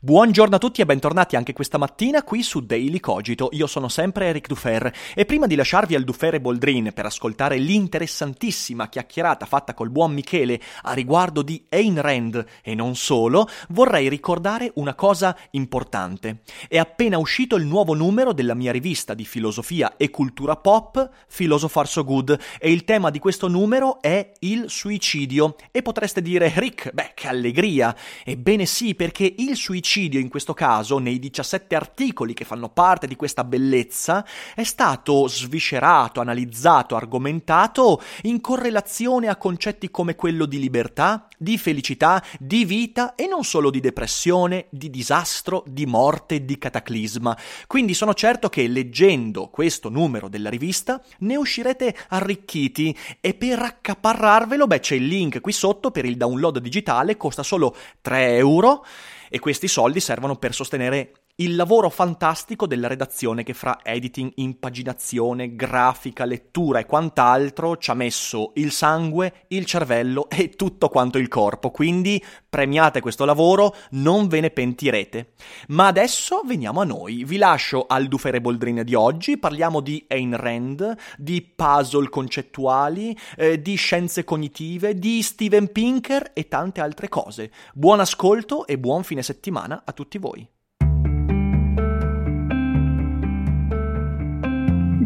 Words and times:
Buongiorno 0.00 0.56
a 0.56 0.58
tutti 0.58 0.80
e 0.80 0.86
bentornati 0.86 1.36
anche 1.36 1.52
questa 1.52 1.78
mattina 1.78 2.22
qui 2.22 2.42
su 2.42 2.60
Daily 2.60 3.00
Cogito. 3.00 3.48
Io 3.52 3.66
sono 3.66 3.88
sempre 3.88 4.26
Eric 4.26 4.48
Dufer 4.48 4.92
e 5.14 5.24
prima 5.24 5.46
di 5.46 5.54
lasciarvi 5.54 5.94
al 5.94 6.04
Dufer 6.04 6.40
Boldrin 6.40 6.92
per 6.92 7.06
ascoltare 7.06 7.58
l'interessantissima 7.58 8.88
chiacchierata 8.88 9.46
fatta 9.46 9.74
col 9.74 9.90
buon 9.90 10.12
Michele 10.12 10.60
a 10.82 10.92
riguardo 10.92 11.42
di 11.42 11.64
Ayn 11.68 12.00
Rand 12.00 12.44
e 12.62 12.74
non 12.74 12.96
solo, 12.96 13.48
vorrei 13.68 14.08
ricordare 14.08 14.72
una 14.74 14.94
cosa 14.94 15.36
importante. 15.52 16.40
È 16.68 16.76
appena 16.78 17.18
uscito 17.18 17.56
il 17.56 17.64
nuovo 17.64 17.94
numero 17.94 18.32
della 18.32 18.54
mia 18.54 18.72
rivista 18.72 19.14
di 19.14 19.24
filosofia 19.24 19.96
e 19.96 20.10
cultura 20.10 20.56
pop, 20.56 21.08
Philosopher 21.34 21.86
So 21.86 22.04
Good, 22.04 22.38
e 22.58 22.72
il 22.72 22.84
tema 22.84 23.10
di 23.10 23.18
questo 23.18 23.48
numero 23.48 24.02
è 24.02 24.32
il 24.40 24.64
suicidio. 24.68 25.56
E 25.70 25.82
potreste 25.82 26.20
dire, 26.20 26.52
Rick, 26.56 26.92
beh, 26.92 27.12
che 27.14 27.28
allegria! 27.28 27.94
Ebbene 28.24 28.66
sì, 28.66 28.94
perché 28.94 29.34
il 29.38 29.54
suicidio 29.54 29.66
suicidio 29.68 30.18
in 30.18 30.30
questo 30.30 30.54
caso, 30.54 30.96
nei 30.96 31.18
17 31.18 31.74
articoli 31.74 32.32
che 32.32 32.46
fanno 32.46 32.70
parte 32.70 33.06
di 33.06 33.16
questa 33.16 33.44
bellezza, 33.44 34.24
è 34.54 34.62
stato 34.62 35.28
sviscerato, 35.28 36.22
analizzato, 36.22 36.96
argomentato 36.96 38.00
in 38.22 38.40
correlazione 38.40 39.28
a 39.28 39.36
concetti 39.36 39.90
come 39.90 40.16
quello 40.16 40.46
di 40.46 40.58
libertà, 40.58 41.28
di 41.36 41.58
felicità, 41.58 42.24
di 42.38 42.64
vita 42.64 43.14
e 43.14 43.26
non 43.26 43.44
solo 43.44 43.68
di 43.68 43.80
depressione, 43.80 44.68
di 44.70 44.88
disastro, 44.88 45.64
di 45.66 45.84
morte, 45.84 46.46
di 46.46 46.56
cataclisma. 46.56 47.36
Quindi 47.66 47.92
sono 47.92 48.14
certo 48.14 48.48
che 48.48 48.66
leggendo 48.68 49.48
questo 49.48 49.90
numero 49.90 50.28
della 50.28 50.48
rivista 50.48 51.02
ne 51.18 51.36
uscirete 51.36 51.94
arricchiti 52.08 52.96
e 53.20 53.34
per 53.34 53.58
accaparrarvelo, 53.58 54.66
beh, 54.66 54.80
c'è 54.80 54.94
il 54.94 55.06
link 55.06 55.42
qui 55.42 55.52
sotto 55.52 55.90
per 55.90 56.06
il 56.06 56.16
download 56.16 56.58
digitale, 56.58 57.18
costa 57.18 57.42
solo 57.42 57.76
3 58.00 58.36
euro 58.36 58.82
e 59.28 59.38
questi 59.38 59.68
soldi 59.68 60.00
servono 60.00 60.36
per 60.36 60.54
sostenere 60.54 61.12
il 61.40 61.54
lavoro 61.54 61.88
fantastico 61.88 62.66
della 62.66 62.88
redazione 62.88 63.44
che 63.44 63.54
fra 63.54 63.78
editing, 63.84 64.32
impaginazione, 64.36 65.54
grafica, 65.54 66.24
lettura 66.24 66.80
e 66.80 66.86
quant'altro 66.86 67.76
ci 67.76 67.92
ha 67.92 67.94
messo 67.94 68.50
il 68.54 68.72
sangue, 68.72 69.44
il 69.48 69.64
cervello 69.64 70.28
e 70.28 70.50
tutto 70.50 70.88
quanto 70.88 71.16
il 71.16 71.28
corpo. 71.28 71.70
Quindi 71.70 72.20
premiate 72.48 73.00
questo 73.00 73.24
lavoro, 73.24 73.72
non 73.90 74.26
ve 74.26 74.40
ne 74.40 74.50
pentirete. 74.50 75.34
Ma 75.68 75.86
adesso 75.86 76.42
veniamo 76.44 76.80
a 76.80 76.84
noi. 76.84 77.22
Vi 77.22 77.36
lascio 77.36 77.86
al 77.86 78.08
Dufere 78.08 78.40
Boldrin 78.40 78.82
di 78.82 78.94
oggi, 78.94 79.38
parliamo 79.38 79.80
di 79.80 80.04
Ayn 80.08 80.36
Rand, 80.36 80.96
di 81.16 81.40
puzzle 81.42 82.08
concettuali, 82.08 83.16
eh, 83.36 83.62
di 83.62 83.76
scienze 83.76 84.24
cognitive, 84.24 84.98
di 84.98 85.22
Steven 85.22 85.70
Pinker 85.70 86.32
e 86.34 86.48
tante 86.48 86.80
altre 86.80 87.08
cose. 87.08 87.52
Buon 87.74 88.00
ascolto 88.00 88.66
e 88.66 88.76
buon 88.76 89.04
fine 89.04 89.22
settimana 89.22 89.82
a 89.84 89.92
tutti 89.92 90.18
voi. 90.18 90.44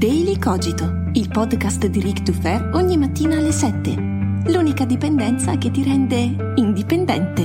Daily 0.02 0.36
Cogito, 0.36 1.10
il 1.12 1.28
podcast 1.28 1.86
di 1.86 2.00
Rick 2.00 2.22
Dufer 2.22 2.70
ogni 2.72 2.96
mattina 2.96 3.36
alle 3.36 3.52
7. 3.52 3.94
L'unica 4.50 4.84
dipendenza 4.84 5.56
che 5.58 5.70
ti 5.70 5.84
rende 5.84 6.54
indipendente. 6.56 7.42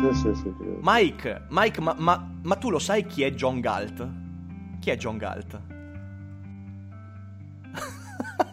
Sì, 0.00 0.34
sì, 0.34 0.34
sì. 0.34 0.54
Mike, 0.80 1.48
Mike 1.50 1.80
ma, 1.82 1.94
ma, 1.98 2.32
ma 2.40 2.56
tu 2.56 2.70
lo 2.70 2.78
sai 2.78 3.04
chi 3.04 3.24
è 3.24 3.34
John 3.34 3.60
Galt? 3.60 4.08
Chi 4.80 4.88
è 4.88 4.96
John 4.96 5.18
Galt? 5.18 5.71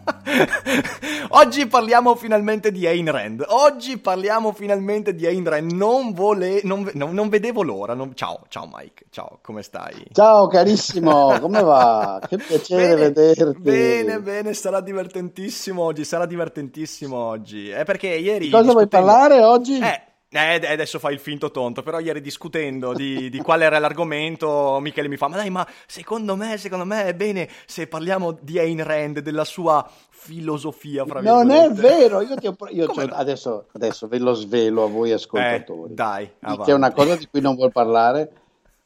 Oggi 1.32 1.66
parliamo 1.66 2.14
finalmente 2.14 2.72
di 2.72 2.86
Ayn 2.86 3.10
Rand. 3.10 3.44
Oggi 3.48 3.98
parliamo 3.98 4.52
finalmente 4.52 5.14
di 5.14 5.26
Ayn 5.26 5.48
Rand. 5.48 5.72
Non, 5.72 6.12
vole... 6.12 6.60
non, 6.64 6.90
non, 6.94 7.12
non 7.14 7.28
vedevo 7.28 7.62
l'ora. 7.62 7.96
Ciao, 8.14 8.40
ciao 8.48 8.68
Mike. 8.72 9.06
Ciao, 9.10 9.38
come 9.42 9.62
stai? 9.62 10.06
Ciao 10.12 10.46
carissimo, 10.46 11.38
come 11.40 11.62
va? 11.62 12.20
Che 12.26 12.36
piacere 12.36 12.94
bene, 12.94 12.96
vederti. 12.96 13.60
Bene, 13.60 14.20
bene, 14.20 14.54
sarà 14.54 14.80
divertentissimo 14.80 15.82
oggi. 15.82 16.04
Sarà 16.04 16.26
divertentissimo 16.26 17.16
oggi. 17.16 17.70
È 17.70 17.84
perché 17.84 18.08
ieri. 18.08 18.46
Di 18.46 18.50
cosa 18.50 18.62
discutendo... 18.62 18.72
vuoi 18.72 18.88
parlare 18.88 19.42
oggi? 19.42 19.78
Eh. 19.78 20.08
Eh, 20.32 20.64
adesso 20.64 21.00
fai 21.00 21.14
il 21.14 21.18
finto 21.18 21.50
tonto, 21.50 21.82
però 21.82 21.98
ieri 21.98 22.20
discutendo 22.20 22.92
di, 22.92 23.28
di 23.30 23.38
quale 23.38 23.64
era 23.64 23.80
l'argomento, 23.80 24.78
Michele 24.80 25.08
mi 25.08 25.16
fa, 25.16 25.26
ma 25.26 25.34
dai, 25.34 25.50
ma 25.50 25.66
secondo 25.86 26.36
me, 26.36 26.56
secondo 26.56 26.84
me 26.84 27.06
è 27.06 27.14
bene 27.14 27.48
se 27.66 27.88
parliamo 27.88 28.38
di 28.40 28.56
Ayn 28.60 28.84
Rand, 28.84 29.18
della 29.18 29.44
sua 29.44 29.84
filosofia, 30.08 31.04
fra 31.04 31.20
Non 31.20 31.50
è 31.50 31.68
vero, 31.70 32.20
io, 32.20 32.36
ti 32.36 32.46
ho, 32.46 32.54
io 32.68 32.86
no? 32.94 33.02
adesso, 33.10 33.66
adesso, 33.72 34.06
ve 34.06 34.18
lo 34.18 34.34
svelo 34.34 34.84
a 34.84 34.88
voi 34.88 35.10
ascoltatori. 35.10 35.90
Eh, 35.90 35.94
dai, 35.96 36.30
avanti. 36.42 36.62
C'è 36.62 36.74
una 36.74 36.92
cosa 36.92 37.16
di 37.16 37.26
cui 37.28 37.40
non 37.40 37.56
vuol 37.56 37.72
parlare, 37.72 38.39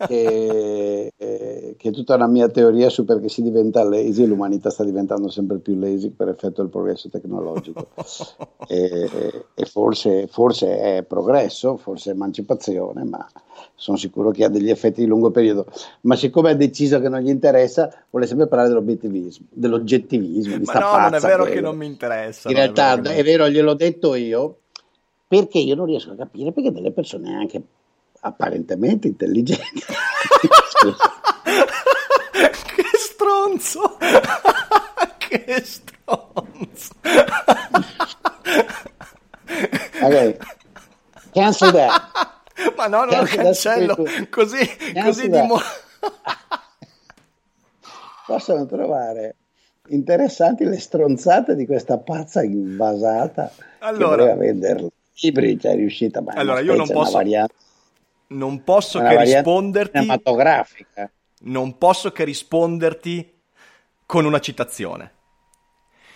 che, 0.06 1.12
che, 1.16 1.88
è 1.88 1.90
tutta 1.90 2.14
una 2.14 2.26
mia 2.26 2.48
teoria 2.48 2.88
su 2.88 3.04
perché 3.04 3.28
si 3.28 3.42
diventa 3.42 3.82
lazy, 3.84 4.26
l'umanità 4.26 4.70
sta 4.70 4.84
diventando 4.84 5.28
sempre 5.28 5.58
più 5.58 5.78
lazy 5.78 6.10
per 6.10 6.28
effetto 6.28 6.62
del 6.62 6.70
progresso 6.70 7.08
tecnologico 7.08 7.88
e, 8.66 9.46
e 9.54 9.64
forse, 9.64 10.26
forse, 10.26 10.78
è 10.78 11.02
progresso, 11.02 11.76
forse 11.76 12.10
è 12.10 12.14
emancipazione, 12.14 13.04
ma 13.04 13.26
sono 13.74 13.96
sicuro 13.96 14.30
che 14.30 14.44
ha 14.44 14.48
degli 14.48 14.70
effetti 14.70 15.00
di 15.00 15.06
lungo 15.06 15.30
periodo. 15.30 15.66
Ma 16.02 16.16
siccome 16.16 16.50
ha 16.50 16.54
deciso 16.54 17.00
che 17.00 17.08
non 17.08 17.20
gli 17.20 17.28
interessa, 17.28 17.92
vuole 18.10 18.26
sempre 18.26 18.46
parlare 18.46 18.68
dell'obiettivismo, 18.68 19.46
dell'oggettivismo. 19.50 20.58
Di 20.58 20.64
ma 20.64 20.72
no, 20.74 20.98
non 20.98 21.14
è 21.14 21.20
vero 21.20 21.44
che, 21.44 21.52
che 21.52 21.60
non 21.60 21.76
mi 21.76 21.86
interessa. 21.86 22.48
In 22.48 22.54
realtà 22.54 22.94
è 22.94 23.00
vero, 23.00 23.14
è 23.14 23.22
vero, 23.22 23.48
gliel'ho 23.48 23.74
detto 23.74 24.14
io, 24.14 24.58
perché 25.26 25.58
io 25.58 25.74
non 25.74 25.86
riesco 25.86 26.12
a 26.12 26.16
capire 26.16 26.52
perché 26.52 26.70
delle 26.70 26.92
persone 26.92 27.34
anche 27.34 27.62
apparentemente 28.24 29.06
intelligenti. 29.06 29.82
che 32.74 32.88
stronzo! 32.98 33.96
che 35.18 35.62
stronzo! 35.62 36.92
ok, 40.00 40.36
cancel 41.32 41.70
that. 41.72 42.02
Ma 42.76 42.86
no, 42.86 43.04
non 43.04 43.18
lo 43.18 43.24
cancello, 43.24 43.96
così, 44.30 44.64
così 45.02 45.28
dimo... 45.28 45.58
Possono 48.26 48.64
trovare 48.64 49.34
interessanti 49.88 50.64
le 50.64 50.78
stronzate 50.78 51.54
di 51.54 51.66
questa 51.66 51.98
pazza 51.98 52.42
invasata 52.42 53.52
allora, 53.80 53.98
che 53.98 54.04
voleva 54.04 54.34
vendere 54.36 54.88
libri, 55.20 55.58
cioè 55.60 55.72
è 55.72 55.76
riuscita, 55.76 56.22
ma 56.22 56.32
allora, 56.34 56.60
io 56.60 56.74
non 56.74 56.88
posso... 56.88 57.12
variante 57.12 57.54
non 58.34 58.62
posso 58.64 59.00
che 59.00 59.18
risponderti 59.18 59.98
cinematografica. 59.98 61.10
Non 61.46 61.78
posso 61.78 62.12
che 62.12 62.24
risponderti 62.24 63.32
con 64.06 64.24
una 64.24 64.40
citazione. 64.40 65.12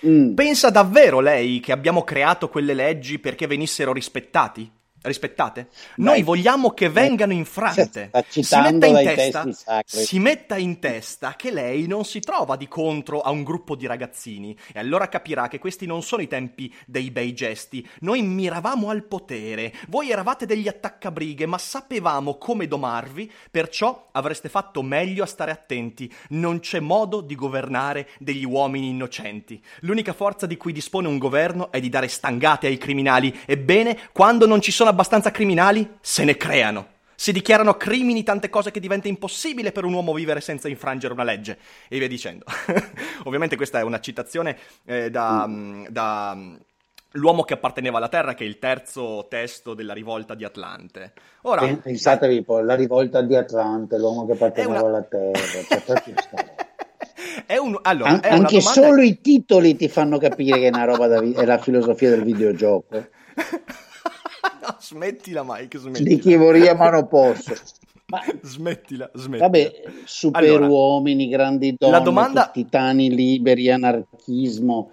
Mm. 0.07 0.35
Pensa 0.35 0.71
davvero 0.71 1.21
lei 1.21 1.61
che 1.61 1.73
abbiamo 1.73 2.05
creato 2.05 2.49
quelle 2.49 2.75
leggi 2.75 3.19
perché 3.19 3.47
venissero 3.47 3.93
rispettati? 3.93 4.71
Rispettate. 5.09 5.69
Noi 5.97 6.23
vogliamo 6.23 6.71
che 6.71 6.89
vengano 6.89 7.33
infrante. 7.33 8.11
Si 8.29 8.57
metta, 8.57 8.87
in 8.87 8.95
testa, 8.95 9.49
si 9.85 10.19
metta 10.19 10.57
in 10.57 10.79
testa 10.79 11.35
che 11.35 11.51
lei 11.51 11.87
non 11.87 12.05
si 12.05 12.21
trova 12.21 12.57
di 12.57 12.69
contro 12.69 13.21
a 13.21 13.31
un 13.31 13.43
gruppo 13.43 13.75
di 13.75 13.87
ragazzini 13.87 14.57
e 14.73 14.79
allora 14.79 15.09
capirà 15.09 15.49
che 15.49 15.59
questi 15.59 15.87
non 15.87 16.03
sono 16.03 16.23
i 16.23 16.29
tempi 16.29 16.73
dei 16.87 17.11
bei 17.11 17.35
gesti. 17.35 17.87
Noi 18.01 18.23
miravamo 18.23 18.91
al 18.91 19.05
potere, 19.05 19.75
voi 19.89 20.11
eravate 20.11 20.47
degli 20.47 20.69
attaccabrighe, 20.69 21.47
ma 21.47 21.59
sapevamo 21.59 22.37
come 22.37 22.69
domarvi, 22.69 23.31
perciò 23.51 24.09
avreste 24.13 24.49
fatto 24.49 24.83
meglio 24.83 25.23
a 25.23 25.27
stare 25.27 25.51
attenti. 25.51 26.13
Non 26.31 26.61
c'è 26.61 26.81
modo 26.81 27.21
di 27.21 27.35
governare 27.35 28.09
degli 28.19 28.45
uomini 28.45 28.89
innocenti. 28.89 29.63
L'unica 29.81 30.13
forza 30.13 30.47
di 30.47 30.57
cui 30.57 30.73
dispone 30.73 31.09
un 31.09 31.19
governo 31.19 31.71
è 31.71 31.81
di 31.81 31.89
dare 31.89 32.09
stangate 32.09 32.67
ai 32.67 32.79
criminali. 32.79 33.37
Ebbene, 33.47 33.99
quando 34.13 34.47
non 34.47 34.61
ci 34.61 34.71
sono 34.71 34.91
abbastanza 34.99 35.31
criminali, 35.31 35.99
se 36.01 36.25
ne 36.25 36.37
creano. 36.37 36.97
Si 37.15 37.33
dichiarano 37.33 37.75
crimini 37.75 38.25
tante 38.25 38.49
cose 38.49 38.73
che 38.73 38.81
diventa 38.81 39.07
impossibile 39.07 39.71
per 39.71 39.85
un 39.85 39.93
uomo 39.93 40.13
vivere 40.13 40.41
senza 40.41 40.69
infrangere 40.69 41.13
una 41.13 41.23
legge, 41.23 41.57
e 41.89 41.99
via 41.99 42.09
dicendo. 42.09 42.45
Ovviamente 43.25 43.57
questa 43.57 43.79
è 43.79 43.83
una 43.83 44.01
citazione 44.01 44.57
eh, 44.85 45.11
da, 45.11 45.47
mm. 45.47 45.87
da 45.89 46.35
mm, 46.35 46.55
L'uomo 47.13 47.43
che 47.43 47.55
apparteneva 47.55 47.97
alla 47.97 48.09
Terra, 48.09 48.35
che 48.35 48.45
è 48.45 48.47
il 48.47 48.59
terzo 48.59 49.27
testo 49.31 49.73
della 49.73 49.95
rivolta 49.95 50.35
di 50.35 50.45
Atlante. 50.45 51.13
Ora, 51.43 51.67
Pensatevi 51.67 52.43
poi, 52.43 52.65
la 52.65 52.75
rivolta 52.75 53.23
di 53.23 53.35
Atlante, 53.35 53.97
l'uomo 53.97 54.27
che 54.27 54.33
apparteneva 54.33 54.81
una... 54.83 54.89
alla 54.89 55.03
Terra. 55.03 55.39
È 57.47 57.57
un, 57.57 57.79
allora, 57.83 58.11
An- 58.11 58.21
è 58.23 58.29
anche 58.31 58.61
solo 58.61 59.01
i 59.01 59.21
titoli 59.21 59.75
ti 59.75 59.89
fanno 59.89 60.19
capire 60.19 60.59
che 60.59 60.67
è 60.67 60.69
una 60.69 60.85
roba 60.85 61.07
da 61.07 61.21
vi- 61.21 61.33
è 61.33 61.45
la 61.45 61.59
filosofia 61.59 62.11
del 62.11 62.23
videogioco. 62.23 63.07
smettila 64.81 65.43
Mike, 65.45 65.79
smettila. 65.79 66.09
Di 66.09 66.19
chi 66.19 66.37
vorrei 66.37 66.75
ma 66.75 66.91
non 66.91 67.09
posso. 67.09 67.55
Ma... 68.11 68.23
Smettila, 68.41 69.11
smettila. 69.13 69.45
Vabbè, 69.45 69.83
superuomini, 70.05 71.25
allora, 71.25 71.37
grandi 71.37 71.75
donne, 71.79 72.01
domanda... 72.01 72.49
titani 72.49 73.15
liberi, 73.15 73.71
anarchismo. 73.71 74.91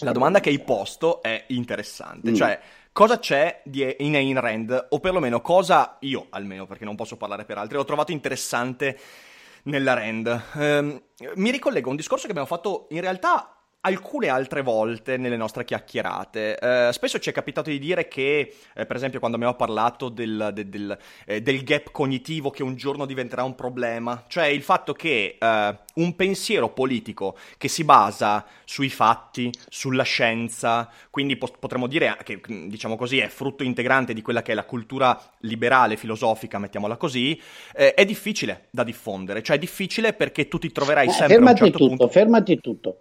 La 0.00 0.12
domanda 0.12 0.38
che 0.38 0.50
hai 0.50 0.60
posto 0.60 1.20
è 1.20 1.46
interessante, 1.48 2.30
mm. 2.30 2.34
cioè 2.34 2.60
cosa 2.92 3.18
c'è 3.18 3.62
in 3.98 4.14
Ayn 4.14 4.38
Rand, 4.38 4.86
o 4.90 5.00
perlomeno 5.00 5.40
cosa 5.40 5.96
io, 6.02 6.28
almeno 6.30 6.64
perché 6.64 6.84
non 6.84 6.94
posso 6.94 7.16
parlare 7.16 7.44
per 7.44 7.58
altri, 7.58 7.76
ho 7.76 7.84
trovato 7.84 8.12
interessante 8.12 8.98
nella 9.64 9.94
Rand. 9.94 10.42
Um, 10.54 11.02
mi 11.34 11.50
ricollego 11.50 11.88
a 11.88 11.90
un 11.90 11.96
discorso 11.96 12.24
che 12.24 12.30
abbiamo 12.30 12.48
fatto 12.48 12.86
in 12.90 13.00
realtà 13.00 13.53
alcune 13.84 14.28
altre 14.28 14.62
volte 14.62 15.16
nelle 15.16 15.36
nostre 15.36 15.64
chiacchierate. 15.64 16.58
Eh, 16.58 16.92
spesso 16.92 17.18
ci 17.18 17.30
è 17.30 17.32
capitato 17.32 17.70
di 17.70 17.78
dire 17.78 18.08
che, 18.08 18.54
eh, 18.74 18.86
per 18.86 18.96
esempio, 18.96 19.18
quando 19.18 19.36
abbiamo 19.36 19.56
parlato 19.56 20.08
del, 20.08 20.50
del, 20.52 20.66
del, 20.66 20.98
eh, 21.26 21.42
del, 21.42 21.62
gap 21.62 21.90
cognitivo 21.90 22.50
che 22.50 22.62
un 22.62 22.76
giorno 22.76 23.04
diventerà 23.04 23.42
un 23.44 23.54
problema, 23.54 24.24
cioè 24.26 24.46
il 24.46 24.62
fatto 24.62 24.92
che 24.92 25.36
eh, 25.38 25.78
un 25.94 26.16
pensiero 26.16 26.70
politico 26.70 27.36
che 27.58 27.68
si 27.68 27.84
basa 27.84 28.44
sui 28.64 28.88
fatti, 28.88 29.52
sulla 29.68 30.02
scienza, 30.02 30.90
quindi 31.10 31.36
po- 31.36 31.54
potremmo 31.58 31.86
dire 31.86 32.16
che, 32.24 32.40
diciamo 32.66 32.96
così, 32.96 33.18
è 33.18 33.28
frutto 33.28 33.62
integrante 33.64 34.14
di 34.14 34.22
quella 34.22 34.42
che 34.42 34.52
è 34.52 34.54
la 34.54 34.64
cultura 34.64 35.20
liberale, 35.40 35.96
filosofica, 35.96 36.58
mettiamola 36.58 36.96
così, 36.96 37.38
eh, 37.74 37.92
è 37.92 38.04
difficile 38.06 38.68
da 38.70 38.82
diffondere, 38.82 39.42
cioè 39.42 39.56
è 39.56 39.58
difficile 39.58 40.14
perché 40.14 40.48
tu 40.48 40.58
ti 40.58 40.72
troverai 40.72 41.06
eh, 41.06 41.10
sempre 41.10 41.34
fermati 41.34 41.60
a 41.60 41.64
un 41.64 41.70
certo 41.70 41.84
tutto, 41.84 41.96
punto... 41.96 42.12
Fermati 42.12 42.60
tutto 42.60 42.98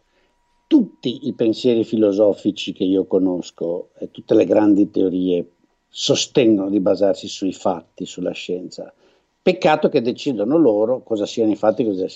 tutti 0.74 1.28
i 1.28 1.34
pensieri 1.34 1.84
filosofici 1.84 2.74
che 2.74 2.84
io 2.84 3.06
conosco 3.06 3.90
e 4.00 4.10
tutte 4.10 4.34
le 4.34 4.44
grandi 4.44 4.90
teorie 4.90 5.52
sostengono 5.88 6.72
di 6.72 6.80
basarsi 6.80 7.28
sui 7.28 7.54
fatti, 7.54 8.08
sulla 8.08 8.32
scienza. 8.32 8.92
Peccato 9.40 9.88
che 9.90 10.02
decidono 10.02 10.58
loro 10.58 11.04
cosa 11.04 11.28
siano 11.28 11.52
i 11.52 11.56
fatti 11.56 11.84
e 11.84 11.86
cosa, 11.86 12.08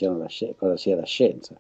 cosa, 0.58 0.76
sia 0.76 0.96
la 0.96 1.06
scienza. 1.06 1.54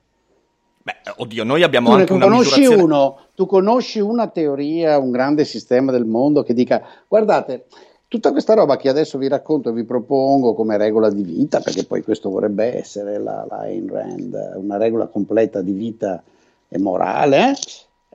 Beh, 0.82 0.94
oddio, 1.18 1.44
noi 1.44 1.62
abbiamo 1.62 1.90
tu 1.90 1.96
anche 1.98 2.14
una 2.14 2.26
conosci 2.26 2.66
uno, 2.66 3.20
tu 3.36 3.46
conosci 3.46 4.00
una 4.00 4.30
teoria, 4.30 4.98
un 4.98 5.12
grande 5.12 5.46
sistema 5.46 5.92
del 5.92 6.06
mondo 6.06 6.42
che 6.42 6.56
dica, 6.56 6.82
guardate, 7.08 7.66
tutta 8.08 8.32
questa 8.32 8.56
roba 8.56 8.76
che 8.78 8.90
adesso 8.90 9.20
vi 9.20 9.28
racconto 9.28 9.70
e 9.70 9.74
vi 9.74 9.84
propongo 9.84 10.56
come 10.56 10.78
regola 10.78 11.12
di 11.12 11.22
vita, 11.22 11.60
perché 11.60 11.86
poi 11.86 12.02
questo 12.02 12.32
vorrebbe 12.32 12.76
essere 12.76 13.20
la, 13.20 13.46
la 13.48 13.58
Ayn 13.58 13.88
Rand, 13.88 14.54
una 14.56 14.78
regola 14.78 15.06
completa 15.06 15.62
di 15.62 15.74
vita 15.74 16.24
e 16.68 16.78
morale, 16.80 17.54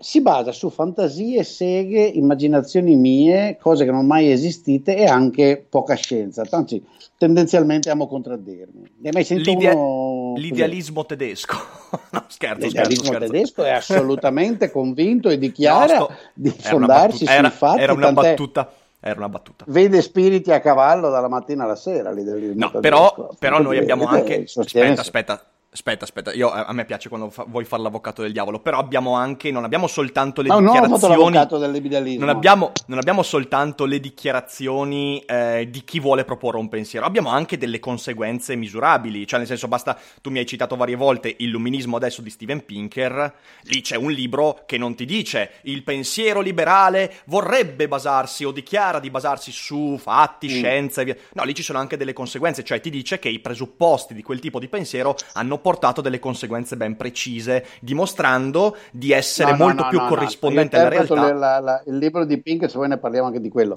si 0.03 0.21
basa 0.21 0.51
su 0.51 0.69
fantasie, 0.69 1.45
seghe, 1.45 2.05
immaginazioni 2.05 2.97
mie, 2.97 3.57
cose 3.61 3.85
che 3.85 3.93
non 3.93 4.05
mai 4.05 4.33
esistite 4.33 4.97
e 4.97 5.05
anche 5.05 5.65
poca 5.69 5.95
scienza. 5.95 6.43
Anzi, 6.51 6.85
tendenzialmente 7.17 7.89
amo 7.89 8.09
contraddirmi. 8.09 8.95
Ne 8.99 9.09
hai 9.09 9.13
mai 9.13 9.25
sentito 9.25 9.51
L'idea- 9.53 9.75
uno... 9.75 10.35
L'idealismo 10.37 11.07
tedesco. 11.07 11.57
no, 12.11 12.25
scherzo, 12.27 12.67
L'idealismo 12.67 13.05
scherzo, 13.05 13.27
tedesco 13.27 13.63
è 13.63 13.71
assolutamente 13.73 14.71
convinto 14.71 15.29
e 15.29 15.39
dichiara 15.39 15.99
no, 15.99 16.05
sto... 16.05 16.15
di 16.35 16.51
fondarsi 16.51 17.25
battuta, 17.25 17.49
sui 17.49 17.57
fatti. 17.59 17.81
Era 17.81 17.93
una 17.93 18.13
battuta. 18.13 18.73
Era 19.05 19.19
una 19.19 19.29
battuta. 19.29 19.65
Vede 19.67 20.01
spiriti 20.01 20.53
a 20.53 20.61
cavallo 20.61 21.11
dalla 21.11 21.29
mattina 21.29 21.65
alla 21.65 21.75
sera. 21.75 22.13
No, 22.13 22.71
però, 22.81 23.35
però 23.37 23.61
noi 23.61 23.79
abbiamo 23.79 24.07
anche. 24.07 24.45
Aspetta, 24.55 25.01
aspetta, 25.01 25.45
Aspetta, 25.75 26.05
aspetta, 26.05 26.35
io, 26.35 26.51
a 26.51 26.71
me 26.75 26.85
piace 26.85 27.09
quando 27.09 27.31
fa, 27.31 27.47
vuoi 27.49 27.65
fare 27.65 27.81
l'avvocato 27.81 28.21
del 28.21 28.33
diavolo, 28.33 28.61
però 28.61 28.77
abbiamo 28.77 29.15
anche, 29.15 29.51
non 29.51 29.65
abbiamo 29.65 29.87
soltanto 29.87 30.43
le 30.43 30.49
no, 30.49 30.61
dichiarazioni... 30.61 32.19
Non, 32.19 32.29
abbiamo, 32.29 32.73
non 32.89 32.99
abbiamo 32.99 33.23
soltanto 33.23 33.87
le 33.87 33.99
dichiarazioni 33.99 35.21
eh, 35.21 35.69
di 35.71 35.83
chi 35.83 35.99
vuole 35.99 36.25
proporre 36.25 36.59
un 36.59 36.69
pensiero, 36.69 37.07
abbiamo 37.07 37.31
anche 37.31 37.57
delle 37.57 37.79
conseguenze 37.79 38.55
misurabili, 38.55 39.27
cioè 39.27 39.39
nel 39.39 39.49
senso 39.49 39.67
basta, 39.67 39.99
tu 40.21 40.29
mi 40.29 40.41
hai 40.41 40.45
citato 40.45 40.77
varie 40.77 40.95
volte 40.95 41.35
Illuminismo 41.39 41.97
adesso 41.97 42.21
di 42.21 42.29
Steven 42.29 42.67
Pinker, 42.67 43.35
lì 43.63 43.81
c'è 43.81 43.97
un 43.97 44.11
libro 44.11 44.65
che 44.67 44.77
non 44.77 44.95
ti 44.95 45.07
dice 45.07 45.53
il 45.63 45.85
pensiero 45.85 46.43
liberale 46.43 47.15
vorrebbe 47.25 47.89
basarsi 47.89 48.45
o 48.45 48.51
dichiara 48.51 49.01
di 49.01 49.09
basarsi 49.09 49.51
su 49.51 49.97
fatti, 49.99 50.49
mm. 50.49 50.51
scienza 50.51 51.01
e 51.01 51.05
via... 51.05 51.17
No, 51.33 51.45
lì 51.45 51.55
ci 51.55 51.63
sono 51.63 51.79
anche 51.79 51.97
delle 51.97 52.13
conseguenze, 52.13 52.63
cioè 52.63 52.79
ti 52.79 52.91
dice 52.91 53.19
che 53.19 53.31
i 53.31 53.39
presupposti 53.39 54.13
di 54.13 54.23
quel 54.23 54.39
tipo 54.39 54.59
di 54.59 54.69
pensiero 54.69 55.17
hanno 55.33 55.61
portato 55.63 56.03
delle 56.03 56.19
conseguenze 56.19 56.77
ben 56.77 56.97
precise, 56.97 57.65
dimostrando 57.81 58.77
di 58.91 59.13
essere 59.13 59.53
no, 59.53 59.57
molto 59.57 59.85
no, 59.85 59.89
più 59.89 59.99
corrispondente 60.01 60.77
alla 60.77 60.89
realtà. 60.91 61.33
La, 61.33 61.59
la, 61.61 61.83
il 61.87 61.97
libro 61.97 62.27
di 62.27 62.39
Pink, 62.43 62.69
se 62.69 62.77
vuoi 62.77 62.89
ne 62.89 62.99
parliamo 62.99 63.29
anche 63.29 63.41
di 63.41 63.49
quello. 63.49 63.75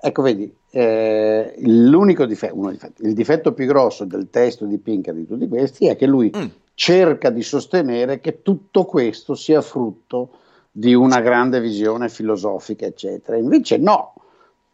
Ecco, 0.00 0.22
vedi, 0.22 0.54
eh, 0.70 1.54
l'unico 1.60 2.26
difetto, 2.26 2.70
difetto, 2.70 3.02
il 3.02 3.14
difetto 3.14 3.52
più 3.52 3.66
grosso 3.66 4.04
del 4.04 4.28
testo 4.30 4.66
di 4.66 4.76
Pink 4.78 5.10
di 5.12 5.26
tutti 5.26 5.48
questi 5.48 5.86
è 5.86 5.96
che 5.96 6.06
lui 6.06 6.30
mm. 6.34 6.46
cerca 6.74 7.30
di 7.30 7.42
sostenere 7.42 8.20
che 8.20 8.42
tutto 8.42 8.84
questo 8.84 9.34
sia 9.34 9.62
frutto 9.62 10.30
di 10.70 10.92
una 10.92 11.20
grande 11.20 11.60
visione 11.60 12.08
filosofica, 12.08 12.84
eccetera. 12.84 13.38
Invece 13.38 13.78
no, 13.78 14.12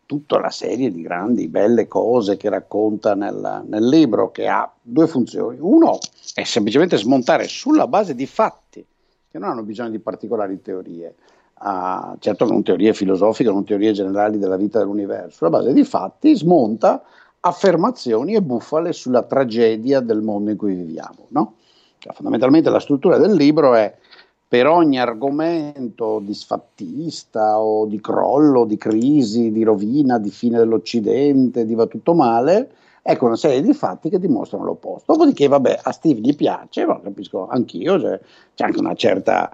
tutta 0.05 0.39
una 0.39 0.51
serie 0.51 0.91
di 0.91 1.03
grandi, 1.03 1.47
belle 1.47 1.87
cose 1.87 2.37
che 2.37 2.49
racconta 2.49 3.15
nel, 3.15 3.63
nel 3.69 3.87
libro, 3.87 4.33
che 4.33 4.49
ha 4.49 4.69
due 4.83 5.07
funzioni. 5.07 5.59
Uno 5.61 5.99
è 6.35 6.45
semplicemente 6.45 6.97
smontare 6.97 7.49
sulla 7.49 7.87
base 7.87 8.15
di 8.15 8.27
fatti, 8.27 8.85
che 9.31 9.39
non 9.39 9.51
hanno 9.51 9.63
bisogno 9.63 9.91
di 9.91 9.99
particolari 9.99 10.61
teorie, 10.61 11.15
uh, 11.61 12.17
certo 12.19 12.45
non 12.47 12.63
teorie 12.63 12.95
filosofiche, 12.95 13.51
non 13.51 13.65
teorie 13.65 13.93
generali 13.93 14.39
della 14.39 14.57
vita 14.57 14.79
dell'universo, 14.79 15.37
sulla 15.37 15.51
base 15.51 15.73
di 15.73 15.85
fatti 15.85 16.37
smonta 16.37 17.03
affermazioni 17.41 18.35
e 18.35 18.43
bufale 18.43 18.93
sulla 18.93 19.23
tragedia 19.23 20.01
del 20.01 20.21
mondo 20.21 20.51
in 20.51 20.57
cui 20.57 20.75
viviamo. 20.75 21.27
No? 21.29 21.55
Cioè, 21.99 22.13
fondamentalmente 22.13 22.71
la 22.71 22.81
struttura 22.81 23.19
del 23.19 23.33
libro 23.33 23.75
è 23.75 23.95
per 24.47 24.67
ogni 24.67 24.99
argomento 24.99 26.19
disfattista 26.19 27.61
o 27.61 27.87
di 27.87 28.01
crollo, 28.01 28.65
di 28.65 28.77
crisi, 28.77 29.53
di 29.53 29.63
rovina, 29.63 30.19
di 30.19 30.31
fine 30.31 30.59
dell'Occidente, 30.59 31.65
di 31.65 31.75
va 31.75 31.87
tutto 31.87 32.15
male, 32.15 32.71
ecco 33.03 33.27
una 33.27 33.37
serie 33.37 33.63
di 33.63 33.73
fatti 33.73 34.09
che 34.09 34.19
dimostrano 34.19 34.65
l'opposto. 34.65 35.13
Dopodiché, 35.13 35.49
vabbè, 35.49 35.81
a 35.83 35.93
Steve 35.93 36.21
gli 36.21 36.35
piace, 36.35 36.87
ma 36.87 37.01
capisco 37.01 37.49
anch'io, 37.49 37.99
cioè, 37.99 38.21
c'è 38.55 38.65
anche 38.65 38.79
una 38.79 38.95
certa 38.95 39.51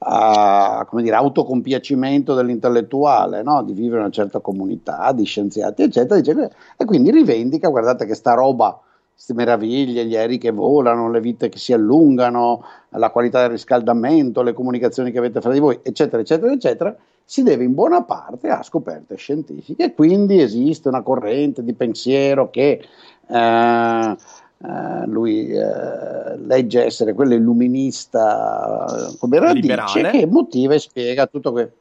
uh, 0.00 0.84
come 0.86 1.02
dire, 1.02 1.16
autocompiacimento 1.16 2.34
dell'intellettuale, 2.34 3.42
no? 3.42 3.62
di 3.62 3.72
vivere 3.72 4.00
una 4.00 4.10
certa 4.10 4.40
comunità 4.40 5.12
di 5.12 5.24
scienziati, 5.24 5.82
eccetera, 5.82 6.18
eccetera, 6.18 6.48
e 6.76 6.84
quindi 6.84 7.10
rivendica, 7.10 7.68
guardate 7.68 8.06
che 8.06 8.14
sta 8.14 8.34
roba 8.34 8.80
queste 9.12 9.34
meraviglie, 9.34 10.06
gli 10.06 10.16
aerei 10.16 10.38
che 10.38 10.50
volano, 10.50 11.10
le 11.10 11.20
vite 11.20 11.50
che 11.50 11.58
si 11.58 11.74
allungano, 11.74 12.64
la 12.90 13.10
qualità 13.10 13.42
del 13.42 13.50
riscaldamento, 13.50 14.40
le 14.40 14.54
comunicazioni 14.54 15.10
che 15.10 15.18
avete 15.18 15.42
fra 15.42 15.52
di 15.52 15.58
voi, 15.58 15.78
eccetera, 15.82 16.22
eccetera, 16.22 16.50
eccetera, 16.50 16.96
si 17.30 17.44
deve 17.44 17.62
in 17.62 17.74
buona 17.74 18.02
parte 18.02 18.48
a 18.48 18.60
scoperte 18.60 19.14
scientifiche 19.14 19.94
quindi 19.94 20.40
esiste 20.40 20.88
una 20.88 21.02
corrente 21.02 21.62
di 21.62 21.74
pensiero 21.74 22.50
che 22.50 22.84
eh, 23.28 23.36
eh, 23.36 25.06
lui 25.06 25.48
eh, 25.48 26.36
legge 26.38 26.84
essere 26.84 27.12
quello 27.12 27.34
illuminista 27.34 29.14
come 29.20 29.38
radice 29.38 30.10
che 30.10 30.26
motiva 30.26 30.74
e 30.74 30.80
spiega 30.80 31.28
tutto 31.28 31.52
questo 31.52 31.74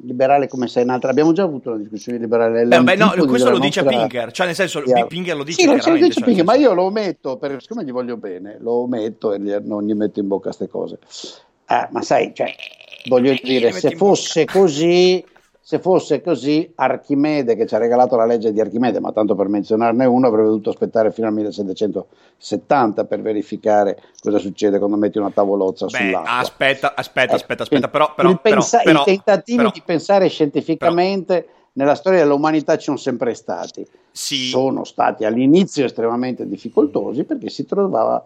liberale 0.00 0.46
come 0.46 0.68
sei 0.68 0.82
un'altra. 0.82 1.08
Abbiamo 1.08 1.32
già 1.32 1.44
avuto 1.44 1.70
una 1.70 1.78
discussione 1.78 2.18
liberale. 2.18 2.66
Beh, 2.66 2.82
beh, 2.82 2.96
no, 2.96 3.14
questo 3.26 3.48
lo 3.48 3.58
dice 3.58 3.80
nostra... 3.80 3.98
Pinker, 3.98 4.30
cioè 4.30 4.44
nel 4.44 4.54
senso 4.54 4.82
yeah. 4.82 5.06
Pinker 5.06 5.34
lo 5.34 5.42
dice 5.42 5.62
sì. 5.62 5.66
Lo 5.66 5.72
dice 5.72 6.10
cioè, 6.10 6.22
Pinker, 6.22 6.44
ma 6.44 6.54
io 6.54 6.74
lo 6.74 6.82
ometto, 6.82 7.38
perché 7.38 7.60
siccome 7.60 7.82
gli 7.82 7.92
voglio 7.92 8.18
bene, 8.18 8.58
lo 8.60 8.72
ometto 8.82 9.32
e 9.32 9.38
non 9.38 9.86
gli 9.86 9.94
metto 9.94 10.20
in 10.20 10.28
bocca 10.28 10.48
queste 10.48 10.68
cose. 10.68 10.98
Eh, 11.66 11.88
ma 11.90 12.02
sai, 12.02 12.32
cioè, 12.34 12.52
voglio 13.08 13.34
dire, 13.42 13.72
se 13.72 13.96
fosse 13.96 14.44
così 14.44 15.24
se 15.66 15.80
fosse 15.80 16.22
così, 16.22 16.70
Archimede, 16.76 17.56
che 17.56 17.66
ci 17.66 17.74
ha 17.74 17.78
regalato 17.78 18.14
la 18.14 18.24
legge 18.24 18.52
di 18.52 18.60
Archimede, 18.60 19.00
ma 19.00 19.10
tanto 19.10 19.34
per 19.34 19.48
menzionarne 19.48 20.04
uno, 20.04 20.28
avrebbe 20.28 20.46
dovuto 20.46 20.70
aspettare 20.70 21.10
fino 21.10 21.26
al 21.26 21.32
1770 21.32 23.04
per 23.04 23.20
verificare 23.20 24.00
cosa 24.20 24.38
succede 24.38 24.78
quando 24.78 24.96
metti 24.96 25.18
una 25.18 25.32
tavolozza 25.32 25.86
Beh, 25.86 25.96
sull'acqua. 25.96 26.38
Aspetta, 26.38 26.94
aspetta, 26.94 27.34
aspetta, 27.34 27.62
aspetta, 27.64 27.88
però, 27.88 28.14
però, 28.14 28.30
il, 28.30 28.38
pensa- 28.40 28.78
però, 28.84 29.00
il 29.00 29.04
tentativo 29.06 29.56
però, 29.56 29.70
di 29.72 29.82
pensare 29.84 30.28
scientificamente 30.28 31.48
nella 31.72 31.96
storia 31.96 32.20
dell'umanità 32.20 32.76
ci 32.76 32.84
sono 32.84 32.96
sempre 32.96 33.34
stati. 33.34 33.84
Sì. 34.12 34.46
Sono 34.46 34.84
stati 34.84 35.24
all'inizio 35.24 35.84
estremamente 35.84 36.46
difficoltosi 36.46 37.24
perché 37.24 37.48
si 37.48 37.66
trovava. 37.66 38.22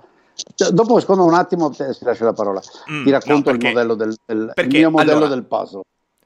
Cioè, 0.55 0.71
dopo, 0.71 0.99
secondo 1.01 1.25
un 1.25 1.35
attimo, 1.35 1.71
ti 1.71 1.85
lascio 2.01 2.25
la 2.25 2.33
parola. 2.33 2.61
Mm, 2.91 3.05
ti 3.05 3.11
racconto 3.11 3.51
no, 3.51 3.57
perché, 3.57 3.67
il 3.69 3.73
modello 3.75 3.95
del, 3.95 4.17
del 4.25 4.53
perché, 4.55 4.77
il 4.77 4.83
mio 4.83 4.91
modello 4.91 5.13
allora, 5.13 5.29
del 5.29 5.45
puzzle. 5.45 5.83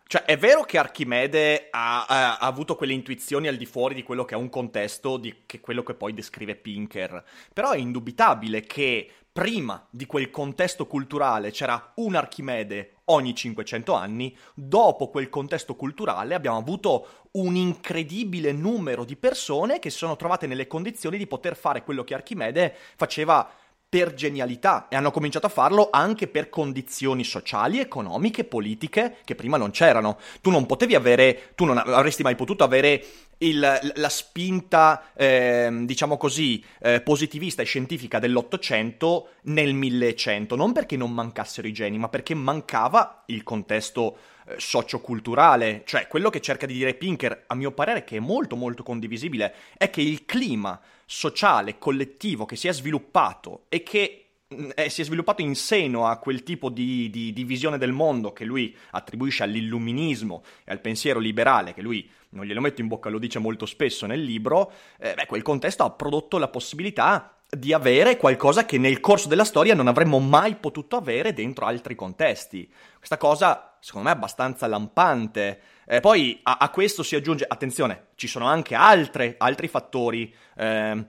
Cioè, 0.06 0.24
è 0.24 0.36
vero 0.36 0.62
che 0.62 0.78
Archimede 0.78 1.68
ha, 1.70 2.04
ha, 2.04 2.38
ha, 2.38 2.46
avuto 2.46 2.76
quelle 2.76 2.92
intuizioni 2.92 3.48
al 3.48 3.56
di 3.56 3.66
fuori 3.66 3.94
di 3.94 4.02
quello 4.02 4.24
che 4.24 4.34
è 4.34 4.38
un 4.38 4.50
contesto, 4.50 5.16
di 5.16 5.42
che 5.46 5.60
quello 5.60 5.82
che 5.82 5.94
poi 5.94 6.12
descrive 6.12 6.54
Pinker, 6.56 7.24
però 7.52 7.70
è 7.70 7.78
indubitabile 7.78 8.60
che 8.60 9.10
prima 9.32 9.84
di 9.90 10.06
quel 10.06 10.30
contesto 10.30 10.86
culturale 10.86 11.50
c'era 11.50 11.92
un 11.96 12.14
Archimede 12.14 12.98
ogni 13.06 13.34
500 13.34 13.92
anni, 13.92 14.36
dopo 14.54 15.08
quel 15.08 15.28
contesto 15.28 15.74
culturale 15.74 16.34
abbiamo 16.34 16.58
avuto 16.58 17.06
un 17.32 17.56
incredibile 17.56 18.52
numero 18.52 19.04
di 19.04 19.16
persone 19.16 19.80
che 19.80 19.90
si 19.90 19.98
sono 19.98 20.14
trovate 20.14 20.46
nelle 20.46 20.68
condizioni 20.68 21.18
di 21.18 21.26
poter 21.26 21.56
fare 21.56 21.82
quello 21.82 22.04
che 22.04 22.14
Archimede 22.14 22.76
faceva 22.94 23.50
per 23.94 24.12
genialità 24.14 24.88
e 24.88 24.96
hanno 24.96 25.12
cominciato 25.12 25.46
a 25.46 25.50
farlo 25.50 25.88
anche 25.92 26.26
per 26.26 26.48
condizioni 26.48 27.22
sociali, 27.22 27.78
economiche, 27.78 28.42
politiche 28.42 29.18
che 29.24 29.36
prima 29.36 29.56
non 29.56 29.70
c'erano. 29.70 30.18
Tu 30.40 30.50
non 30.50 30.66
potevi 30.66 30.96
avere, 30.96 31.52
tu 31.54 31.64
non 31.64 31.78
avresti 31.78 32.24
mai 32.24 32.34
potuto 32.34 32.64
avere 32.64 33.04
il, 33.38 33.92
la 33.94 34.08
spinta, 34.08 35.12
eh, 35.14 35.70
diciamo 35.84 36.16
così, 36.16 36.60
eh, 36.80 37.02
positivista 37.02 37.62
e 37.62 37.66
scientifica 37.66 38.18
dell'Ottocento 38.18 39.28
nel 39.42 39.74
1100, 39.74 40.56
non 40.56 40.72
perché 40.72 40.96
non 40.96 41.12
mancassero 41.12 41.68
i 41.68 41.72
geni, 41.72 41.96
ma 41.96 42.08
perché 42.08 42.34
mancava 42.34 43.22
il 43.26 43.44
contesto 43.44 44.16
eh, 44.46 44.54
socioculturale, 44.58 45.82
cioè 45.86 46.06
quello 46.06 46.30
che 46.30 46.40
cerca 46.40 46.66
di 46.66 46.74
dire 46.74 46.94
Pinker, 46.94 47.44
a 47.46 47.54
mio 47.54 47.72
parere, 47.72 48.04
che 48.04 48.16
è 48.16 48.20
molto 48.20 48.56
molto 48.56 48.82
condivisibile, 48.82 49.54
è 49.76 49.90
che 49.90 50.02
il 50.02 50.24
clima 50.24 50.80
sociale, 51.06 51.78
collettivo 51.78 52.44
che 52.44 52.56
si 52.56 52.68
è 52.68 52.72
sviluppato 52.72 53.64
e 53.68 53.82
che 53.82 54.26
mm, 54.54 54.70
eh, 54.74 54.88
si 54.90 55.00
è 55.00 55.04
sviluppato 55.04 55.42
in 55.42 55.54
seno 55.54 56.06
a 56.06 56.18
quel 56.18 56.42
tipo 56.42 56.68
di, 56.68 57.10
di, 57.10 57.32
di, 57.32 57.44
visione 57.44 57.78
del 57.78 57.92
mondo 57.92 58.32
che 58.32 58.44
lui 58.44 58.74
attribuisce 58.90 59.42
all'illuminismo 59.42 60.42
e 60.64 60.72
al 60.72 60.80
pensiero 60.80 61.18
liberale, 61.18 61.74
che 61.74 61.82
lui 61.82 62.08
non 62.30 62.44
glielo 62.44 62.60
metto 62.60 62.80
in 62.80 62.88
bocca, 62.88 63.08
lo 63.08 63.18
dice 63.18 63.38
molto 63.38 63.64
spesso 63.64 64.06
nel 64.06 64.22
libro, 64.22 64.72
eh, 64.98 65.14
beh, 65.14 65.26
quel 65.26 65.42
contesto 65.42 65.84
ha 65.84 65.90
prodotto 65.90 66.36
la 66.38 66.48
possibilità 66.48 67.34
di 67.48 67.72
avere 67.72 68.16
qualcosa 68.16 68.64
che 68.64 68.78
nel 68.78 69.00
corso 69.00 69.28
della 69.28 69.44
storia 69.44 69.74
non 69.74 69.86
avremmo 69.86 70.18
mai 70.18 70.56
potuto 70.56 70.96
avere 70.96 71.32
dentro 71.32 71.66
altri 71.66 71.94
contesti. 71.94 72.70
Questa 72.96 73.16
cosa, 73.16 73.73
secondo 73.84 74.08
me, 74.08 74.14
abbastanza 74.14 74.66
lampante. 74.66 75.60
Eh, 75.86 76.00
poi 76.00 76.40
a, 76.44 76.56
a, 76.58 76.70
questo 76.70 77.02
si 77.02 77.16
aggiunge, 77.16 77.44
attenzione, 77.46 78.06
ci 78.14 78.26
sono 78.26 78.46
anche 78.46 78.74
altre, 78.74 79.34
altri 79.36 79.68
fattori. 79.68 80.34
Eh, 80.56 81.04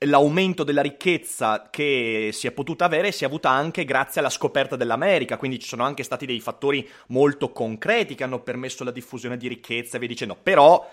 l'aumento 0.00 0.64
della 0.64 0.80
ricchezza 0.80 1.68
che 1.70 2.30
si 2.32 2.46
è 2.46 2.52
potuta 2.52 2.86
avere 2.86 3.12
si 3.12 3.24
è 3.24 3.26
avuta 3.26 3.50
anche 3.50 3.84
grazie 3.84 4.20
alla 4.20 4.30
scoperta 4.30 4.76
dell'America, 4.76 5.36
quindi 5.36 5.58
ci 5.58 5.68
sono 5.68 5.84
anche 5.84 6.02
stati 6.02 6.24
dei 6.24 6.40
fattori 6.40 6.88
molto 7.08 7.52
concreti 7.52 8.14
che 8.14 8.24
hanno 8.24 8.40
permesso 8.40 8.82
la 8.82 8.90
diffusione 8.90 9.36
di 9.36 9.48
ricchezza 9.48 9.96
e 9.96 9.98
via 9.98 10.08
dicendo. 10.08 10.38
Però 10.42 10.88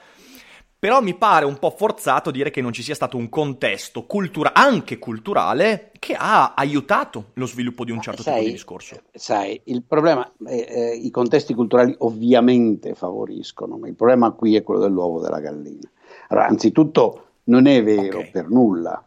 però 0.83 1.01
mi 1.01 1.13
pare 1.13 1.45
un 1.45 1.59
po' 1.59 1.69
forzato 1.69 2.29
dire 2.29 2.51
che 2.51 2.59
non 2.59 2.73
ci 2.73 2.83
sia 2.83 2.93
stato 2.93 3.15
un 3.15 3.29
contesto 3.29 4.03
cultura- 4.03 4.51
anche 4.53 4.99
culturale 4.99 5.91
che 5.97 6.13
ha 6.13 6.55
aiutato 6.55 7.27
lo 7.35 7.45
sviluppo 7.45 7.85
di 7.85 7.91
un 7.91 8.01
certo 8.01 8.21
sai, 8.21 8.33
tipo 8.33 8.45
di 8.47 8.51
discorso. 8.51 8.97
Sai, 9.13 9.61
il 9.63 9.83
problema, 9.83 10.29
eh, 10.45 10.67
eh, 10.67 10.95
i 10.95 11.09
contesti 11.09 11.53
culturali 11.53 11.95
ovviamente 11.99 12.95
favoriscono, 12.95 13.77
ma 13.77 13.87
il 13.87 13.93
problema 13.93 14.31
qui 14.31 14.57
è 14.57 14.63
quello 14.63 14.81
dell'uovo 14.81 15.21
della 15.21 15.39
gallina. 15.39 15.89
Allora, 16.27 16.47
anzitutto 16.47 17.27
non 17.45 17.65
è 17.65 17.81
vero 17.81 18.17
okay. 18.17 18.31
per 18.31 18.49
nulla 18.49 19.01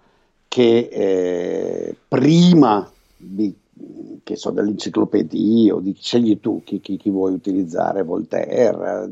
che 0.48 0.88
eh, 0.90 1.94
prima 2.08 2.90
di, 3.18 3.54
che 4.22 4.36
so, 4.36 4.48
dell'enciclopedia 4.48 5.74
o 5.74 5.80
di 5.80 5.94
scegli 6.00 6.40
tu 6.40 6.62
chi, 6.64 6.80
chi, 6.80 6.96
chi 6.96 7.10
vuoi 7.10 7.34
utilizzare, 7.34 8.02
Voltaire, 8.02 9.10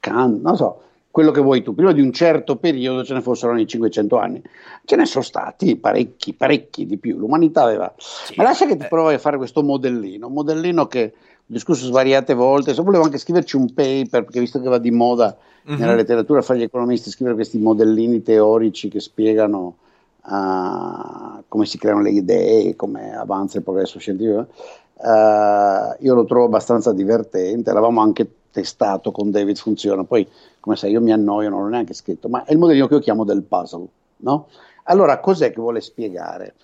Kant, 0.00 0.40
non 0.40 0.56
so, 0.56 0.80
quello 1.12 1.30
che 1.30 1.42
vuoi 1.42 1.62
tu, 1.62 1.74
prima 1.74 1.92
di 1.92 2.00
un 2.00 2.10
certo 2.10 2.56
periodo 2.56 3.04
ce 3.04 3.12
ne 3.12 3.20
fossero 3.20 3.52
nei 3.52 3.66
500 3.66 4.16
anni, 4.16 4.42
ce 4.86 4.96
ne 4.96 5.04
sono 5.04 5.22
stati 5.22 5.76
parecchi, 5.76 6.32
parecchi 6.32 6.86
di 6.86 6.96
più, 6.96 7.18
l'umanità 7.18 7.64
aveva... 7.64 7.92
Sì, 7.98 8.32
Ma 8.38 8.44
lascia 8.44 8.66
che 8.66 8.78
ti 8.78 8.86
eh. 8.86 8.88
provi 8.88 9.12
a 9.12 9.18
fare 9.18 9.36
questo 9.36 9.62
modellino, 9.62 10.28
un 10.28 10.32
modellino 10.32 10.86
che 10.86 11.12
ho 11.14 11.44
discusso 11.44 11.84
svariate 11.84 12.32
volte, 12.32 12.72
so, 12.72 12.82
volevo 12.82 13.04
anche 13.04 13.18
scriverci 13.18 13.56
un 13.56 13.74
paper, 13.74 14.24
perché 14.24 14.40
visto 14.40 14.58
che 14.58 14.70
va 14.70 14.78
di 14.78 14.90
moda 14.90 15.36
mm-hmm. 15.68 15.78
nella 15.78 15.94
letteratura 15.94 16.40
fare 16.40 16.60
gli 16.60 16.62
economisti, 16.62 17.10
scrivere 17.10 17.36
questi 17.36 17.58
modellini 17.58 18.22
teorici 18.22 18.88
che 18.88 19.00
spiegano 19.00 19.76
uh, 20.24 21.42
come 21.46 21.66
si 21.66 21.76
creano 21.76 22.00
le 22.00 22.10
idee, 22.10 22.74
come 22.74 23.14
avanza 23.14 23.58
il 23.58 23.64
progresso 23.64 23.98
scientifico, 23.98 24.46
uh, 24.94 25.94
io 25.98 26.14
lo 26.14 26.24
trovo 26.24 26.46
abbastanza 26.46 26.90
divertente, 26.94 27.68
eravamo 27.68 28.00
anche 28.00 28.26
testato 28.50 29.10
con 29.10 29.30
David 29.30 29.58
funziona, 29.58 30.04
poi 30.04 30.26
come 30.62 30.76
sai 30.76 30.92
io 30.92 31.00
mi 31.00 31.10
annoio, 31.10 31.48
non 31.48 31.64
l'ho 31.64 31.70
neanche 31.70 31.92
scritto, 31.92 32.28
ma 32.28 32.44
è 32.44 32.52
il 32.52 32.58
modellino 32.58 32.86
che 32.86 32.94
io 32.94 33.00
chiamo 33.00 33.24
del 33.24 33.42
puzzle, 33.42 33.84
no? 34.18 34.46
Allora, 34.84 35.18
cos'è 35.18 35.50
che 35.50 35.60
vuole 35.60 35.80
spiegare? 35.80 36.54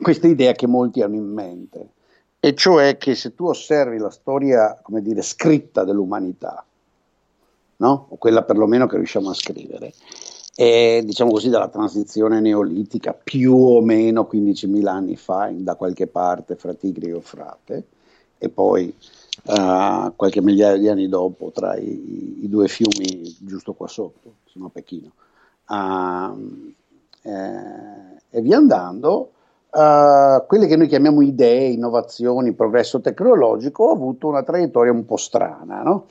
Questa 0.00 0.28
idea 0.28 0.52
che 0.52 0.68
molti 0.68 1.02
hanno 1.02 1.16
in 1.16 1.26
mente, 1.26 1.88
e 2.38 2.54
cioè 2.54 2.96
che 2.96 3.16
se 3.16 3.34
tu 3.34 3.46
osservi 3.46 3.98
la 3.98 4.10
storia, 4.10 4.78
come 4.80 5.02
dire, 5.02 5.22
scritta 5.22 5.82
dell'umanità, 5.82 6.64
no? 7.78 8.06
o 8.10 8.16
quella 8.16 8.44
perlomeno 8.44 8.86
che 8.86 8.94
riusciamo 8.94 9.30
a 9.30 9.34
scrivere, 9.34 9.92
e 10.54 11.02
diciamo 11.04 11.32
così 11.32 11.48
dalla 11.48 11.68
transizione 11.68 12.38
neolitica 12.38 13.12
più 13.12 13.56
o 13.56 13.80
meno 13.80 14.28
15.000 14.32 14.86
anni 14.86 15.16
fa, 15.16 15.50
da 15.52 15.74
qualche 15.74 16.06
parte 16.06 16.54
fra 16.54 16.74
Tigri 16.74 17.06
e 17.06 17.10
Eufrate, 17.10 17.86
e 18.38 18.48
poi 18.50 18.94
uh, 19.42 20.14
qualche 20.14 20.40
migliaio 20.40 20.78
di 20.78 20.88
anni 20.88 21.08
dopo 21.08 21.50
tra 21.52 21.76
i, 21.76 22.42
i, 22.42 22.48
due 22.48 22.68
fiumi 22.68 23.36
giusto 23.40 23.72
qua 23.72 23.88
sotto, 23.88 24.36
sono 24.44 24.66
a 24.66 24.70
Pechino, 24.70 25.12
uh, 25.68 26.62
eh, 27.22 28.22
e 28.30 28.40
via 28.40 28.56
andando, 28.56 29.30
uh, 29.70 30.46
quelle 30.46 30.66
che 30.66 30.76
noi 30.76 30.88
chiamiamo 30.88 31.22
idee, 31.22 31.68
innovazioni, 31.68 32.52
progresso 32.52 33.00
tecnologico, 33.00 33.90
ha 33.90 33.92
avuto 33.92 34.28
una 34.28 34.42
traiettoria 34.42 34.92
un 34.92 35.04
po' 35.04 35.16
strana, 35.16 35.82
no? 35.82 36.06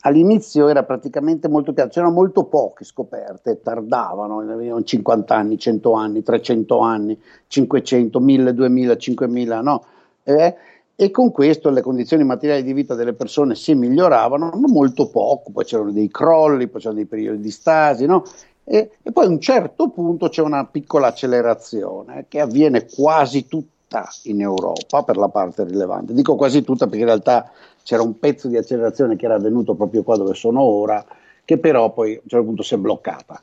All'inizio 0.00 0.68
era 0.68 0.84
praticamente 0.84 1.48
molto 1.48 1.72
piano, 1.72 1.90
c'erano 1.90 2.12
molto 2.12 2.44
poche 2.44 2.84
scoperte, 2.84 3.60
tardavano, 3.60 4.40
ne 4.40 4.54
venivano 4.54 4.84
50 4.84 5.34
anni, 5.34 5.58
100 5.58 5.92
anni, 5.94 6.22
300 6.22 6.78
anni, 6.78 7.20
500, 7.48 8.20
1000, 8.20 8.54
2000, 8.54 8.96
5000, 8.96 9.60
no? 9.62 9.84
Eh, 10.22 10.54
e 10.98 11.10
con 11.10 11.30
questo 11.30 11.68
le 11.68 11.82
condizioni 11.82 12.24
materiali 12.24 12.62
di 12.62 12.72
vita 12.72 12.94
delle 12.94 13.12
persone 13.12 13.54
si 13.54 13.74
miglioravano, 13.74 14.50
ma 14.54 14.66
molto 14.66 15.10
poco, 15.10 15.50
poi 15.52 15.64
c'erano 15.64 15.92
dei 15.92 16.08
crolli, 16.10 16.68
poi 16.68 16.80
c'erano 16.80 16.96
dei 16.96 17.06
periodi 17.06 17.42
di 17.42 17.50
stasi, 17.50 18.06
no? 18.06 18.24
e, 18.64 18.92
e, 19.02 19.12
poi 19.12 19.26
a 19.26 19.28
un 19.28 19.38
certo 19.38 19.90
punto 19.90 20.30
c'è 20.30 20.40
una 20.40 20.64
piccola 20.64 21.08
accelerazione 21.08 22.24
che 22.28 22.40
avviene 22.40 22.86
quasi 22.86 23.46
tutta 23.46 24.08
in 24.24 24.40
Europa 24.40 25.02
per 25.02 25.18
la 25.18 25.28
parte 25.28 25.64
rilevante. 25.64 26.14
Dico 26.14 26.34
quasi 26.34 26.62
tutta 26.62 26.86
perché 26.86 27.00
in 27.00 27.06
realtà 27.06 27.50
c'era 27.82 28.02
un 28.02 28.18
pezzo 28.18 28.48
di 28.48 28.56
accelerazione 28.56 29.16
che 29.16 29.26
era 29.26 29.34
avvenuto 29.34 29.74
proprio 29.74 30.02
qua 30.02 30.16
dove 30.16 30.34
sono 30.34 30.62
ora, 30.62 31.04
che 31.44 31.58
però 31.58 31.92
poi 31.92 32.14
a 32.14 32.20
un 32.22 32.28
certo 32.28 32.46
punto 32.46 32.62
si 32.62 32.74
è 32.74 32.78
bloccata, 32.78 33.40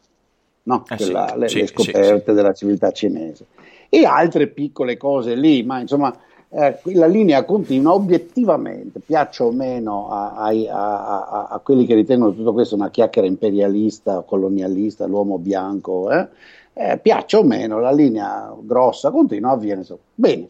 no? 0.64 0.84
eh 0.90 0.96
Quella, 0.96 1.28
sì, 1.30 1.38
le, 1.38 1.48
sì, 1.48 1.60
le, 1.60 1.68
scoperte 1.68 2.24
sì, 2.26 2.34
della 2.34 2.54
civiltà 2.54 2.92
cinese. 2.92 3.46
E 3.90 4.06
altre 4.06 4.48
piccole 4.48 4.98
cose 4.98 5.36
lì, 5.36 5.64
ma 5.64 5.80
insomma 5.80 6.14
eh, 6.56 6.80
la 6.94 7.08
linea 7.08 7.46
continua 7.46 7.94
obiettivamente, 7.94 9.00
piaccia 9.00 9.44
o 9.44 9.52
meno 9.52 10.10
a, 10.10 10.36
a, 10.36 10.50
a, 10.50 11.48
a, 11.50 11.60
quelli 11.60 11.88
che 11.88 11.96
ritengono 11.96 12.34
tutto 12.34 12.54
questo 12.54 12.76
una 12.76 12.92
chiacchiera 12.92 13.28
imperialista, 13.28 14.22
colonialista, 14.22 15.08
l'uomo 15.08 15.40
bianco, 15.40 16.12
eh, 16.12 16.28
eh, 16.74 17.00
piaccia 17.00 17.40
o 17.40 17.44
meno, 17.44 17.80
la 17.80 17.92
linea 17.92 18.56
grossa 18.62 19.10
continua 19.10 19.52
avviene. 19.52 19.80
Insomma. 19.80 20.02
Bene, 20.14 20.46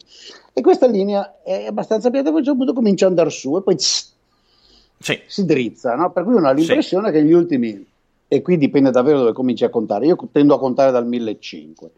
e 0.52 0.60
questa 0.60 0.86
linea 0.86 1.36
è 1.42 1.64
abbastanza 1.66 2.10
piatta, 2.10 2.28
poi 2.28 2.36
a 2.36 2.38
un 2.40 2.44
certo 2.44 2.58
punto 2.58 2.74
comincia 2.74 3.06
ad 3.06 3.12
andare 3.12 3.30
su 3.30 3.56
e 3.56 3.62
poi 3.62 3.76
tss, 3.76 4.12
sì. 4.98 5.20
si 5.26 5.44
drizza, 5.46 5.94
no? 5.94 6.12
per 6.12 6.24
cui 6.24 6.34
uno 6.34 6.48
ha 6.48 6.52
l'impressione 6.52 7.06
sì. 7.08 7.14
che 7.14 7.24
gli 7.24 7.32
ultimi, 7.32 7.86
e 8.28 8.42
qui 8.42 8.58
dipende 8.58 8.90
davvero 8.90 9.20
dove 9.20 9.32
cominci 9.32 9.64
a 9.64 9.70
contare, 9.70 10.04
io 10.04 10.18
tendo 10.30 10.54
a 10.54 10.58
contare 10.58 10.90
dal 10.90 11.06
1500 11.06 11.90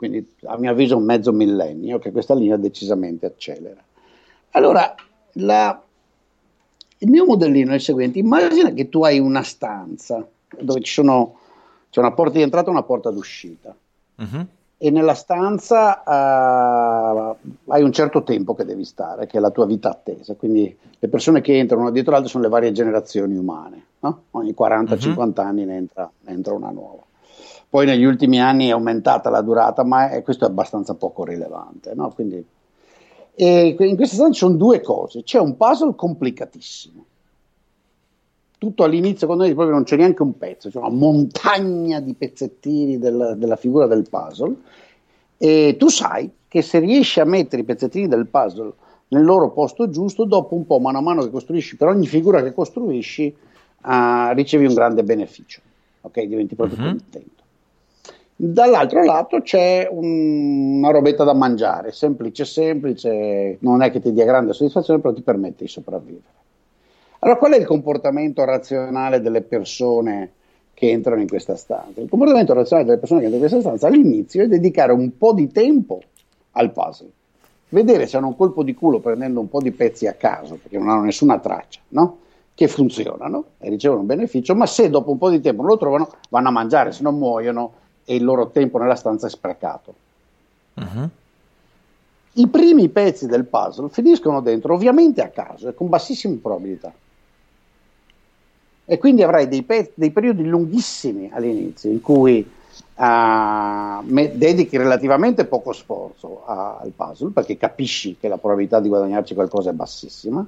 quindi 0.00 0.34
a 0.44 0.56
mio 0.56 0.70
avviso 0.70 0.96
un 0.96 1.04
mezzo 1.04 1.30
millennio, 1.30 1.98
che 1.98 2.10
questa 2.10 2.32
linea 2.34 2.56
decisamente 2.56 3.26
accelera. 3.26 3.84
Allora, 4.52 4.94
la, 5.32 5.78
il 6.96 7.10
mio 7.10 7.26
modellino 7.26 7.72
è 7.72 7.74
il 7.74 7.82
seguente, 7.82 8.18
immagina 8.18 8.72
che 8.72 8.88
tu 8.88 9.04
hai 9.04 9.18
una 9.18 9.42
stanza 9.42 10.26
dove 10.58 10.80
ci 10.80 10.90
sono, 10.90 11.36
c'è 11.90 12.00
una 12.00 12.12
porta 12.12 12.38
di 12.38 12.42
entrata 12.42 12.68
e 12.68 12.70
una 12.70 12.82
porta 12.82 13.10
d'uscita. 13.10 13.76
Uh-huh. 14.16 14.46
e 14.78 14.90
nella 14.90 15.12
stanza 15.12 16.02
uh, 16.06 17.36
hai 17.70 17.82
un 17.82 17.92
certo 17.92 18.22
tempo 18.22 18.54
che 18.54 18.64
devi 18.64 18.86
stare, 18.86 19.26
che 19.26 19.36
è 19.36 19.40
la 19.40 19.50
tua 19.50 19.66
vita 19.66 19.90
attesa. 19.90 20.34
Quindi 20.34 20.74
le 20.98 21.08
persone 21.08 21.42
che 21.42 21.58
entrano 21.58 21.82
una 21.82 21.90
dietro 21.90 22.12
l'altra 22.12 22.30
sono 22.30 22.44
le 22.44 22.48
varie 22.48 22.72
generazioni 22.72 23.36
umane. 23.36 23.84
No? 24.00 24.22
Ogni 24.30 24.54
40-50 24.58 25.14
uh-huh. 25.14 25.32
anni 25.36 25.66
ne 25.66 25.76
entra, 25.76 26.10
ne 26.20 26.32
entra, 26.32 26.54
una 26.54 26.70
nuova. 26.70 27.02
Poi 27.70 27.86
negli 27.86 28.04
ultimi 28.04 28.40
anni 28.40 28.66
è 28.66 28.72
aumentata 28.72 29.30
la 29.30 29.40
durata, 29.40 29.84
ma 29.84 30.10
è, 30.10 30.22
questo 30.22 30.44
è 30.44 30.48
abbastanza 30.48 30.94
poco 30.94 31.24
rilevante. 31.24 31.94
No? 31.94 32.10
Quindi, 32.12 32.44
in 33.36 33.96
questa 33.96 34.16
stanza 34.16 34.32
ci 34.32 34.40
sono 34.40 34.56
due 34.56 34.80
cose. 34.80 35.22
C'è 35.22 35.38
un 35.38 35.56
puzzle 35.56 35.94
complicatissimo 35.94 37.04
tutto 38.60 38.84
all'inizio 38.84 39.24
quando 39.24 39.44
vedi 39.44 39.56
proprio 39.56 39.74
non 39.74 39.86
c'è 39.86 39.96
neanche 39.96 40.20
un 40.20 40.36
pezzo, 40.36 40.68
c'è 40.68 40.76
una 40.76 40.90
montagna 40.90 41.98
di 41.98 42.12
pezzettini 42.12 42.98
del, 42.98 43.36
della 43.38 43.56
figura 43.56 43.86
del 43.86 44.06
puzzle 44.06 44.54
e 45.38 45.76
tu 45.78 45.88
sai 45.88 46.30
che 46.46 46.60
se 46.60 46.78
riesci 46.78 47.20
a 47.20 47.24
mettere 47.24 47.62
i 47.62 47.64
pezzettini 47.64 48.06
del 48.06 48.26
puzzle 48.26 48.70
nel 49.08 49.24
loro 49.24 49.50
posto 49.52 49.88
giusto, 49.88 50.26
dopo 50.26 50.54
un 50.54 50.66
po', 50.66 50.78
mano 50.78 50.98
a 50.98 51.00
mano 51.00 51.22
che 51.22 51.30
costruisci, 51.30 51.76
per 51.78 51.88
ogni 51.88 52.06
figura 52.06 52.42
che 52.42 52.52
costruisci, 52.52 53.34
uh, 53.82 54.32
ricevi 54.34 54.66
un 54.66 54.74
grande 54.74 55.04
beneficio, 55.04 55.62
ok? 56.02 56.22
Diventi 56.24 56.54
proprio 56.54 56.78
uh-huh. 56.78 56.88
contento. 56.90 57.39
Dall'altro 58.42 59.04
lato 59.04 59.42
c'è 59.42 59.86
un, 59.90 60.78
una 60.78 60.90
robetta 60.90 61.24
da 61.24 61.34
mangiare, 61.34 61.92
semplice, 61.92 62.46
semplice, 62.46 63.58
non 63.60 63.82
è 63.82 63.90
che 63.90 64.00
ti 64.00 64.14
dia 64.14 64.24
grande 64.24 64.54
soddisfazione, 64.54 64.98
però 64.98 65.12
ti 65.12 65.20
permette 65.20 65.64
di 65.64 65.68
sopravvivere. 65.68 66.22
Allora, 67.18 67.38
qual 67.38 67.52
è 67.52 67.58
il 67.58 67.66
comportamento 67.66 68.42
razionale 68.44 69.20
delle 69.20 69.42
persone 69.42 70.32
che 70.72 70.88
entrano 70.88 71.20
in 71.20 71.28
questa 71.28 71.54
stanza? 71.54 72.00
Il 72.00 72.08
comportamento 72.08 72.54
razionale 72.54 72.86
delle 72.86 72.98
persone 72.98 73.20
che 73.20 73.26
entrano 73.26 73.44
in 73.44 73.50
questa 73.50 73.68
stanza 73.68 73.88
all'inizio 73.88 74.44
è 74.44 74.48
dedicare 74.48 74.92
un 74.92 75.18
po' 75.18 75.34
di 75.34 75.52
tempo 75.52 76.00
al 76.52 76.72
puzzle, 76.72 77.10
vedere 77.68 78.06
se 78.06 78.16
hanno 78.16 78.28
un 78.28 78.36
colpo 78.36 78.62
di 78.62 78.72
culo 78.72 79.00
prendendo 79.00 79.40
un 79.40 79.50
po' 79.50 79.60
di 79.60 79.70
pezzi 79.70 80.06
a 80.06 80.14
caso, 80.14 80.54
perché 80.54 80.78
non 80.78 80.88
hanno 80.88 81.02
nessuna 81.02 81.38
traccia, 81.40 81.80
no? 81.88 82.20
che 82.54 82.68
funzionano 82.68 83.44
e 83.58 83.68
ricevono 83.68 84.00
un 84.00 84.06
beneficio, 84.06 84.54
ma 84.54 84.64
se 84.64 84.88
dopo 84.88 85.10
un 85.10 85.18
po' 85.18 85.28
di 85.28 85.42
tempo 85.42 85.60
non 85.60 85.72
lo 85.72 85.76
trovano, 85.76 86.08
vanno 86.30 86.48
a 86.48 86.52
mangiare, 86.52 86.92
se 86.92 87.02
no 87.02 87.12
muoiono 87.12 87.79
e 88.10 88.16
il 88.16 88.24
loro 88.24 88.48
tempo 88.48 88.76
nella 88.78 88.96
stanza 88.96 89.28
è 89.28 89.30
sprecato. 89.30 89.94
Uh-huh. 90.74 91.08
I 92.32 92.48
primi 92.48 92.88
pezzi 92.88 93.26
del 93.28 93.44
puzzle 93.44 93.88
finiscono 93.88 94.40
dentro, 94.40 94.74
ovviamente 94.74 95.22
a 95.22 95.28
caso 95.28 95.68
e 95.68 95.74
con 95.74 95.88
bassissime 95.88 96.34
probabilità 96.42 96.92
e 98.84 98.98
quindi 98.98 99.22
avrai 99.22 99.46
dei, 99.46 99.62
pe- 99.62 99.92
dei 99.94 100.10
periodi 100.10 100.44
lunghissimi 100.44 101.30
all'inizio 101.32 101.88
in 101.88 102.00
cui 102.00 102.40
uh, 102.40 103.02
me- 104.02 104.32
dedichi 104.34 104.76
relativamente 104.76 105.44
poco 105.44 105.72
sforzo 105.72 106.42
a- 106.46 106.78
al 106.80 106.90
puzzle 106.90 107.30
perché 107.30 107.56
capisci 107.56 108.16
che 108.18 108.26
la 108.26 108.38
probabilità 108.38 108.80
di 108.80 108.88
guadagnarci 108.88 109.34
qualcosa 109.34 109.70
è 109.70 109.74
bassissima 109.74 110.44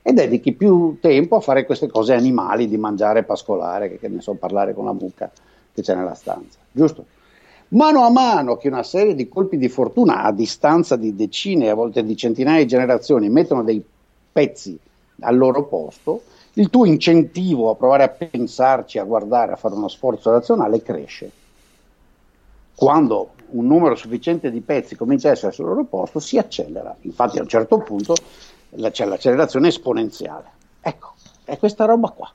e 0.00 0.12
dedichi 0.14 0.52
più 0.52 0.96
tempo 0.98 1.36
a 1.36 1.40
fare 1.40 1.66
queste 1.66 1.88
cose 1.88 2.14
animali 2.14 2.68
di 2.68 2.78
mangiare, 2.78 3.22
pascolare, 3.24 3.90
che, 3.90 3.98
che 3.98 4.08
ne 4.08 4.22
so, 4.22 4.32
parlare 4.32 4.72
con 4.72 4.86
la 4.86 4.94
mucca 4.94 5.30
che 5.74 5.82
c'è 5.82 5.94
nella 5.94 6.14
stanza, 6.14 6.58
giusto? 6.72 7.06
Mano 7.68 8.04
a 8.04 8.10
mano 8.10 8.56
che 8.56 8.68
una 8.68 8.82
serie 8.82 9.14
di 9.14 9.28
colpi 9.28 9.56
di 9.56 9.68
fortuna 9.68 10.22
a 10.22 10.32
distanza 10.32 10.96
di 10.96 11.14
decine, 11.14 11.70
a 11.70 11.74
volte 11.74 12.04
di 12.04 12.16
centinaia 12.16 12.60
di 12.60 12.66
generazioni, 12.66 13.30
mettono 13.30 13.62
dei 13.62 13.82
pezzi 14.32 14.78
al 15.20 15.36
loro 15.36 15.64
posto, 15.64 16.22
il 16.54 16.68
tuo 16.68 16.84
incentivo 16.84 17.70
a 17.70 17.74
provare 17.74 18.02
a 18.02 18.08
pensarci, 18.08 18.98
a 18.98 19.04
guardare, 19.04 19.52
a 19.52 19.56
fare 19.56 19.74
uno 19.74 19.88
sforzo 19.88 20.30
razionale 20.30 20.82
cresce. 20.82 21.30
Quando 22.74 23.30
un 23.52 23.66
numero 23.66 23.94
sufficiente 23.94 24.50
di 24.50 24.60
pezzi 24.60 24.96
comincia 24.96 25.28
a 25.28 25.32
essere 25.32 25.52
sul 25.52 25.66
loro 25.66 25.84
posto, 25.84 26.20
si 26.20 26.36
accelera. 26.36 26.94
Infatti 27.02 27.38
a 27.38 27.42
un 27.42 27.48
certo 27.48 27.78
punto 27.78 28.14
c'è 28.14 29.06
l'accelerazione 29.06 29.68
esponenziale. 29.68 30.50
Ecco, 30.82 31.12
è 31.44 31.56
questa 31.56 31.86
roba 31.86 32.10
qua. 32.10 32.30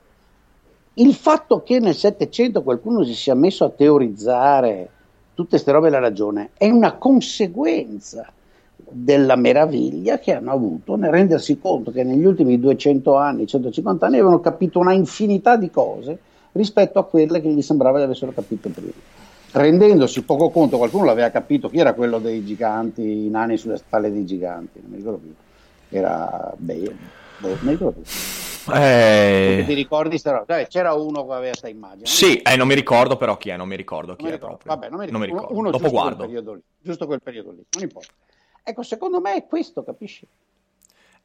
Il 0.98 1.14
fatto 1.14 1.62
che 1.62 1.78
nel 1.78 1.94
Settecento 1.94 2.64
qualcuno 2.64 3.04
si 3.04 3.14
sia 3.14 3.34
messo 3.34 3.64
a 3.64 3.70
teorizzare 3.70 4.90
tutte 5.34 5.50
queste 5.50 5.70
robe 5.70 5.90
della 5.90 6.00
ragione 6.00 6.50
è 6.56 6.68
una 6.68 6.94
conseguenza 6.94 8.32
della 8.74 9.36
meraviglia 9.36 10.18
che 10.18 10.32
hanno 10.34 10.50
avuto 10.50 10.96
nel 10.96 11.12
rendersi 11.12 11.60
conto 11.60 11.92
che 11.92 12.02
negli 12.02 12.24
ultimi 12.24 12.58
200 12.58 13.14
anni, 13.14 13.46
150 13.46 14.06
anni 14.06 14.16
avevano 14.16 14.40
capito 14.40 14.80
una 14.80 14.92
infinità 14.92 15.56
di 15.56 15.70
cose 15.70 16.18
rispetto 16.52 16.98
a 16.98 17.04
quelle 17.04 17.40
che 17.40 17.48
gli 17.48 17.62
sembrava 17.62 17.98
di 17.98 18.04
avessero 18.04 18.32
capito 18.32 18.68
prima. 18.68 18.90
Rendendosi 19.52 20.22
poco 20.22 20.50
conto, 20.50 20.78
qualcuno 20.78 21.04
l'aveva 21.04 21.30
capito, 21.30 21.68
chi 21.68 21.78
era 21.78 21.92
quello 21.92 22.18
dei 22.18 22.44
giganti, 22.44 23.26
i 23.26 23.30
nani 23.30 23.56
sulle 23.56 23.76
spalle 23.76 24.10
dei 24.10 24.26
giganti, 24.26 24.80
non 24.80 24.90
mi 24.90 24.96
ricordo 24.96 25.18
più, 25.18 25.32
era 25.90 26.52
Bale, 26.56 26.96
boh, 27.38 27.48
non 27.48 27.58
mi 27.60 27.70
ricordo 27.70 28.00
più. 28.00 28.47
Eh... 28.74 29.64
Ti 29.66 29.74
ricordi 29.74 30.18
sta 30.18 30.32
roba? 30.32 30.64
C'era 30.64 30.92
uno 30.94 31.26
che 31.26 31.32
aveva 31.32 31.48
questa 31.50 31.68
immagine. 31.68 32.06
Sì, 32.06 32.40
eh, 32.42 32.56
non 32.56 32.66
mi 32.66 32.74
ricordo 32.74 33.16
però 33.16 33.36
chi 33.36 33.50
è, 33.50 33.56
non 33.56 33.68
mi 33.68 33.76
ricordo 33.76 34.14
chi 34.16 34.24
non 34.24 34.32
è 34.32 34.34
ricordo. 34.34 34.56
proprio. 34.56 34.74
Vabbè, 34.74 34.90
non 34.90 34.98
mi 35.00 35.06
ricordo. 35.06 35.18
Non 35.18 35.36
mi 35.36 35.40
ricordo. 35.40 35.58
Uno, 35.58 35.70
Dopo 35.70 35.90
guardo. 35.90 36.28
Quel 36.28 36.44
lì, 36.44 36.62
giusto 36.80 37.06
quel 37.06 37.22
periodo 37.22 37.50
lì, 37.50 37.64
non 37.70 37.82
importa. 37.82 38.12
Ecco, 38.62 38.82
secondo 38.82 39.20
me 39.20 39.34
è 39.34 39.46
questo, 39.46 39.82
capisci? 39.82 40.26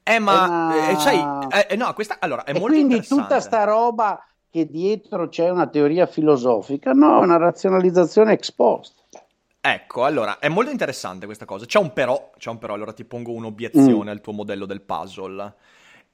Eh, 0.04 0.20
ma 0.20 0.46
una... 0.46 0.90
eh, 0.90 0.96
sai, 0.98 1.48
eh, 1.50 1.68
eh, 1.70 1.76
no, 1.76 1.94
questa 1.94 2.18
allora 2.20 2.44
è 2.44 2.50
e 2.52 2.60
molto 2.60 2.76
quindi 2.76 3.02
tutta 3.02 3.40
sta 3.40 3.64
roba 3.64 4.22
che 4.50 4.70
dietro 4.70 5.30
c'è 5.30 5.50
una 5.50 5.68
teoria 5.68 6.06
filosofica, 6.06 6.92
no, 6.92 7.22
è 7.22 7.24
una 7.24 7.38
razionalizzazione 7.38 8.34
ex 8.34 8.52
post. 8.52 9.02
Ecco, 9.66 10.04
allora, 10.04 10.40
è 10.40 10.50
molto 10.50 10.72
interessante 10.72 11.26
questa 11.26 11.46
cosa. 11.46 11.66
C'è 11.66 11.80
un 11.80 11.94
però, 11.94 12.32
c'è 12.38 12.50
un 12.50 12.58
però, 12.58 12.74
allora 12.74 12.92
ti 12.92 13.06
pongo 13.06 13.32
un'obiezione 13.32 14.10
mm. 14.10 14.14
al 14.14 14.20
tuo 14.20 14.34
modello 14.34 14.66
del 14.66 14.82
puzzle. 14.82 15.54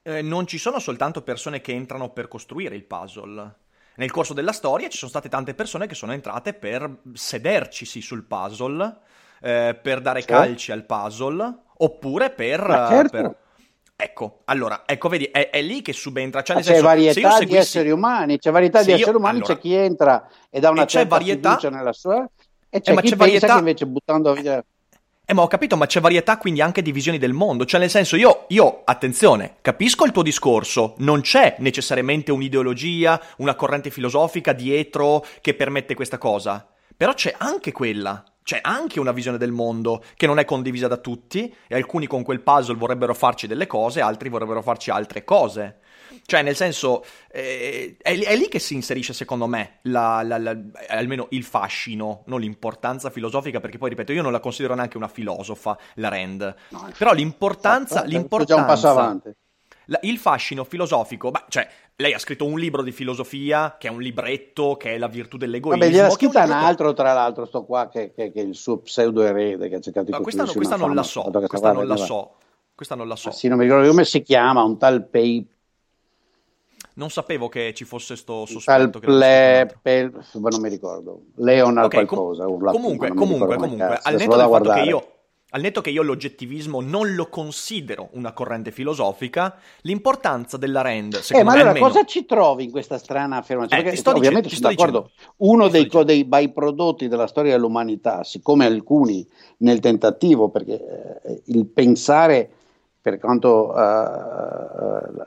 Eh, 0.02 0.22
non 0.22 0.46
ci 0.46 0.58
sono 0.58 0.78
soltanto 0.78 1.22
persone 1.22 1.60
che 1.60 1.72
entrano 1.72 2.10
per 2.10 2.28
costruire 2.28 2.74
il 2.74 2.84
puzzle. 2.84 3.54
Nel 3.96 4.10
corso 4.10 4.32
della 4.32 4.52
storia 4.52 4.88
ci 4.88 4.96
sono 4.96 5.10
state 5.10 5.28
tante 5.28 5.54
persone 5.54 5.86
che 5.86 5.94
sono 5.94 6.12
entrate 6.12 6.54
per 6.54 7.00
sedercisi 7.12 8.00
sul 8.00 8.24
puzzle 8.24 8.98
eh, 9.42 9.78
per 9.80 10.00
dare 10.00 10.20
cioè? 10.20 10.30
calci 10.30 10.72
al 10.72 10.84
puzzle, 10.84 11.54
oppure 11.78 12.30
per... 12.30 12.60
Certo. 12.88 13.10
per... 13.10 13.36
Ecco, 13.96 14.40
allora, 14.44 14.84
ecco, 14.86 15.10
vedi, 15.10 15.24
è, 15.26 15.50
è 15.50 15.60
lì 15.60 15.82
che 15.82 15.92
subentra. 15.92 16.42
Cioè, 16.42 16.56
c'è 16.56 16.62
senso, 16.62 16.82
varietà 16.82 17.12
seguissi... 17.12 17.44
di 17.44 17.56
esseri 17.56 17.90
umani, 17.90 18.38
c'è 18.38 18.50
varietà 18.50 18.82
di 18.82 18.92
esseri 18.92 19.14
umani, 19.14 19.38
allora... 19.38 19.54
c'è 19.54 19.60
chi 19.60 19.74
entra 19.74 20.26
e 20.48 20.60
dà 20.60 20.70
una 20.70 20.84
e 20.84 20.86
certa 20.86 21.08
varietà... 21.08 21.58
nella 21.68 21.92
sua... 21.92 22.26
E 22.70 22.80
c'è 22.80 22.92
eh, 22.92 23.00
chi 23.02 23.08
c'è 23.10 23.16
varietà... 23.16 23.52
che 23.52 23.58
invece 23.58 23.86
buttando 23.86 24.32
via... 24.32 24.64
Eh, 25.30 25.32
ma 25.32 25.42
ho 25.42 25.46
capito, 25.46 25.76
ma 25.76 25.86
c'è 25.86 26.00
varietà 26.00 26.38
quindi 26.38 26.60
anche 26.60 26.82
di 26.82 26.90
visioni 26.90 27.16
del 27.16 27.32
mondo. 27.32 27.64
Cioè, 27.64 27.78
nel 27.78 27.88
senso, 27.88 28.16
io, 28.16 28.46
io, 28.48 28.82
attenzione, 28.84 29.58
capisco 29.60 30.04
il 30.04 30.10
tuo 30.10 30.24
discorso. 30.24 30.94
Non 30.98 31.20
c'è 31.20 31.54
necessariamente 31.58 32.32
un'ideologia, 32.32 33.22
una 33.36 33.54
corrente 33.54 33.90
filosofica 33.90 34.52
dietro 34.52 35.24
che 35.40 35.54
permette 35.54 35.94
questa 35.94 36.18
cosa. 36.18 36.66
Però 36.96 37.14
c'è 37.14 37.32
anche 37.38 37.70
quella 37.70 38.24
c'è 38.42 38.58
anche 38.62 38.98
una 38.98 39.12
visione 39.12 39.38
del 39.38 39.52
mondo 39.52 40.02
che 40.16 40.26
non 40.26 40.40
è 40.40 40.44
condivisa 40.44 40.88
da 40.88 40.96
tutti 40.96 41.54
e 41.68 41.76
alcuni 41.76 42.08
con 42.08 42.24
quel 42.24 42.40
puzzle 42.40 42.74
vorrebbero 42.74 43.14
farci 43.14 43.46
delle 43.46 43.68
cose, 43.68 44.00
altri 44.00 44.28
vorrebbero 44.28 44.60
farci 44.60 44.90
altre 44.90 45.22
cose. 45.22 45.79
Cioè, 46.24 46.42
nel 46.42 46.56
senso, 46.56 47.04
eh, 47.30 47.96
è, 48.00 48.18
è, 48.18 48.36
lì 48.36 48.48
che 48.48 48.58
si 48.58 48.74
inserisce, 48.74 49.12
secondo 49.12 49.46
me, 49.46 49.78
la, 49.82 50.22
la, 50.22 50.38
la, 50.38 50.56
almeno 50.88 51.26
il 51.30 51.44
fascino, 51.44 52.22
non 52.26 52.40
l'importanza 52.40 53.10
filosofica, 53.10 53.60
perché 53.60 53.78
poi, 53.78 53.90
ripeto, 53.90 54.12
io 54.12 54.22
non 54.22 54.32
la 54.32 54.40
considero 54.40 54.74
neanche 54.74 54.96
una 54.96 55.08
filosofa, 55.08 55.76
la 55.94 56.08
Rand. 56.08 56.54
No, 56.68 56.90
Però 56.96 57.12
l'importanza... 57.12 58.04
l'importanza 58.04 58.54
già 58.54 58.60
un 58.60 58.66
passo 58.66 58.88
avanti 58.88 59.34
il 60.02 60.18
fascino 60.18 60.64
filosofico, 60.64 61.30
beh, 61.30 61.44
cioè, 61.48 61.68
lei 61.96 62.12
ha 62.12 62.18
scritto 62.18 62.46
un 62.46 62.58
libro 62.58 62.82
di 62.82 62.92
filosofia, 62.92 63.76
che 63.78 63.88
è 63.88 63.90
un 63.90 64.00
libretto, 64.00 64.76
che 64.76 64.94
è 64.94 64.98
la 64.98 65.08
virtù 65.08 65.36
dell'egoismo. 65.36 65.82
Vabbè, 65.82 65.92
gliela 65.92 66.10
scritta 66.10 66.44
un, 66.44 66.50
un 66.50 66.56
altro, 66.56 66.92
tra 66.92 67.12
l'altro, 67.12 67.44
sto 67.44 67.64
qua, 67.64 67.88
che, 67.88 68.12
che, 68.12 68.30
che 68.30 68.40
è 68.40 68.44
il 68.44 68.54
suo 68.54 68.78
pseudo 68.78 69.22
erede, 69.22 69.68
che 69.68 69.76
ha 69.76 69.80
cercato 69.80 70.06
di 70.06 70.12
no, 70.12 70.20
questa, 70.20 70.44
questa 70.44 70.76
non 70.76 70.94
la 70.94 71.02
so, 71.02 71.22
questa 71.22 71.72
non 71.72 71.86
la 71.86 71.96
so. 71.96 72.34
Questa 72.74 72.94
non 72.94 73.08
la 73.08 73.16
so. 73.16 73.30
sì, 73.30 73.46
non 73.48 73.58
mi 73.58 73.64
ricordo 73.64 73.88
come 73.88 74.04
si 74.04 74.22
chiama, 74.22 74.62
un 74.62 74.78
tal 74.78 75.06
Pei... 75.06 75.46
Non 77.00 77.08
sapevo 77.08 77.48
che 77.48 77.72
ci 77.74 77.86
fosse 77.86 78.14
sto 78.14 78.44
sospetto. 78.44 79.00
Tal 79.00 79.00
ple... 79.00 79.78
Pe... 79.80 80.10
non 80.34 80.60
mi 80.60 80.68
ricordo. 80.68 81.22
Leonard 81.36 81.86
okay, 81.86 82.04
qualcosa. 82.04 82.44
Com- 82.44 82.70
comunque, 82.70 83.08
comunque, 83.14 83.56
comunque, 83.56 83.98
al 84.02 84.14
netto 84.16 84.36
del 84.36 84.48
fatto 84.48 84.72
che 84.74 84.80
io 84.82 85.06
al 85.52 85.62
netto 85.62 85.80
che 85.80 85.90
io 85.90 86.02
l'oggettivismo 86.02 86.80
non 86.80 87.14
lo 87.14 87.28
considero 87.28 88.10
una 88.12 88.32
corrente 88.32 88.70
filosofica, 88.70 89.56
l'importanza 89.80 90.56
della 90.56 90.80
Rand, 90.80 91.18
secondo 91.18 91.38
eh, 91.38 91.42
ma 91.42 91.50
me 91.50 91.56
allora 91.56 91.70
almeno... 91.70 91.86
cosa 91.92 92.04
ci 92.04 92.24
trovi 92.24 92.64
in 92.64 92.70
questa 92.70 92.98
strana 92.98 93.38
affermazione? 93.38 93.80
Eh, 93.80 93.84
Perché, 93.84 93.98
sto 93.98 94.10
ovviamente 94.10 94.48
dic- 94.48 94.60
sono 94.60 94.68
d'accordo, 94.68 95.10
uno 95.38 95.66
dei, 95.66 95.88
co- 95.88 96.04
dei 96.04 96.24
byprodotti 96.24 97.08
della 97.08 97.26
storia 97.26 97.52
dell'umanità, 97.52 98.22
siccome 98.22 98.64
alcuni 98.64 99.26
nel 99.58 99.80
tentativo, 99.80 100.50
perché 100.50 101.20
eh, 101.24 101.42
il 101.46 101.66
pensare 101.66 102.50
per 103.02 103.18
quanto 103.18 103.68
uh, 103.68 103.74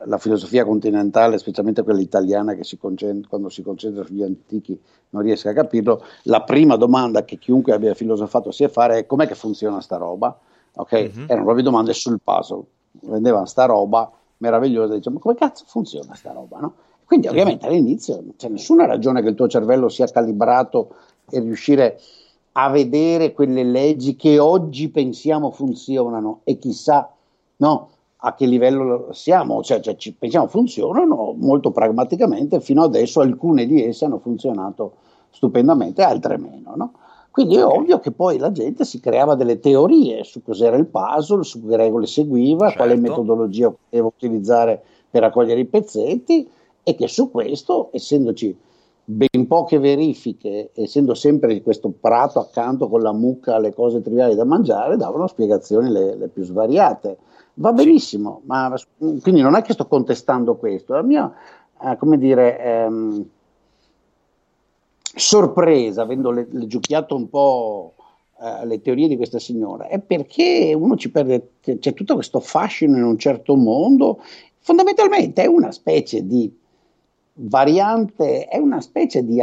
la 0.06 0.18
filosofia 0.20 0.64
continentale, 0.64 1.40
specialmente 1.40 1.82
quella 1.82 2.02
italiana, 2.02 2.54
che 2.54 2.64
si 2.64 2.78
concentra, 2.78 3.28
quando 3.28 3.50
si 3.50 3.64
concentra 3.64 4.04
sugli 4.04 4.22
antichi 4.22 4.80
non 5.10 5.24
riesca 5.24 5.50
a 5.50 5.54
capirlo, 5.54 6.04
la 6.24 6.44
prima 6.44 6.76
domanda 6.76 7.24
che 7.24 7.38
chiunque 7.38 7.74
abbia 7.74 7.94
filosofato 7.96 8.52
si 8.52 8.64
è 8.64 8.70
fare 8.70 9.00
è 9.00 9.06
com'è 9.06 9.26
che 9.28 9.36
funziona 9.36 9.82
sta 9.82 9.98
roba? 9.98 10.38
Okay? 10.76 11.12
Mm-hmm. 11.12 11.26
Erano 11.28 11.44
proprio 11.44 11.64
domande 11.64 11.94
sul 11.94 12.20
puzzle. 12.24 12.64
Vendevano 13.02 13.46
sta 13.46 13.66
roba 13.66 14.12
meravigliosa, 14.38 14.94
diciamo, 14.94 15.18
come 15.18 15.36
cazzo 15.36 15.64
funziona 15.68 16.14
sta 16.14 16.32
roba? 16.32 16.60
No? 16.60 16.74
Quindi 17.06 17.28
mhm. 17.28 17.34
ovviamente 17.34 17.66
all'inizio 17.66 18.16
non 18.16 18.34
c'è 18.38 18.50
nessuna 18.50 18.86
ragione 18.86 19.22
che 19.22 19.30
il 19.30 19.36
tuo 19.36 19.48
cervello 19.48 19.90
sia 19.90 20.06
calibrato 20.08 20.96
e 21.30 21.40
riuscire 21.40 22.00
a 22.54 22.70
vedere 22.70 23.34
quelle 23.34 23.64
leggi 23.64 24.16
che 24.16 24.38
oggi 24.38 24.90
pensiamo 24.90 25.50
funzionano 25.50 26.42
e 26.44 26.58
chissà 26.58 27.12
no? 27.58 27.90
a 28.26 28.36
che 28.36 28.46
livello 28.46 29.10
siamo, 29.12 29.62
cioè, 29.64 29.82
cioè, 29.82 29.98
ci 29.98 30.14
pensiamo 30.14 30.48
funzionano 30.48 31.34
molto 31.38 31.72
pragmaticamente, 31.72 32.62
fino 32.62 32.84
adesso 32.84 33.20
alcune 33.20 33.66
di 33.66 33.84
esse 33.84 34.06
hanno 34.06 34.20
funzionato 34.20 34.94
stupendamente, 35.30 36.04
altre 36.04 36.38
meno. 36.38 36.74
No? 36.76 36.94
Quindi 37.32 37.58
è 37.58 37.66
ovvio 37.66 38.00
che 38.00 38.12
poi 38.12 38.38
la 38.38 38.52
gente 38.52 38.86
si 38.86 39.00
creava 39.02 39.36
delle 39.36 39.60
teorie 39.60 40.24
su 40.24 40.42
cos'era 40.42 40.78
il 40.78 40.86
puzzle, 40.86 41.44
su 41.44 41.66
che 41.66 41.76
regole 41.76 42.06
seguiva, 42.06 42.68
certo. 42.68 42.84
quale 42.84 42.96
metodologia 42.96 43.70
poteva 43.70 44.08
utilizzare 44.08 44.82
per 45.10 45.22
raccogliere 45.24 45.60
i 45.60 45.66
pezzetti 45.66 46.48
e 46.82 46.96
che 46.96 47.08
su 47.08 47.30
questo, 47.30 47.90
essendoci 47.92 48.56
ben 49.06 49.48
poche 49.48 49.80
verifiche, 49.80 50.72
essendo 50.74 51.14
sempre 51.14 51.62
questo 51.62 51.92
prato 51.92 52.40
accanto 52.40 52.88
con 52.88 53.02
la 53.02 53.12
mucca 53.12 53.56
alle 53.56 53.74
cose 53.74 54.02
triviali 54.02 54.36
da 54.36 54.46
mangiare, 54.46 54.96
davano 54.96 55.28
spiegazioni 55.28 55.90
le, 55.90 56.16
le 56.16 56.28
più 56.30 56.44
svariate. 56.44 57.18
Va 57.56 57.74
benissimo, 57.74 58.42
ma 58.46 58.74
quindi 58.98 59.42
non 59.42 59.56
è 59.56 59.62
che 59.62 59.74
sto 59.74 59.86
contestando 59.88 60.56
questo, 60.56 60.94
la 60.94 61.04
mia, 61.04 61.32
eh, 61.84 61.98
come 61.98 62.18
dire, 62.18 62.60
ehm, 62.60 63.26
sorpresa, 65.16 66.02
avendo 66.02 66.32
le, 66.32 66.48
leggiucchiato 66.50 67.16
un 67.16 67.30
po' 67.30 67.94
eh, 68.42 68.66
le 68.66 68.82
teorie 68.82 69.08
di 69.08 69.18
questa 69.18 69.38
signora, 69.38 69.88
è 69.88 70.00
perché 70.00 70.74
uno 70.76 70.96
ci 70.96 71.12
perde, 71.12 71.52
c'è 71.62 71.94
tutto 71.94 72.16
questo 72.16 72.40
fascino 72.40 72.98
in 72.98 73.04
un 73.04 73.20
certo 73.20 73.56
mondo, 73.56 74.22
fondamentalmente 74.60 75.44
è 75.44 75.46
una 75.46 75.72
specie 75.72 76.26
di 76.26 76.62
variante, 77.34 78.48
è 78.48 78.58
una 78.58 78.82
specie 78.82 79.24
di 79.26 79.42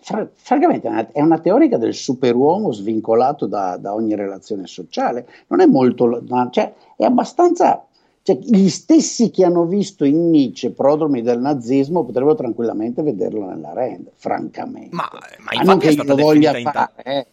fra, 0.00 0.28
francamente 0.34 1.10
è 1.12 1.20
una 1.20 1.38
teorica 1.38 1.78
del 1.78 1.94
superuomo 1.94 2.72
svincolato 2.72 3.46
da, 3.46 3.76
da 3.76 3.92
ogni 3.94 4.14
relazione 4.14 4.66
sociale, 4.66 5.28
non 5.48 5.60
è 5.60 5.66
molto, 5.66 6.22
cioè, 6.50 6.74
è 6.96 7.04
abbastanza, 7.04 7.84
cioè, 8.22 8.36
gli 8.36 8.68
stessi 8.68 9.30
che 9.30 9.44
hanno 9.44 9.64
visto 9.64 10.04
in 10.04 10.30
Nietzsche 10.30 10.70
prodromi 10.70 11.22
del 11.22 11.40
nazismo 11.40 12.04
potrebbero 12.04 12.36
tranquillamente 12.36 13.02
vederlo 13.02 13.46
nella 13.46 13.72
Rend, 13.72 14.10
francamente. 14.14 14.94
Ma, 14.94 15.08
ma 15.40 15.60
infatti, 15.60 15.86
è 15.88 15.92
stata 15.92 16.14
definita 16.14 16.58
in 16.58 16.70
ta- 16.70 16.92
eh. 16.96 17.26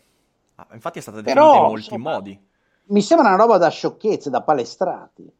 ah, 0.55 0.67
infatti 0.73 0.99
è 0.99 1.01
stata 1.01 1.21
definita 1.21 1.41
Però, 1.41 1.55
in 1.55 1.61
molti 1.61 1.93
insomma, 1.93 2.11
modi. 2.13 2.39
Mi 2.85 3.01
sembra 3.01 3.27
una 3.27 3.37
roba 3.37 3.57
da 3.57 3.69
sciocchezze, 3.69 4.29
da 4.29 4.41
palestrati. 4.41 5.31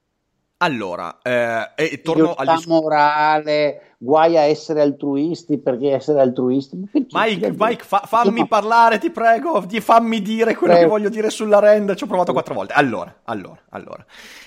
Allora, 0.64 1.18
eh, 1.22 1.72
e 1.76 2.02
torno 2.02 2.36
al 2.36 2.46
discorso 2.46 2.70
morale, 2.70 3.93
guai 4.04 4.38
a 4.38 4.42
essere 4.42 4.82
altruisti 4.82 5.58
perché 5.58 5.92
essere 5.92 6.20
altruisti. 6.20 6.78
Mike, 7.12 7.54
Mike 7.58 7.84
fa, 7.86 8.04
fammi 8.06 8.42
no. 8.42 8.48
parlare, 8.48 9.00
ti 9.00 9.10
prego, 9.12 9.64
fammi 9.80 10.22
dire 10.22 10.56
quello 10.56 10.74
prego. 10.74 10.90
che 10.90 10.98
voglio 10.98 11.10
dire 11.10 11.30
sulla 11.30 11.60
rend. 11.60 11.96
Ci 11.96 12.04
ho 12.04 12.08
provato 12.08 12.34
quattro 12.34 12.54
volte. 12.54 12.74
Allora, 12.74 13.22
allora, 13.24 13.62
allora. 13.70 14.06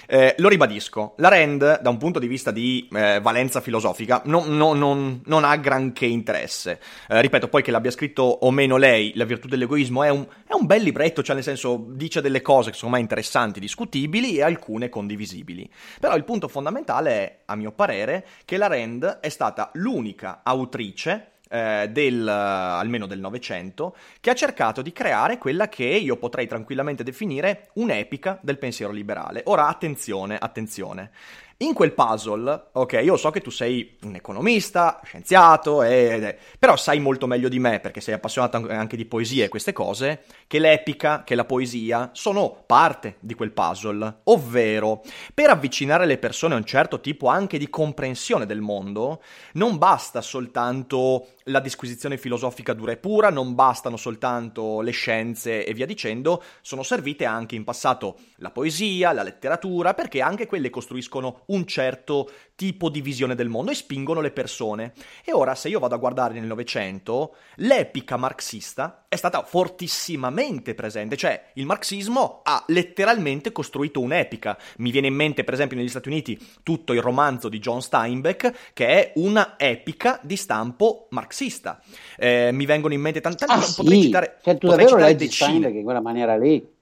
Eh, 0.08 0.34
lo 0.38 0.48
ribadisco, 0.48 1.14
la 1.16 1.28
Rand, 1.28 1.80
da 1.80 1.90
un 1.90 1.96
punto 1.96 2.20
di 2.20 2.28
vista 2.28 2.52
di 2.52 2.88
eh, 2.92 3.18
valenza 3.20 3.60
filosofica, 3.60 4.22
non, 4.26 4.56
non, 4.56 4.78
non, 4.78 5.20
non 5.24 5.42
ha 5.42 5.56
granché 5.56 6.06
interesse. 6.06 6.78
Eh, 7.08 7.20
ripeto, 7.20 7.48
poi 7.48 7.62
che 7.62 7.72
l'abbia 7.72 7.90
scritto 7.90 8.22
o 8.22 8.50
meno 8.52 8.76
lei, 8.76 9.12
La 9.16 9.24
virtù 9.24 9.48
dell'egoismo, 9.48 10.04
è 10.04 10.10
un, 10.10 10.24
è 10.46 10.54
un 10.54 10.66
bel 10.66 10.82
libretto, 10.82 11.22
cioè 11.22 11.34
nel 11.34 11.42
senso 11.42 11.86
dice 11.88 12.20
delle 12.20 12.40
cose 12.40 12.70
che 12.70 12.76
sono 12.76 12.92
mai 12.92 13.00
interessanti, 13.00 13.58
discutibili 13.58 14.36
e 14.36 14.42
alcune 14.42 14.88
condivisibili. 14.88 15.68
Però 15.98 16.14
il 16.14 16.24
punto 16.24 16.46
fondamentale 16.46 17.10
è, 17.10 17.38
a 17.46 17.56
mio 17.56 17.72
parere, 17.72 18.24
che 18.44 18.56
la 18.58 18.68
Rand 18.68 19.18
è 19.20 19.28
stata 19.28 19.45
l'unica 19.74 20.40
autrice 20.42 21.32
eh, 21.48 21.88
del, 21.90 22.26
almeno 22.26 23.06
del 23.06 23.20
Novecento, 23.20 23.96
che 24.20 24.30
ha 24.30 24.34
cercato 24.34 24.82
di 24.82 24.92
creare 24.92 25.38
quella 25.38 25.68
che 25.68 25.84
io 25.84 26.16
potrei 26.16 26.46
tranquillamente 26.46 27.02
definire 27.02 27.70
un'epica 27.74 28.38
del 28.42 28.58
pensiero 28.58 28.92
liberale. 28.92 29.42
Ora, 29.46 29.68
attenzione, 29.68 30.36
attenzione. 30.36 31.10
In 31.60 31.72
quel 31.72 31.94
puzzle, 31.94 32.66
ok, 32.72 33.00
io 33.02 33.16
so 33.16 33.30
che 33.30 33.40
tu 33.40 33.48
sei 33.48 33.96
un 34.02 34.14
economista, 34.14 35.00
scienziato, 35.02 35.82
e, 35.82 36.36
però 36.58 36.76
sai 36.76 37.00
molto 37.00 37.26
meglio 37.26 37.48
di 37.48 37.58
me, 37.58 37.80
perché 37.80 38.02
sei 38.02 38.12
appassionato 38.12 38.66
anche 38.68 38.94
di 38.94 39.06
poesia 39.06 39.46
e 39.46 39.48
queste 39.48 39.72
cose, 39.72 40.24
che 40.46 40.58
l'epica, 40.58 41.24
che 41.24 41.34
la 41.34 41.46
poesia 41.46 42.10
sono 42.12 42.62
parte 42.66 43.16
di 43.20 43.32
quel 43.32 43.52
puzzle. 43.52 44.20
Ovvero, 44.24 45.02
per 45.32 45.48
avvicinare 45.48 46.04
le 46.04 46.18
persone 46.18 46.52
a 46.52 46.58
un 46.58 46.66
certo 46.66 47.00
tipo 47.00 47.28
anche 47.28 47.56
di 47.56 47.70
comprensione 47.70 48.44
del 48.44 48.60
mondo, 48.60 49.22
non 49.52 49.78
basta 49.78 50.20
soltanto 50.20 51.28
la 51.44 51.60
disquisizione 51.60 52.18
filosofica 52.18 52.74
dura 52.74 52.92
e 52.92 52.96
pura, 52.98 53.30
non 53.30 53.54
bastano 53.54 53.96
soltanto 53.96 54.82
le 54.82 54.90
scienze 54.90 55.64
e 55.64 55.72
via 55.72 55.86
dicendo, 55.86 56.42
sono 56.60 56.82
servite 56.82 57.24
anche 57.24 57.54
in 57.54 57.64
passato 57.64 58.18
la 58.36 58.50
poesia, 58.50 59.12
la 59.12 59.22
letteratura, 59.22 59.94
perché 59.94 60.20
anche 60.20 60.46
quelle 60.46 60.68
costruiscono 60.68 61.44
un 61.46 61.66
certo 61.66 62.30
tipo 62.56 62.88
di 62.88 63.02
visione 63.02 63.34
del 63.34 63.48
mondo 63.48 63.70
e 63.70 63.74
spingono 63.74 64.20
le 64.20 64.30
persone. 64.30 64.92
E 65.24 65.32
ora, 65.32 65.54
se 65.54 65.68
io 65.68 65.78
vado 65.78 65.94
a 65.94 65.98
guardare 65.98 66.34
nel 66.34 66.46
Novecento, 66.46 67.34
l'epica 67.56 68.16
marxista 68.16 69.04
è 69.08 69.16
stata 69.16 69.42
fortissimamente 69.44 70.74
presente, 70.74 71.16
cioè 71.16 71.50
il 71.54 71.66
marxismo 71.66 72.40
ha 72.42 72.64
letteralmente 72.68 73.52
costruito 73.52 74.00
un'epica. 74.00 74.58
Mi 74.78 74.90
viene 74.90 75.08
in 75.08 75.14
mente, 75.14 75.44
per 75.44 75.54
esempio, 75.54 75.76
negli 75.76 75.88
Stati 75.88 76.08
Uniti 76.08 76.38
tutto 76.62 76.92
il 76.94 77.02
romanzo 77.02 77.48
di 77.48 77.58
John 77.58 77.82
Steinbeck, 77.82 78.72
che 78.72 78.86
è 78.86 79.12
una 79.16 79.54
epica 79.58 80.18
di 80.22 80.36
stampo 80.36 81.08
marxista. 81.10 81.80
Eh, 82.16 82.50
mi 82.52 82.64
vengono 82.64 82.94
in 82.94 83.00
mente 83.00 83.20
tante, 83.20 83.44
ah, 83.44 83.58
potrei 83.76 83.98
sì. 83.98 84.02
citare, 84.06 84.38
cioè, 84.42 84.56
tu 84.56 84.66
potrei 84.66 84.86
citare 84.86 85.04
leggi 85.04 85.30
Steinbeck 85.30 85.74
in 85.74 85.84
quella 85.84 86.00
maniera 86.00 86.36
lì. 86.36 86.74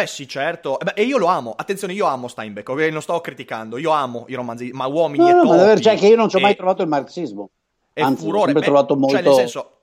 Eh 0.00 0.06
sì, 0.06 0.26
certo. 0.26 0.78
Eh 0.80 0.84
beh, 0.84 0.92
e 0.94 1.02
io 1.04 1.18
lo 1.18 1.26
amo. 1.26 1.54
Attenzione, 1.56 1.92
io 1.92 2.06
amo 2.06 2.28
Steinbeck, 2.28 2.68
ok? 2.68 2.80
Non 2.90 3.02
sto 3.02 3.20
criticando. 3.20 3.78
Io 3.78 3.90
amo 3.90 4.24
i 4.28 4.34
romanzi, 4.34 4.70
ma 4.72 4.86
uomini 4.86 5.24
no, 5.24 5.28
e 5.28 5.32
no, 5.32 5.42
topi. 5.42 5.56
Ma 5.56 5.80
cioè 5.80 5.96
che 5.96 6.08
io 6.08 6.16
non 6.16 6.28
ci 6.28 6.36
ho 6.36 6.40
mai 6.40 6.56
trovato 6.56 6.82
il 6.82 6.88
marxismo. 6.88 7.50
Anzi, 7.94 8.24
furore. 8.24 8.38
ho 8.38 8.44
sempre 8.44 8.60
beh, 8.60 8.66
trovato 8.66 8.96
molto... 8.96 9.14
Cioè, 9.14 9.24
nel 9.24 9.34
senso, 9.34 9.73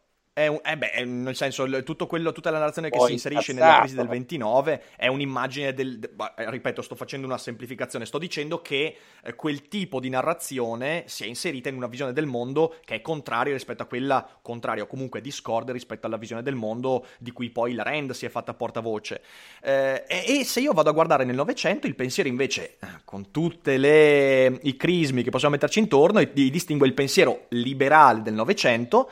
è 0.43 0.47
un, 0.47 0.59
eh 0.63 0.77
beh, 0.77 1.05
nel 1.05 1.35
senso, 1.35 1.83
tutto 1.83 2.07
quello, 2.07 2.31
tutta 2.31 2.49
la 2.49 2.57
narrazione 2.57 2.89
che 2.89 2.97
Poi 2.97 3.07
si 3.07 3.13
inserisce 3.13 3.53
nella 3.53 3.79
crisi 3.79 3.95
del 3.95 4.07
29 4.07 4.83
è 4.95 5.07
un'immagine 5.07 5.73
del. 5.73 5.99
Eh, 6.35 6.49
ripeto, 6.49 6.81
sto 6.81 6.95
facendo 6.95 7.27
una 7.27 7.37
semplificazione. 7.37 8.05
Sto 8.05 8.17
dicendo 8.17 8.61
che 8.61 8.95
eh, 9.23 9.35
quel 9.35 9.67
tipo 9.67 9.99
di 9.99 10.09
narrazione 10.09 11.03
si 11.07 11.23
è 11.23 11.27
inserita 11.27 11.69
in 11.69 11.75
una 11.75 11.87
visione 11.87 12.13
del 12.13 12.25
mondo 12.25 12.75
che 12.83 12.95
è 12.95 13.01
contraria 13.01 13.53
rispetto 13.53 13.83
a 13.83 13.85
quella 13.85 14.27
contraria, 14.41 14.83
o 14.83 14.87
comunque 14.87 15.21
discorde 15.21 15.71
rispetto 15.71 16.07
alla 16.07 16.17
visione 16.17 16.41
del 16.41 16.55
mondo 16.55 17.05
di 17.19 17.31
cui 17.31 17.49
poi 17.49 17.73
la 17.73 17.83
Rand 17.83 18.11
si 18.11 18.25
è 18.25 18.29
fatta 18.29 18.53
portavoce. 18.53 19.21
Eh, 19.61 20.03
e, 20.07 20.39
e, 20.39 20.43
se 20.43 20.59
io 20.59 20.73
vado 20.73 20.89
a 20.89 20.93
guardare 20.93 21.23
nel 21.23 21.35
Novecento, 21.35 21.87
il 21.87 21.95
pensiero 21.95 22.29
invece, 22.29 22.77
eh, 22.79 22.87
con 23.05 23.31
tutti 23.31 23.69
i 23.71 24.75
crismi 24.75 25.23
che 25.23 25.29
possiamo 25.29 25.53
metterci 25.53 25.79
intorno, 25.79 26.23
distingue 26.23 26.87
il 26.87 26.93
pensiero 26.93 27.45
liberale 27.49 28.21
del 28.21 28.33
Novecento 28.33 29.09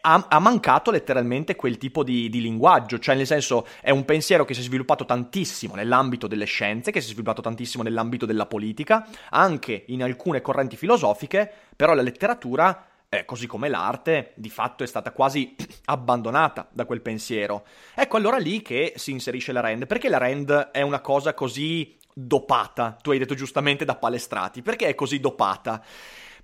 ha, 0.00 0.26
ha, 0.28 0.38
mancato 0.38 0.90
letteralmente 0.90 1.56
quel 1.56 1.78
tipo 1.78 2.02
di, 2.02 2.28
di, 2.28 2.40
linguaggio, 2.40 2.98
cioè 2.98 3.14
nel 3.14 3.26
senso 3.26 3.66
è 3.80 3.90
un 3.90 4.04
pensiero 4.04 4.44
che 4.44 4.54
si 4.54 4.60
è 4.60 4.62
sviluppato 4.62 5.04
tantissimo 5.04 5.74
nell'ambito 5.74 6.26
delle 6.26 6.44
scienze, 6.44 6.90
che 6.90 7.00
si 7.00 7.08
è 7.08 7.10
sviluppato 7.10 7.42
tantissimo 7.42 7.82
nell'ambito 7.82 8.26
della 8.26 8.46
politica, 8.46 9.06
anche 9.30 9.84
in 9.88 10.02
alcune 10.02 10.40
correnti 10.40 10.76
filosofiche, 10.76 11.50
però 11.76 11.94
la 11.94 12.02
letteratura, 12.02 12.86
eh, 13.08 13.24
così 13.24 13.46
come 13.46 13.68
l'arte, 13.68 14.32
di 14.34 14.50
fatto 14.50 14.84
è 14.84 14.86
stata 14.86 15.12
quasi 15.12 15.54
abbandonata 15.86 16.68
da 16.70 16.84
quel 16.84 17.00
pensiero. 17.00 17.64
Ecco 17.94 18.16
allora 18.16 18.38
lì 18.38 18.62
che 18.62 18.94
si 18.96 19.12
inserisce 19.12 19.52
la 19.52 19.60
Rand, 19.60 19.86
perché 19.86 20.08
la 20.08 20.18
Rand 20.18 20.70
è 20.72 20.82
una 20.82 21.00
cosa 21.00 21.34
così 21.34 21.96
dopata, 22.12 22.96
tu 23.00 23.10
hai 23.12 23.18
detto 23.18 23.34
giustamente 23.34 23.84
da 23.84 23.94
palestrati, 23.94 24.62
perché 24.62 24.88
è 24.88 24.94
così 24.94 25.20
dopata? 25.20 25.82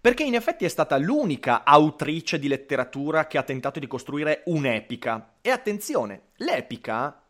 Perché 0.04 0.22
in 0.22 0.34
effetti 0.34 0.66
è 0.66 0.68
stata 0.68 0.98
l'unica 0.98 1.64
autrice 1.64 2.38
di 2.38 2.46
letteratura 2.46 3.26
che 3.26 3.38
ha 3.38 3.42
tentato 3.42 3.80
di 3.80 3.86
costruire 3.86 4.42
un'epica. 4.44 5.36
E 5.40 5.48
attenzione, 5.48 6.24
l'epica 6.36 7.23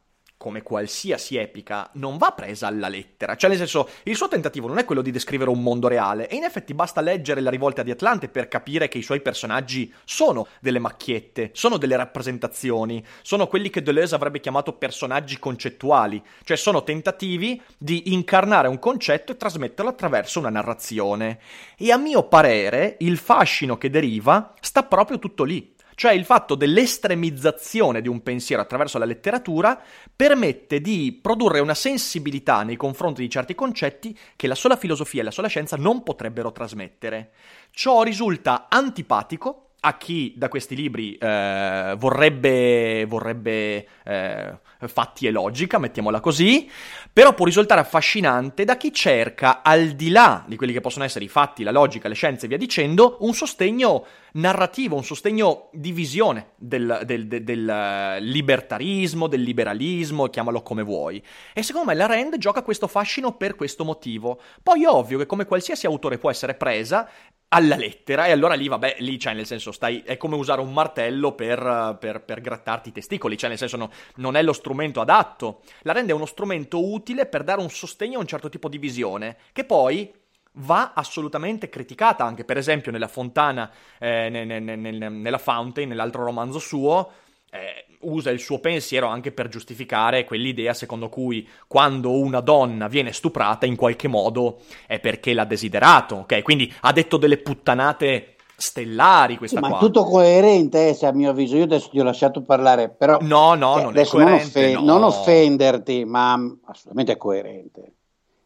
come 0.44 0.60
qualsiasi 0.60 1.38
epica, 1.38 1.88
non 1.94 2.18
va 2.18 2.32
presa 2.32 2.66
alla 2.66 2.88
lettera. 2.88 3.34
Cioè, 3.34 3.48
nel 3.48 3.56
senso, 3.56 3.88
il 4.02 4.14
suo 4.14 4.28
tentativo 4.28 4.68
non 4.68 4.76
è 4.76 4.84
quello 4.84 5.00
di 5.00 5.10
descrivere 5.10 5.48
un 5.48 5.62
mondo 5.62 5.88
reale, 5.88 6.28
e 6.28 6.36
in 6.36 6.44
effetti 6.44 6.74
basta 6.74 7.00
leggere 7.00 7.40
La 7.40 7.48
rivolta 7.48 7.82
di 7.82 7.90
Atlante 7.90 8.28
per 8.28 8.46
capire 8.48 8.88
che 8.88 8.98
i 8.98 9.02
suoi 9.02 9.22
personaggi 9.22 9.90
sono 10.04 10.46
delle 10.60 10.80
macchiette, 10.80 11.48
sono 11.54 11.78
delle 11.78 11.96
rappresentazioni, 11.96 13.02
sono 13.22 13.46
quelli 13.46 13.70
che 13.70 13.80
Deleuze 13.80 14.14
avrebbe 14.14 14.40
chiamato 14.40 14.74
personaggi 14.74 15.38
concettuali, 15.38 16.22
cioè 16.42 16.58
sono 16.58 16.82
tentativi 16.82 17.58
di 17.78 18.12
incarnare 18.12 18.68
un 18.68 18.78
concetto 18.78 19.32
e 19.32 19.38
trasmetterlo 19.38 19.90
attraverso 19.90 20.40
una 20.40 20.50
narrazione. 20.50 21.38
E 21.78 21.90
a 21.90 21.96
mio 21.96 22.24
parere, 22.24 22.96
il 22.98 23.16
fascino 23.16 23.78
che 23.78 23.88
deriva 23.88 24.52
sta 24.60 24.82
proprio 24.82 25.18
tutto 25.18 25.44
lì. 25.44 25.73
Cioè 25.94 26.12
il 26.12 26.24
fatto 26.24 26.54
dell'estremizzazione 26.54 28.00
di 28.00 28.08
un 28.08 28.22
pensiero 28.22 28.62
attraverso 28.62 28.98
la 28.98 29.04
letteratura 29.04 29.80
permette 30.14 30.80
di 30.80 31.18
produrre 31.20 31.60
una 31.60 31.74
sensibilità 31.74 32.62
nei 32.62 32.76
confronti 32.76 33.22
di 33.22 33.30
certi 33.30 33.54
concetti 33.54 34.16
che 34.36 34.46
la 34.46 34.54
sola 34.54 34.76
filosofia 34.76 35.20
e 35.20 35.24
la 35.24 35.30
sola 35.30 35.48
scienza 35.48 35.76
non 35.76 36.02
potrebbero 36.02 36.52
trasmettere. 36.52 37.30
Ciò 37.70 38.02
risulta 38.02 38.66
antipatico 38.68 39.64
a 39.86 39.96
chi 39.98 40.32
da 40.36 40.48
questi 40.48 40.74
libri 40.74 41.14
eh, 41.16 41.94
vorrebbe, 41.98 43.04
vorrebbe 43.06 43.86
eh, 44.02 44.58
fatti 44.86 45.26
e 45.26 45.30
logica, 45.30 45.78
mettiamola 45.78 46.20
così, 46.20 46.70
però 47.12 47.34
può 47.34 47.44
risultare 47.44 47.82
affascinante 47.82 48.64
da 48.64 48.76
chi 48.76 48.92
cerca, 48.92 49.62
al 49.62 49.90
di 49.90 50.08
là 50.08 50.42
di 50.46 50.56
quelli 50.56 50.72
che 50.72 50.80
possono 50.80 51.04
essere 51.04 51.26
i 51.26 51.28
fatti, 51.28 51.62
la 51.62 51.70
logica, 51.70 52.08
le 52.08 52.14
scienze 52.14 52.46
e 52.46 52.48
via 52.48 52.56
dicendo, 52.56 53.18
un 53.20 53.34
sostegno 53.34 54.06
narrativo, 54.34 54.96
un 54.96 55.04
sostegno 55.04 55.68
di 55.72 55.92
visione 55.92 56.52
del, 56.56 57.02
del, 57.04 57.26
del, 57.26 57.44
del 57.44 57.68
eh, 57.68 58.20
libertarismo, 58.20 59.26
del 59.26 59.42
liberalismo, 59.42 60.28
chiamalo 60.28 60.62
come 60.62 60.82
vuoi. 60.82 61.22
E 61.52 61.62
secondo 61.62 61.88
me 61.88 61.94
la 61.94 62.06
Rand 62.06 62.38
gioca 62.38 62.62
questo 62.62 62.86
fascino 62.86 63.36
per 63.36 63.54
questo 63.54 63.84
motivo. 63.84 64.40
Poi 64.62 64.84
è 64.84 64.88
ovvio 64.88 65.18
che 65.18 65.26
come 65.26 65.44
qualsiasi 65.44 65.86
autore 65.86 66.18
può 66.18 66.30
essere 66.30 66.54
presa, 66.54 67.08
alla 67.48 67.76
lettera 67.76 68.26
e 68.26 68.32
allora 68.32 68.54
lì 68.54 68.66
vabbè 68.66 68.96
lì 68.98 69.16
cioè 69.16 69.32
nel 69.32 69.46
senso 69.46 69.70
stai 69.70 70.02
è 70.04 70.16
come 70.16 70.34
usare 70.34 70.60
un 70.60 70.72
martello 70.72 71.34
per, 71.34 71.96
per, 72.00 72.22
per 72.24 72.40
grattarti 72.40 72.88
i 72.88 72.92
testicoli 72.92 73.38
cioè 73.38 73.48
nel 73.48 73.58
senso 73.58 73.76
no, 73.76 73.92
non 74.16 74.34
è 74.34 74.42
lo 74.42 74.52
strumento 74.52 75.00
adatto 75.00 75.60
la 75.82 75.92
rende 75.92 76.12
uno 76.12 76.26
strumento 76.26 76.84
utile 76.90 77.26
per 77.26 77.44
dare 77.44 77.60
un 77.60 77.70
sostegno 77.70 78.18
a 78.18 78.22
un 78.22 78.26
certo 78.26 78.48
tipo 78.48 78.68
di 78.68 78.78
visione 78.78 79.36
che 79.52 79.64
poi 79.64 80.12
va 80.58 80.92
assolutamente 80.94 81.68
criticata 81.68 82.24
anche 82.24 82.44
per 82.44 82.56
esempio 82.56 82.92
nella 82.92 83.08
Fontana 83.08 83.70
eh, 83.98 84.28
ne, 84.28 84.44
ne, 84.44 84.60
ne, 84.60 84.76
nella 84.76 85.38
Fountain 85.38 85.88
nell'altro 85.88 86.24
romanzo 86.24 86.58
suo 86.58 87.10
eh, 87.50 87.86
usa 88.00 88.30
il 88.30 88.40
suo 88.40 88.58
pensiero 88.58 89.06
anche 89.06 89.32
per 89.32 89.48
giustificare 89.48 90.24
quell'idea 90.24 90.74
secondo 90.74 91.08
cui 91.08 91.48
quando 91.66 92.12
una 92.12 92.40
donna 92.40 92.88
viene 92.88 93.12
stuprata 93.12 93.66
in 93.66 93.76
qualche 93.76 94.08
modo 94.08 94.60
è 94.86 94.98
perché 94.98 95.32
l'ha 95.32 95.44
desiderato, 95.44 96.16
ok? 96.16 96.42
Quindi 96.42 96.72
ha 96.80 96.92
detto 96.92 97.16
delle 97.16 97.38
puttanate 97.38 98.34
stellari 98.56 99.36
questa 99.36 99.56
sì, 99.56 99.62
qua. 99.62 99.70
Ma 99.72 99.76
è 99.76 99.80
tutto 99.80 100.04
coerente, 100.04 100.88
eh, 100.88 100.94
se 100.94 101.06
a 101.06 101.12
mio 101.12 101.30
avviso. 101.30 101.56
Io 101.56 101.64
adesso 101.64 101.88
ti 101.88 102.00
ho 102.00 102.04
lasciato 102.04 102.42
parlare, 102.42 102.88
però... 102.88 103.18
No, 103.20 103.54
no, 103.54 103.78
eh, 103.78 103.82
non 103.82 103.96
è 103.96 104.06
coerente. 104.06 104.72
Non, 104.72 104.82
offe- 104.82 104.84
no. 104.84 104.92
non 104.92 105.02
offenderti, 105.04 106.04
ma 106.04 106.34
assolutamente 106.66 107.12
è 107.12 107.16
coerente. 107.16 107.92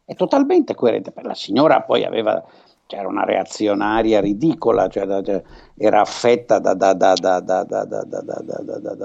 È 0.08 0.14
totalmente 0.14 0.74
coerente. 0.74 1.12
La 1.20 1.34
signora 1.34 1.82
poi 1.82 2.02
aveva 2.02 2.42
c'era 2.86 3.06
una 3.06 3.24
reazionaria 3.24 4.18
ridicola, 4.18 4.88
cioè, 4.88 5.22
cioè, 5.22 5.42
era 5.76 6.00
affetta 6.00 6.58
da, 6.58 6.72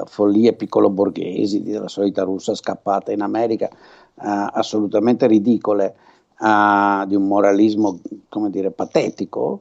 follie 0.05 0.53
piccolo 0.53 0.89
borghesi, 0.89 1.61
della 1.63 1.89
solita 1.89 2.23
russa 2.23 2.55
scappata 2.55 3.11
in 3.11 3.21
America, 3.21 3.67
uh, 3.69 4.47
assolutamente 4.53 5.27
ridicole, 5.27 5.95
uh, 6.39 7.05
di 7.05 7.15
un 7.15 7.27
moralismo, 7.27 7.99
come 8.29 8.49
dire, 8.49 8.71
patetico, 8.71 9.59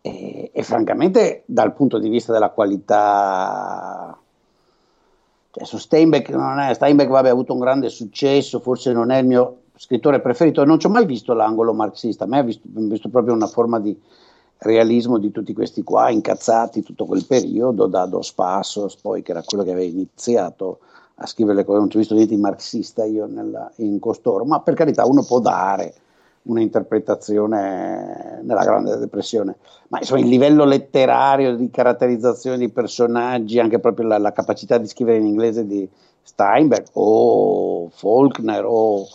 e, 0.00 0.50
e, 0.52 0.62
francamente 0.64 1.44
dal 1.46 1.72
punto 1.72 2.00
di 2.00 2.08
vista 2.08 2.32
della 2.32 2.50
qualità... 2.50 4.18
Cioè, 5.52 5.64
su 5.64 5.78
Steinbeck, 5.78 6.30
non 6.30 6.58
è, 6.58 6.74
Steinbeck 6.74 7.08
vabbè, 7.08 7.28
ha 7.28 7.32
avuto 7.32 7.52
un 7.52 7.60
grande 7.60 7.88
successo, 7.88 8.58
forse 8.58 8.92
non 8.92 9.12
è 9.12 9.18
il 9.18 9.26
mio 9.26 9.59
scrittore 9.82 10.20
preferito, 10.20 10.62
non 10.66 10.78
ci 10.78 10.84
ho 10.84 10.90
mai 10.90 11.06
visto 11.06 11.32
l'angolo 11.32 11.72
marxista, 11.72 12.24
a 12.24 12.26
me 12.26 12.40
ha 12.40 12.42
visto, 12.42 12.68
visto, 12.70 13.08
proprio 13.08 13.32
una 13.32 13.46
forma 13.46 13.80
di 13.80 13.98
realismo 14.58 15.16
di 15.16 15.30
tutti 15.30 15.54
questi 15.54 15.82
qua, 15.82 16.10
incazzati 16.10 16.82
tutto 16.82 17.06
quel 17.06 17.24
periodo, 17.24 17.86
da 17.86 18.04
Dos 18.04 18.30
Passos, 18.34 18.96
poi 18.96 19.22
che 19.22 19.30
era 19.30 19.42
quello 19.42 19.64
che 19.64 19.70
aveva 19.70 19.90
iniziato 19.90 20.80
a 21.14 21.26
scrivere 21.26 21.56
le 21.56 21.64
cose, 21.64 21.78
non 21.78 21.88
ci 21.88 21.96
ho 21.96 22.00
visto 22.00 22.12
niente 22.14 22.34
di 22.34 22.40
marxista 22.40 23.06
io 23.06 23.24
nella, 23.24 23.72
in 23.76 23.98
costoro, 23.98 24.44
ma 24.44 24.60
per 24.60 24.74
carità 24.74 25.06
uno 25.06 25.24
può 25.24 25.40
dare 25.40 25.94
un'interpretazione 26.42 28.40
nella 28.42 28.64
Grande 28.64 28.98
Depressione, 28.98 29.56
ma 29.88 29.96
insomma 29.96 30.20
il 30.20 30.28
livello 30.28 30.66
letterario 30.66 31.56
di 31.56 31.70
caratterizzazione 31.70 32.58
di 32.58 32.68
personaggi, 32.68 33.58
anche 33.58 33.78
proprio 33.78 34.08
la, 34.08 34.18
la 34.18 34.32
capacità 34.32 34.76
di 34.76 34.86
scrivere 34.86 35.16
in 35.16 35.26
inglese 35.26 35.66
di 35.66 35.88
Steinberg 36.22 36.84
o 36.92 37.88
Faulkner 37.88 38.64
o 38.66 39.06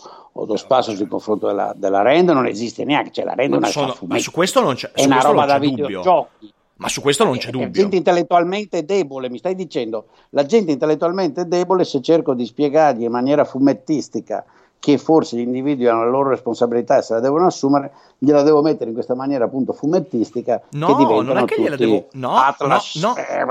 lo 0.44 0.56
spazio 0.56 0.94
sul 0.94 1.08
confronto 1.08 1.46
della, 1.46 1.72
della 1.76 2.02
Rend 2.02 2.30
non 2.30 2.46
esiste 2.46 2.84
neanche, 2.84 3.10
cioè 3.10 3.24
la 3.24 3.34
Rend 3.34 3.54
è 3.54 3.56
una 3.56 3.66
sono, 3.68 3.96
ma 4.06 4.18
su 4.18 4.30
questo 4.30 4.60
non 4.60 4.74
c'è, 4.74 4.90
è 4.92 5.04
una 5.04 5.20
roba 5.20 5.46
da 5.46 5.58
videogiochi. 5.58 6.52
Ma 6.78 6.88
su 6.88 7.00
questo 7.00 7.24
non 7.24 7.38
c'è 7.38 7.48
è, 7.48 7.50
dubbio. 7.52 7.68
È 7.68 7.70
gente 7.70 7.96
intellettualmente 7.96 8.84
debole, 8.84 9.30
mi 9.30 9.38
stai 9.38 9.54
dicendo, 9.54 10.08
la 10.30 10.44
gente 10.44 10.72
intellettualmente 10.72 11.48
debole 11.48 11.84
se 11.84 12.02
cerco 12.02 12.34
di 12.34 12.44
spiegargli 12.44 13.04
in 13.04 13.10
maniera 13.10 13.44
fumettistica 13.44 14.44
che 14.78 14.98
forse 14.98 15.36
gli 15.36 15.40
individui 15.40 15.86
hanno 15.86 16.04
la 16.04 16.10
loro 16.10 16.28
responsabilità 16.28 16.98
e 16.98 17.02
se 17.02 17.14
la 17.14 17.20
devono 17.20 17.46
assumere, 17.46 17.92
gliela 18.18 18.42
devo 18.42 18.60
mettere 18.60 18.90
in 18.90 18.94
questa 18.94 19.14
maniera 19.14 19.46
appunto 19.46 19.72
fumettistica 19.72 20.60
no, 20.72 21.22
non 21.22 21.38
è 21.38 21.44
che 21.44 21.60
gliela 21.60 21.76
devo 21.76 22.08
no, 22.12 22.36
Atlas, 22.36 22.94
no, 22.96 23.16
eh, 23.16 23.44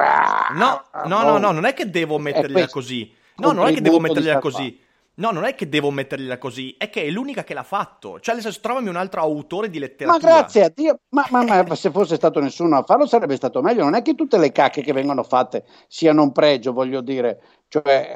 no, 0.53 0.83
no, 1.05 1.23
no, 1.23 1.37
no, 1.37 1.51
non 1.51 1.65
è 1.65 1.73
che 1.73 1.89
devo 1.89 2.19
mettergliela 2.19 2.69
così. 2.69 3.11
No, 3.37 3.51
non 3.51 3.67
è 3.67 3.73
che 3.73 3.81
devo 3.81 3.99
mettergliela 3.99 4.39
così. 4.39 4.79
No, 5.17 5.31
non 5.31 5.45
è 5.45 5.55
che 5.55 5.69
devo 5.69 5.91
mettergliela 5.91 6.37
così, 6.37 6.75
è 6.77 6.89
che 6.89 7.03
è 7.03 7.09
l'unica 7.09 7.43
che 7.45 7.53
l'ha 7.53 7.63
fatto. 7.63 8.19
Cioè, 8.19 8.33
nel 8.33 8.43
senso, 8.43 8.59
trovami 8.61 8.89
un 8.89 8.97
altro 8.97 9.21
autore 9.21 9.69
di 9.69 9.79
letteratura. 9.79 10.33
Ma 10.33 10.39
grazie 10.39 10.63
a 10.65 10.71
Dio, 10.73 10.99
ma, 11.09 11.25
ma, 11.29 11.63
ma 11.63 11.75
se 11.75 11.89
fosse 11.89 12.15
stato 12.15 12.41
nessuno 12.41 12.77
a 12.77 12.83
farlo 12.83 13.05
sarebbe 13.05 13.35
stato 13.37 13.61
meglio. 13.61 13.83
Non 13.83 13.95
è 13.95 14.01
che 14.01 14.13
tutte 14.13 14.37
le 14.37 14.51
cacche 14.51 14.81
che 14.81 14.91
vengono 14.91 15.23
fatte 15.23 15.63
siano 15.87 16.21
un 16.21 16.33
pregio, 16.33 16.73
voglio 16.73 16.99
dire. 16.99 17.39
Cioè, 17.69 18.13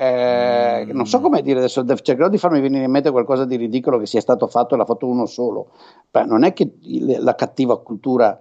eh, 0.80 0.86
mm. 0.86 0.92
non 0.92 1.06
so 1.06 1.22
come 1.22 1.42
dire 1.42 1.60
adesso, 1.60 1.86
cercherò 1.86 2.28
di 2.28 2.38
farmi 2.38 2.60
venire 2.60 2.84
in 2.84 2.92
mente 2.92 3.12
qualcosa 3.12 3.46
di 3.46 3.56
ridicolo 3.56 3.98
che 3.98 4.06
sia 4.06 4.22
stato 4.22 4.48
fatto 4.48 4.76
e 4.76 4.78
l'ha 4.78 4.86
fatto 4.86 5.08
uno 5.08 5.26
solo. 5.26 5.72
Beh, 6.12 6.26
non 6.26 6.44
è 6.44 6.52
che 6.52 6.74
la 7.18 7.36
cattiva 7.36 7.82
cultura 7.82 8.38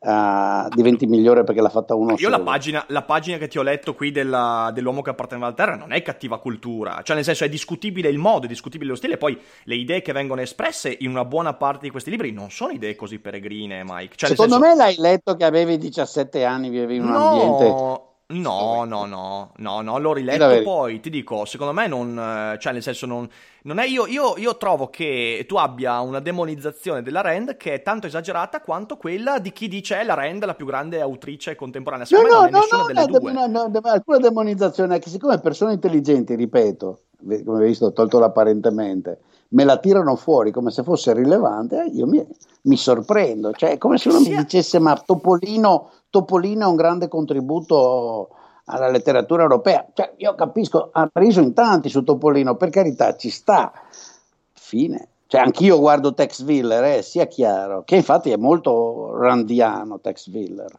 uh, 0.00 0.68
diventi 0.74 1.06
migliore 1.06 1.44
perché 1.44 1.60
l'ha 1.60 1.68
fatta 1.68 1.94
uno 1.94 2.14
Io 2.18 2.28
la 2.28 2.40
pagina, 2.40 2.84
la 2.88 3.02
pagina 3.02 3.36
che 3.38 3.48
ti 3.48 3.58
ho 3.58 3.62
letto 3.62 3.94
qui 3.94 4.10
della, 4.10 4.70
dell'uomo 4.74 5.02
che 5.02 5.10
apparteneva 5.10 5.46
alla 5.46 5.56
terra 5.56 5.76
non 5.76 5.92
è 5.92 6.02
cattiva 6.02 6.38
cultura, 6.38 7.00
cioè 7.02 7.16
nel 7.16 7.24
senso 7.24 7.44
è 7.44 7.48
discutibile 7.48 8.08
il 8.08 8.18
modo, 8.18 8.46
è 8.46 8.48
discutibile 8.48 8.90
lo 8.90 8.96
stile, 8.96 9.16
poi 9.16 9.38
le 9.64 9.74
idee 9.74 10.02
che 10.02 10.12
vengono 10.12 10.40
espresse 10.40 10.96
in 11.00 11.10
una 11.10 11.24
buona 11.24 11.54
parte 11.54 11.84
di 11.84 11.90
questi 11.90 12.10
libri 12.10 12.32
non 12.32 12.50
sono 12.50 12.72
idee 12.72 12.96
così 12.96 13.18
peregrine, 13.18 13.82
Mike. 13.84 14.16
Cioè, 14.16 14.30
Secondo 14.30 14.54
senso... 14.54 14.68
me 14.68 14.74
l'hai 14.74 14.96
letto 14.98 15.36
che 15.36 15.44
avevi 15.44 15.76
17 15.76 16.44
anni, 16.44 16.70
vivevi 16.70 16.96
in 16.96 17.02
un 17.02 17.10
no, 17.10 17.28
ambiente... 17.28 18.08
No, 18.30 18.84
no, 18.84 19.06
no, 19.06 19.52
no, 19.56 19.80
no, 19.80 19.98
l'ho 19.98 20.12
riletto 20.12 20.62
poi, 20.62 21.00
ti 21.00 21.10
dico, 21.10 21.44
secondo 21.44 21.72
me 21.72 21.88
non, 21.88 22.56
cioè 22.60 22.72
nel 22.72 22.82
senso 22.82 23.06
non, 23.06 23.28
non 23.62 23.78
è 23.78 23.84
io, 23.84 24.06
io, 24.06 24.36
io, 24.36 24.56
trovo 24.56 24.88
che 24.88 25.44
tu 25.48 25.56
abbia 25.56 25.98
una 26.00 26.20
demonizzazione 26.20 27.02
della 27.02 27.22
Rand 27.22 27.56
che 27.56 27.74
è 27.74 27.82
tanto 27.82 28.06
esagerata 28.06 28.60
quanto 28.60 28.96
quella 28.96 29.40
di 29.40 29.52
chi 29.52 29.66
dice 29.66 30.00
è 30.00 30.04
la 30.04 30.14
Rand 30.14 30.44
la 30.44 30.54
più 30.54 30.64
grande 30.64 31.00
autrice 31.00 31.56
contemporanea, 31.56 32.06
secondo 32.06 32.34
no, 32.34 32.42
me 32.42 32.50
no, 32.50 32.58
non 32.58 32.62
è 32.62 32.68
no, 32.70 32.76
nessuna 32.76 32.80
no, 32.80 32.86
delle 32.86 33.00
no, 33.00 33.18
due. 33.18 33.32
No, 33.32 33.80
no, 33.80 33.90
alcuna 33.90 34.18
demonizzazione 34.18 34.96
è 34.96 34.98
che 35.00 35.10
siccome 35.10 35.40
persone 35.40 35.72
intelligenti, 35.72 36.36
ripeto, 36.36 37.00
come 37.44 37.58
hai 37.58 37.66
visto 37.66 37.86
ho 37.86 37.92
tolto 37.92 38.20
l'apparentemente, 38.20 39.18
me 39.48 39.64
la 39.64 39.78
tirano 39.78 40.16
fuori 40.16 40.50
come 40.50 40.70
se 40.70 40.82
fosse 40.82 41.12
rilevante, 41.12 41.90
io 41.92 42.06
mi, 42.06 42.24
mi 42.62 42.76
sorprendo, 42.76 43.52
cioè 43.52 43.72
è 43.72 43.78
come 43.78 43.98
se 43.98 44.08
uno 44.08 44.18
sì. 44.18 44.30
mi 44.30 44.36
dicesse 44.36 44.78
ma 44.78 44.96
Topolino, 44.96 45.90
Topolino 46.10 46.66
è 46.66 46.68
un 46.68 46.76
grande 46.76 47.08
contributo 47.08 48.28
alla 48.64 48.88
letteratura 48.88 49.42
europea. 49.42 49.86
Cioè, 49.92 50.14
io 50.16 50.34
capisco, 50.34 50.90
ha 50.92 51.08
riso 51.14 51.40
in 51.40 51.54
tanti 51.54 51.88
su 51.88 52.02
Topolino, 52.02 52.56
per 52.56 52.70
carità, 52.70 53.16
ci 53.16 53.30
sta. 53.30 53.72
Fine. 54.52 55.08
Cioè, 55.26 55.40
anch'io 55.40 55.78
guardo 55.78 56.12
Tex 56.12 56.42
Willer, 56.42 56.82
eh, 56.84 57.02
sia 57.02 57.26
chiaro, 57.26 57.82
che 57.84 57.96
infatti 57.96 58.30
è 58.30 58.36
molto 58.36 59.16
randiano 59.16 60.00
Tex 60.00 60.28
Willer. 60.28 60.70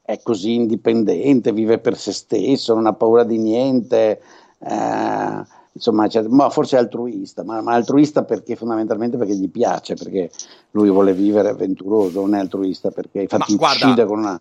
È 0.00 0.20
così 0.22 0.54
indipendente, 0.54 1.52
vive 1.52 1.78
per 1.78 1.96
se 1.96 2.12
stesso, 2.12 2.74
non 2.74 2.86
ha 2.86 2.94
paura 2.94 3.24
di 3.24 3.38
niente. 3.38 4.20
Eh, 4.58 5.42
insomma, 5.72 6.08
cioè, 6.08 6.22
ma 6.22 6.48
forse 6.50 6.76
è 6.76 6.80
altruista, 6.80 7.44
ma, 7.44 7.60
ma, 7.60 7.74
altruista 7.74 8.24
perché 8.24 8.56
fondamentalmente 8.56 9.16
perché 9.16 9.34
gli 9.34 9.50
piace, 9.50 9.94
perché 9.94 10.30
lui 10.72 10.90
vuole 10.90 11.12
vivere 11.12 11.50
avventuroso, 11.50 12.20
non 12.20 12.34
è 12.34 12.38
altruista 12.38 12.90
perché 12.90 13.20
infatti 13.22 13.54
ma, 13.56 13.66
uccide 13.68 13.84
guarda, 13.84 14.06
con 14.06 14.18
una 14.18 14.40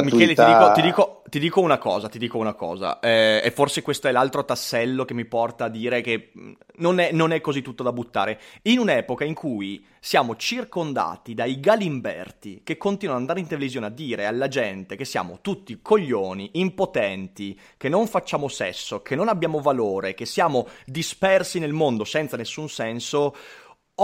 Michele, 0.00 0.34
ti 0.34 0.44
dico, 0.44 0.72
ti, 0.72 0.80
dico, 0.82 1.22
ti 1.28 1.38
dico, 1.38 1.60
una 1.60 1.78
cosa, 1.78 2.08
ti 2.08 2.18
dico 2.18 2.38
una 2.38 2.54
cosa, 2.54 2.98
eh, 3.00 3.42
e 3.44 3.50
forse 3.50 3.82
questo 3.82 4.08
è 4.08 4.12
l'altro 4.12 4.44
tassello 4.44 5.04
che 5.04 5.12
mi 5.12 5.26
porta 5.26 5.66
a 5.66 5.68
dire 5.68 6.00
che 6.00 6.32
mm, 6.36 6.52
non 6.76 6.98
è, 7.00 7.12
non 7.12 7.32
è, 7.32 7.40
così 7.40 7.60
tutto 7.60 7.82
da 7.82 7.92
buttare. 7.92 8.40
In 8.62 8.78
un'epoca 8.78 9.24
in 9.24 9.34
cui 9.34 9.84
siamo 10.00 10.36
circondati 10.36 11.34
dai 11.34 11.60
galimberti 11.60 12.62
che 12.64 12.76
continuano 12.76 13.22
ad 13.22 13.28
andare 13.28 13.40
in 13.40 13.50
televisione 13.50 13.86
a 13.86 13.90
dire 13.90 14.26
alla 14.26 14.48
gente 14.48 14.96
che 14.96 15.04
siamo 15.04 15.38
tutti 15.42 15.78
coglioni, 15.82 16.50
impotenti, 16.54 17.58
che 17.76 17.88
non 17.88 18.06
facciamo 18.06 18.48
sesso, 18.48 19.02
che 19.02 19.14
non 19.14 19.28
abbiamo 19.28 19.60
valore, 19.60 20.14
che 20.14 20.24
siamo 20.26 20.66
dispersi 20.86 21.58
nel 21.58 21.72
mondo 21.72 22.04
senza 22.04 22.36
nessun 22.36 22.68
senso, 22.68 23.34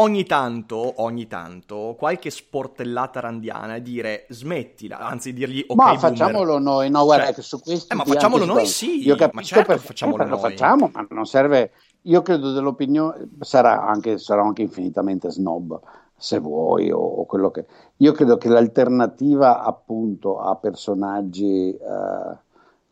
ogni 0.01 0.25
tanto, 0.25 1.03
ogni 1.03 1.27
tanto, 1.27 1.95
qualche 1.99 2.31
sportellata 2.31 3.21
randiana 3.21 3.77
e 3.77 3.83
dire 3.83 4.27
smettila, 4.29 4.99
anzi 4.99 5.33
dirgli 5.33 5.65
ok 5.67 5.77
Ma 5.77 5.97
facciamolo 5.99 6.59
noi, 6.59 6.91
no 6.91 7.05
guarda 7.05 7.27
Cioè, 7.27 7.35
che 7.35 7.43
su 7.43 7.61
questo 7.61 7.93
eh, 7.93 7.97
ma 7.97 8.05
facciamolo 8.05 8.45
noi 8.45 8.67
sì, 8.67 9.05
io 9.05 9.17
capisco 9.17 9.37
ma 9.37 9.43
certo 9.43 9.73
per- 9.73 9.81
che 9.81 9.87
facciamolo 9.87 10.25
lo 10.25 10.39
noi. 10.39 10.39
facciamo, 10.39 10.91
ma 10.93 11.07
non 11.11 11.27
serve, 11.27 11.73
io 12.03 12.23
credo 12.23 12.53
dell'opinione, 12.53 13.29
sarà 13.41 13.87
anche, 13.87 14.19
sarò 14.19 14.45
anche 14.45 14.63
infinitamente 14.63 15.31
snob 15.31 15.81
se 16.17 16.39
vuoi 16.39 16.91
o, 16.91 16.99
o 16.99 17.27
quello 17.27 17.51
che... 17.51 17.67
Io 17.99 18.13
credo 18.13 18.37
che 18.39 18.49
l'alternativa 18.49 19.63
appunto 19.63 20.41
a 20.41 20.57
personaggi 20.57 21.71
eh, 21.77 22.39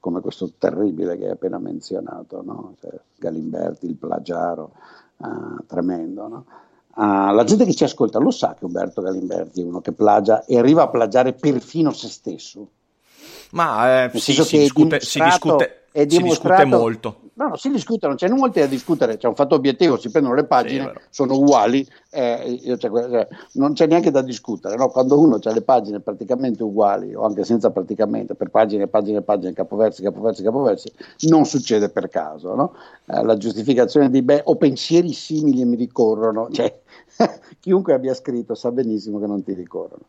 come 0.00 0.20
questo 0.20 0.52
terribile 0.58 1.16
che 1.16 1.24
hai 1.26 1.30
appena 1.32 1.58
menzionato, 1.58 2.42
no? 2.42 2.74
Cioè, 2.80 2.92
Galimberti, 3.16 3.86
il 3.86 3.96
plagiaro, 3.96 4.72
eh, 5.18 5.64
tremendo, 5.66 6.28
no? 6.28 6.44
Ah, 6.98 7.30
la 7.30 7.44
gente 7.44 7.66
che 7.66 7.74
ci 7.74 7.84
ascolta 7.84 8.18
lo 8.18 8.30
sa 8.30 8.54
che 8.58 8.64
Umberto 8.64 9.02
Galimberti 9.02 9.60
è 9.60 9.64
uno 9.64 9.80
che 9.80 9.92
plagia 9.92 10.44
e 10.46 10.58
arriva 10.58 10.82
a 10.82 10.88
plagiare 10.88 11.34
perfino 11.34 11.92
se 11.92 12.08
stesso. 12.08 12.68
Ma 13.50 14.04
eh, 14.04 14.18
sì, 14.18 14.32
si 14.32 14.58
discute, 14.58 15.00
si 15.00 15.20
discute, 15.20 15.88
si 15.92 16.22
discute 16.22 16.64
molto. 16.64 17.20
No, 17.34 17.48
no, 17.48 17.56
si 17.56 17.68
discute, 17.68 18.06
non 18.06 18.16
c'è 18.16 18.28
nulla 18.28 18.48
da 18.48 18.64
discutere, 18.64 19.18
c'è 19.18 19.28
un 19.28 19.34
fatto 19.34 19.54
obiettivo, 19.54 19.98
si 19.98 20.10
prendono 20.10 20.34
le 20.34 20.42
Sì, 20.42 20.46
pagine, 20.48 20.84
vero. 20.86 21.00
sono 21.10 21.34
uguali, 21.34 21.86
eh, 22.08 22.60
io- 22.62 22.78
cioè, 22.78 22.90
cioè, 22.90 23.28
non 23.52 23.74
c'è 23.74 23.86
neanche 23.86 24.10
da 24.10 24.22
discutere, 24.22 24.74
no? 24.76 24.88
quando 24.88 25.20
uno 25.20 25.38
ha 25.42 25.52
le 25.52 25.60
pagine 25.60 26.00
praticamente 26.00 26.62
uguali, 26.62 27.14
o 27.14 27.24
anche 27.24 27.44
senza 27.44 27.70
praticamente, 27.70 28.34
per 28.34 28.48
pagine, 28.48 28.86
pagine, 28.86 29.20
pagine, 29.20 29.52
capoversi, 29.52 30.02
capoversi, 30.02 30.42
capoversi, 30.42 30.90
non 31.28 31.44
succede 31.44 31.90
per 31.90 32.08
caso. 32.08 32.54
no? 32.54 32.72
Eh, 33.04 33.22
la 33.22 33.36
giustificazione 33.36 34.08
di 34.08 34.22
beh, 34.22 34.42
o 34.46 34.56
pensieri 34.56 35.12
simili 35.12 35.66
mi 35.66 35.76
ricorrono, 35.76 36.48
cioè, 36.50 36.74
chiunque 37.60 37.94
abbia 37.94 38.14
scritto 38.14 38.54
sa 38.54 38.70
benissimo 38.70 39.18
che 39.18 39.26
non 39.26 39.42
ti 39.42 39.52
ricorrono. 39.54 40.04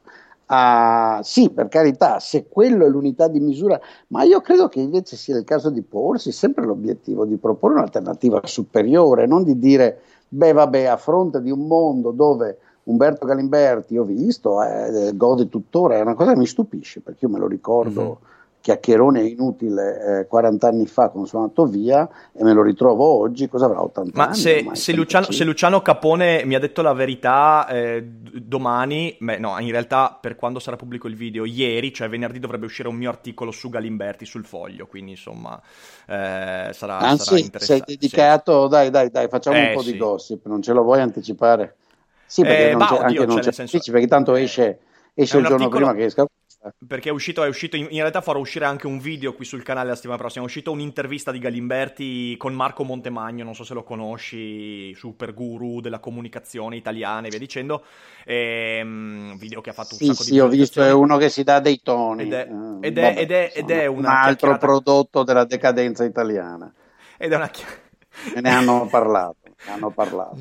Ah, 0.50 1.20
sì, 1.24 1.50
per 1.50 1.68
carità, 1.68 2.20
se 2.20 2.48
quello 2.48 2.86
è 2.86 2.90
l'unità 2.90 3.28
di 3.28 3.42
misura, 3.42 3.80
ma 4.08 4.24
io 4.24 4.40
credo 4.40 4.70
che 4.70 4.80
invece 4.80 5.18
sia 5.18 5.38
il 5.38 5.44
caso 5.44 5.70
di 5.70 5.82
porsi 5.82 6.32
sempre 6.32 6.66
l'obiettivo 6.66 7.26
di 7.26 7.36
proporre 7.36 7.74
un'alternativa 7.76 8.40
superiore, 8.46 9.28
non 9.28 9.44
di 9.44 9.60
dire, 9.60 10.00
beh, 10.30 10.54
vabbè, 10.54 10.86
a 10.86 10.96
fronte 10.96 11.42
di 11.42 11.52
un 11.52 11.68
mondo 11.68 12.12
dove 12.12 12.60
Umberto 12.84 13.26
Galimberti, 13.26 13.98
ho 13.98 14.04
visto, 14.06 14.64
eh, 14.64 15.12
gode 15.16 15.50
tuttora, 15.50 15.96
è 15.98 16.02
una 16.02 16.14
cosa 16.16 16.32
che 16.32 16.40
mi 16.40 16.48
stupisce, 16.48 17.02
perché 17.02 17.26
io 17.26 17.32
me 17.32 17.40
lo 17.40 17.48
ricordo 17.48 18.02
Mhm. 18.02 18.18
Chiacchierone 18.62 19.22
inutile 19.28 20.20
eh, 20.22 20.28
40 20.28 20.68
anni 20.68 20.86
fa 20.88 21.12
sono 21.26 21.44
andato 21.44 21.66
via 21.66 22.08
e 22.34 22.44
me 22.44 22.54
lo 22.54 22.62
ritrovo 22.64 23.06
oggi, 23.06 23.48
cosa 23.48 23.66
avrà 23.66 23.82
80 23.82 24.12
Ma 24.14 24.30
anni? 24.30 24.34
se, 24.34 24.54
ormai, 24.54 24.76
se 24.76 24.94
Luciano, 24.94 25.26
35. 25.26 25.36
se 25.36 25.44
Luciano 25.44 25.82
Capone 25.82 26.44
mi 26.46 26.56
ha 26.56 26.60
detto 26.60 26.82
la 26.82 26.94
verità 26.94 27.68
eh, 27.68 28.02
domani, 28.04 29.16
beh 29.20 29.38
no, 29.38 29.60
in 29.60 29.70
realtà 29.70 30.18
per 30.20 30.36
quando 30.36 30.60
sarà 30.60 30.76
pubblico 30.76 31.08
il 31.08 31.16
video, 31.16 31.46
ieri, 31.46 31.94
cioè 31.94 32.08
venerdì 32.10 32.40
dovrebbe 32.40 32.66
uscire 32.66 32.88
un 32.88 32.96
mio 32.96 33.10
articolo 33.10 33.52
su 33.52 33.70
Galimberti 33.70 34.26
sul 34.26 34.46
foglio, 34.46 34.88
quindi 34.88 35.12
insomma 35.12 35.62
eh, 36.08 36.70
sarà, 36.74 37.10
sarà 37.10 37.10
Anzi, 37.10 37.38
sei 37.38 37.44
interessante. 37.44 37.86
dedicato, 37.86 38.68
dai, 38.68 38.90
dai, 38.90 39.10
dai, 39.12 39.28
facciamo 39.28 39.58
Eh, 39.58 39.66
un 39.66 39.70
po' 39.70 39.82
sì. 39.84 39.92
di 39.92 39.98
gossip, 39.98 40.46
non 40.48 40.62
ce 40.64 40.74
lo 40.74 40.82
vuoi 40.84 41.00
anticipare? 41.00 41.76
Sì, 42.26 42.46
perché 42.46 42.68
Eh, 42.70 42.72
non 42.72 42.80
ma 42.80 42.86
c'è, 42.86 42.96
oddio, 42.96 43.06
anche 43.06 43.26
cioè, 43.26 43.28
non 43.28 43.40
c'è 43.40 43.52
senso- 43.52 43.78
perché 43.92 44.08
tanto 44.08 44.36
eh, 44.36 44.42
esce, 44.44 44.80
esce 45.14 45.38
il 45.38 45.46
giorno 45.46 45.66
articolo- 45.66 45.86
prima 45.86 45.94
che 45.94 46.06
esca. 46.06 46.26
Perché 46.88 47.10
è 47.10 47.12
uscito, 47.12 47.44
è 47.44 47.48
uscito 47.48 47.76
in, 47.76 47.88
in 47.90 48.00
realtà 48.00 48.22
farò 48.22 48.40
uscire 48.40 48.66
anche 48.66 48.88
un 48.88 49.00
video 49.00 49.34
qui 49.34 49.46
sul 49.46 49.64
canale 49.64 49.90
la 49.90 49.96
settimana 49.96 50.20
prossima. 50.20 50.44
È 50.44 50.48
uscito 50.48 50.72
un'intervista 50.72 51.32
di 51.32 51.40
Galimberti 51.40 52.36
con 52.38 52.54
Marco 52.54 52.84
Montemagno, 52.84 53.44
non 53.44 53.56
so 53.56 53.64
se 53.64 53.74
lo 53.74 53.84
conosci, 53.84 54.94
super 54.96 55.34
guru 55.34 55.80
della 55.82 56.00
comunicazione 56.00 56.76
italiana 56.76 57.28
e 57.28 57.30
via 57.30 57.40
dicendo. 57.40 57.84
Ehm, 58.26 59.38
video 59.38 59.62
che 59.62 59.70
ha 59.70 59.74
fatto 59.74 59.94
un 59.94 60.00
Sì, 60.00 60.06
sacco 60.08 60.24
di 60.24 60.30
sì, 60.30 60.40
ho 60.40 60.48
visto, 60.48 60.84
è 60.84 60.92
uno 60.92 61.18
che 61.18 61.30
si 61.30 61.44
dà 61.44 61.60
dei 61.60 61.82
toni. 61.82 62.24
Ed 62.24 62.34
è- 62.34 62.48
eh, 62.50 62.88
ed 62.88 62.98
è- 62.98 63.02
vabbè, 63.02 63.20
ed 63.22 63.32
è- 63.32 63.52
ed 63.56 63.70
è 63.72 63.86
un 63.86 64.06
altro 64.06 64.30
chiacchierata- 64.32 64.66
prodotto 64.66 65.24
della 65.24 65.46
decadenza 65.46 66.04
italiana. 66.04 66.72
Ed 67.18 67.32
è 67.32 67.36
una 67.36 67.50
ne 68.42 68.50
hanno 68.50 68.88
parlato, 68.92 69.38
ne 69.44 69.72
hanno 69.72 69.92
parlato. 69.92 70.36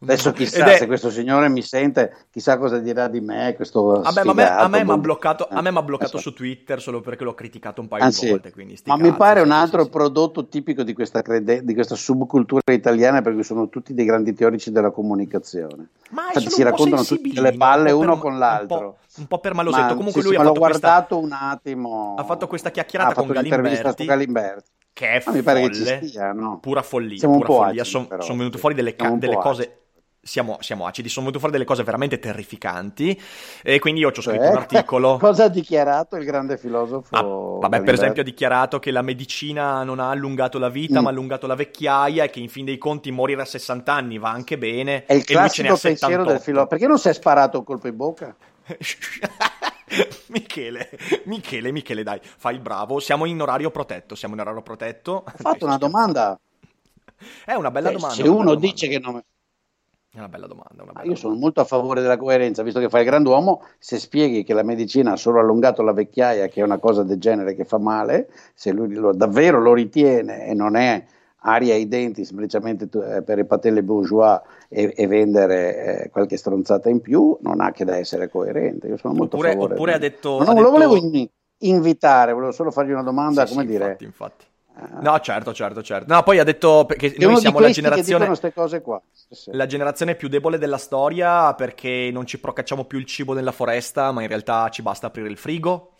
Adesso 0.00 0.28
Ed 0.28 0.34
chissà 0.36 0.64
è- 0.64 0.76
se 0.76 0.86
questo 0.86 1.10
signore 1.10 1.48
mi 1.48 1.60
sente, 1.60 2.26
chissà 2.30 2.56
cosa 2.56 2.78
dirà 2.78 3.08
di 3.08 3.20
me 3.20 3.54
questo 3.56 4.00
Vabbè, 4.00 4.22
ma 4.22 4.30
a 4.56 4.68
me, 4.68 4.84
mi 4.84 4.90
ha 4.90 4.94
boh. 4.94 4.98
bloccato, 4.98 5.48
a 5.50 5.60
me 5.60 5.72
m'ha 5.72 5.82
bloccato 5.82 6.18
Eh, 6.18 6.20
su 6.20 6.32
Twitter 6.32 6.80
solo 6.80 7.00
perché 7.00 7.24
l'ho 7.24 7.34
criticato 7.34 7.80
un 7.80 7.88
paio 7.88 8.04
Ah, 8.04 8.08
di 8.10 8.28
volte. 8.28 8.52
Ma 8.84 8.94
mi 8.96 9.02
cazzi, 9.02 9.16
pare 9.16 9.40
un 9.40 9.50
altro 9.50 9.82
sì. 9.82 9.90
prodotto 9.90 10.46
tipico 10.46 10.84
di 10.84 10.92
questa, 10.92 11.20
crede- 11.22 11.64
di 11.64 11.74
questa 11.74 11.96
subcultura 11.96 12.60
italiana 12.72 13.22
perché 13.22 13.42
sono 13.42 13.68
tutti 13.68 13.92
dei 13.92 14.04
grandi 14.04 14.32
teorici 14.34 14.70
della 14.70 14.90
comunicazione. 14.92 15.88
Ma 16.10 16.26
Infatti 16.28 16.40
sono 16.42 16.54
si 16.54 16.60
un 16.62 16.68
raccontano 16.68 17.02
tutte 17.04 17.40
le 17.40 17.52
palle 17.56 17.90
un 17.90 18.02
uno 18.02 18.12
per- 18.12 18.20
con 18.22 18.38
l'altro. 18.38 18.76
Un 18.76 18.80
po', 18.84 18.96
un 19.16 19.26
po' 19.26 19.38
per 19.40 19.54
malosetto. 19.54 19.82
Ma 19.84 19.94
Comunque 19.94 20.20
sì, 20.20 20.26
lui 20.28 20.36
ha 20.36 20.38
ma 20.38 20.44
fatto, 20.44 20.58
l'ho 20.60 20.64
questa, 20.66 20.88
guardato 20.88 21.18
un 21.18 21.32
attimo. 21.32 22.14
ha 22.16 22.22
fatto 22.24 22.46
questa 22.46 22.70
chiacchierata 22.70 23.14
fatto 23.14 23.26
con 23.26 23.34
Galimberti, 23.34 24.04
Galimberti. 24.04 24.70
che 24.92 25.10
è 25.10 25.22
mi 25.32 25.42
pare 25.42 25.60
che 25.68 25.74
folle, 25.74 26.06
stia, 26.06 26.32
no? 26.32 26.58
pura 26.60 26.82
follia, 26.82 27.26
un 27.26 27.38
pura 27.40 27.46
follia. 27.52 27.82
Sono 27.82 28.06
però, 28.06 28.22
venute 28.36 28.58
fuori 28.58 28.76
delle, 28.76 28.94
ca- 28.94 29.10
un 29.10 29.18
cose... 29.40 29.72
Siamo, 30.28 30.58
siamo 30.60 30.84
acidi, 30.84 31.08
sono 31.08 31.24
venute 31.24 31.38
fuori 31.40 31.54
delle 31.54 31.64
cose 31.66 31.82
veramente 31.84 32.18
terrificanti 32.18 33.18
e 33.62 33.78
quindi 33.78 34.00
io 34.00 34.12
ci 34.12 34.18
ho 34.20 34.22
scritto 34.22 34.42
Cioè, 34.42 34.50
un 34.50 34.56
articolo 34.58 35.16
Cosa 35.20 35.44
ha 35.44 35.48
dichiarato 35.48 36.16
il 36.16 36.24
grande 36.26 36.58
filosofo? 36.58 37.16
Ah, 37.16 37.22
vabbè, 37.22 37.60
per 37.60 37.70
Galimberti? 37.70 38.00
esempio 38.00 38.20
ha 38.22 38.24
dichiarato 38.26 38.78
che 38.78 38.90
la 38.90 39.00
medicina 39.00 39.82
non 39.84 40.00
ha 40.00 40.10
allungato 40.10 40.58
la 40.58 40.68
vita, 40.68 41.00
Mm. 41.00 41.02
ma 41.02 41.08
ha 41.08 41.12
allungato 41.12 41.46
la 41.46 41.54
vecchiaia 41.54 42.24
e 42.24 42.30
che 42.30 42.40
in 42.40 42.50
fin 42.50 42.66
dei 42.66 42.76
conti 42.76 43.10
morire 43.10 43.40
a 43.40 43.46
60 43.46 43.90
anni 43.92 44.18
va 44.18 44.28
anche 44.30 44.58
bene. 44.58 45.06
È 45.06 45.14
il 45.14 45.24
lui 45.26 45.26
ce 45.26 45.32
ne 45.34 45.38
ha 45.40 45.48
classico 45.48 45.78
pensiero 45.88 45.96
78. 46.24 46.30
del 46.32 46.40
filosofo. 46.40 46.66
Perché 46.68 46.86
non 46.86 46.98
si 46.98 47.08
è 47.08 47.12
sparato 47.14 47.58
un 47.58 47.64
colpo 47.64 47.88
in 47.88 47.96
bocca? 47.96 48.36
Michele, 50.28 50.90
Michele, 51.24 51.72
Michele, 51.72 52.02
dai, 52.02 52.20
fai 52.22 52.54
il 52.54 52.60
bravo. 52.60 53.00
Siamo 53.00 53.24
in 53.24 53.40
orario 53.40 53.70
protetto, 53.70 54.14
siamo 54.14 54.34
in 54.34 54.40
orario 54.40 54.60
protetto. 54.62 55.24
Ho 55.26 55.32
fatto 55.36 55.64
una 55.64 55.78
domanda. 55.78 56.38
È 57.44 57.54
una 57.54 57.70
bella 57.70 57.88
Cioè, 57.90 57.96
domanda. 57.98 58.22
se 58.22 58.28
uno 58.28 58.44
bella 58.54 58.58
dice 58.60 58.86
domanda. 58.88 59.06
che 59.06 59.12
non... 59.12 59.22
È 60.18 60.20
una 60.20 60.28
bella 60.30 60.48
domanda, 60.48 60.82
una 60.82 60.86
Ma 60.86 60.92
bella 61.02 61.10
io 61.10 61.14
sono 61.14 61.34
domanda. 61.34 61.44
molto 61.44 61.60
a 61.60 61.64
favore 61.64 62.00
della 62.00 62.16
coerenza, 62.16 62.64
visto 62.64 62.80
che 62.80 62.88
fai 62.88 63.02
il 63.02 63.06
grand'uomo, 63.06 63.62
se 63.78 64.00
spieghi 64.00 64.42
che 64.42 64.52
la 64.52 64.64
medicina 64.64 65.12
ha 65.12 65.16
solo 65.16 65.38
allungato 65.38 65.82
la 65.82 65.92
vecchiaia, 65.92 66.48
che 66.48 66.60
è 66.60 66.64
una 66.64 66.78
cosa 66.78 67.04
del 67.04 67.18
genere 67.20 67.54
che 67.54 67.64
fa 67.64 67.78
male, 67.78 68.28
se 68.52 68.72
lui 68.72 68.92
lo- 68.94 69.14
davvero 69.14 69.60
lo 69.60 69.72
ritiene 69.74 70.46
e 70.46 70.54
non 70.54 70.74
è 70.74 71.04
aria 71.42 71.74
ai 71.74 71.86
denti 71.86 72.24
semplicemente 72.24 72.88
eh, 73.14 73.22
per 73.22 73.38
i 73.38 73.44
patelle 73.44 73.84
bourgeois 73.84 74.40
e, 74.68 74.92
e 74.96 75.06
vendere 75.06 76.02
eh, 76.06 76.10
qualche 76.10 76.36
stronzata 76.36 76.88
in 76.88 77.00
più, 77.00 77.38
non 77.42 77.60
ha 77.60 77.70
che 77.70 77.84
da 77.84 77.96
essere 77.96 78.28
coerente. 78.28 78.88
Io 78.88 78.96
sono 78.96 79.14
molto 79.14 79.36
Oppure- 79.36 79.50
a 79.50 79.52
favore. 79.54 79.74
oppure 79.74 79.92
ha 79.92 79.98
detto- 79.98 80.38
ha 80.38 80.44
non 80.44 80.54
lo 80.56 80.62
detto- 80.62 80.70
volevo 80.72 80.96
in- 80.96 81.28
invitare, 81.58 82.32
volevo 82.32 82.50
solo 82.50 82.72
fargli 82.72 82.90
una 82.90 83.04
domanda, 83.04 83.46
Sì, 83.46 83.52
come 83.52 83.64
sì, 83.66 83.70
dire... 83.70 83.84
Infatti, 83.84 84.04
infatti. 84.04 84.44
Eh, 84.78 85.00
No, 85.00 85.18
certo, 85.20 85.52
certo, 85.52 85.82
certo. 85.82 86.12
No, 86.12 86.22
poi 86.22 86.38
ha 86.38 86.44
detto 86.44 86.86
uno 86.88 87.30
noi 87.30 87.40
siamo 87.40 87.58
la 87.58 87.66
che 87.66 87.72
generazione 87.72 88.80
qua. 88.80 89.02
Sì, 89.12 89.34
sì. 89.34 89.50
la 89.52 89.66
generazione 89.66 90.14
più 90.14 90.28
debole 90.28 90.58
della 90.58 90.78
storia 90.78 91.52
perché 91.54 92.10
non 92.12 92.26
ci 92.26 92.38
procacciamo 92.38 92.84
più 92.84 92.98
il 92.98 93.04
cibo 93.04 93.32
nella 93.32 93.52
foresta, 93.52 94.12
ma 94.12 94.22
in 94.22 94.28
realtà 94.28 94.68
ci 94.68 94.82
basta 94.82 95.08
aprire 95.08 95.28
il 95.28 95.36
frigo. 95.36 95.94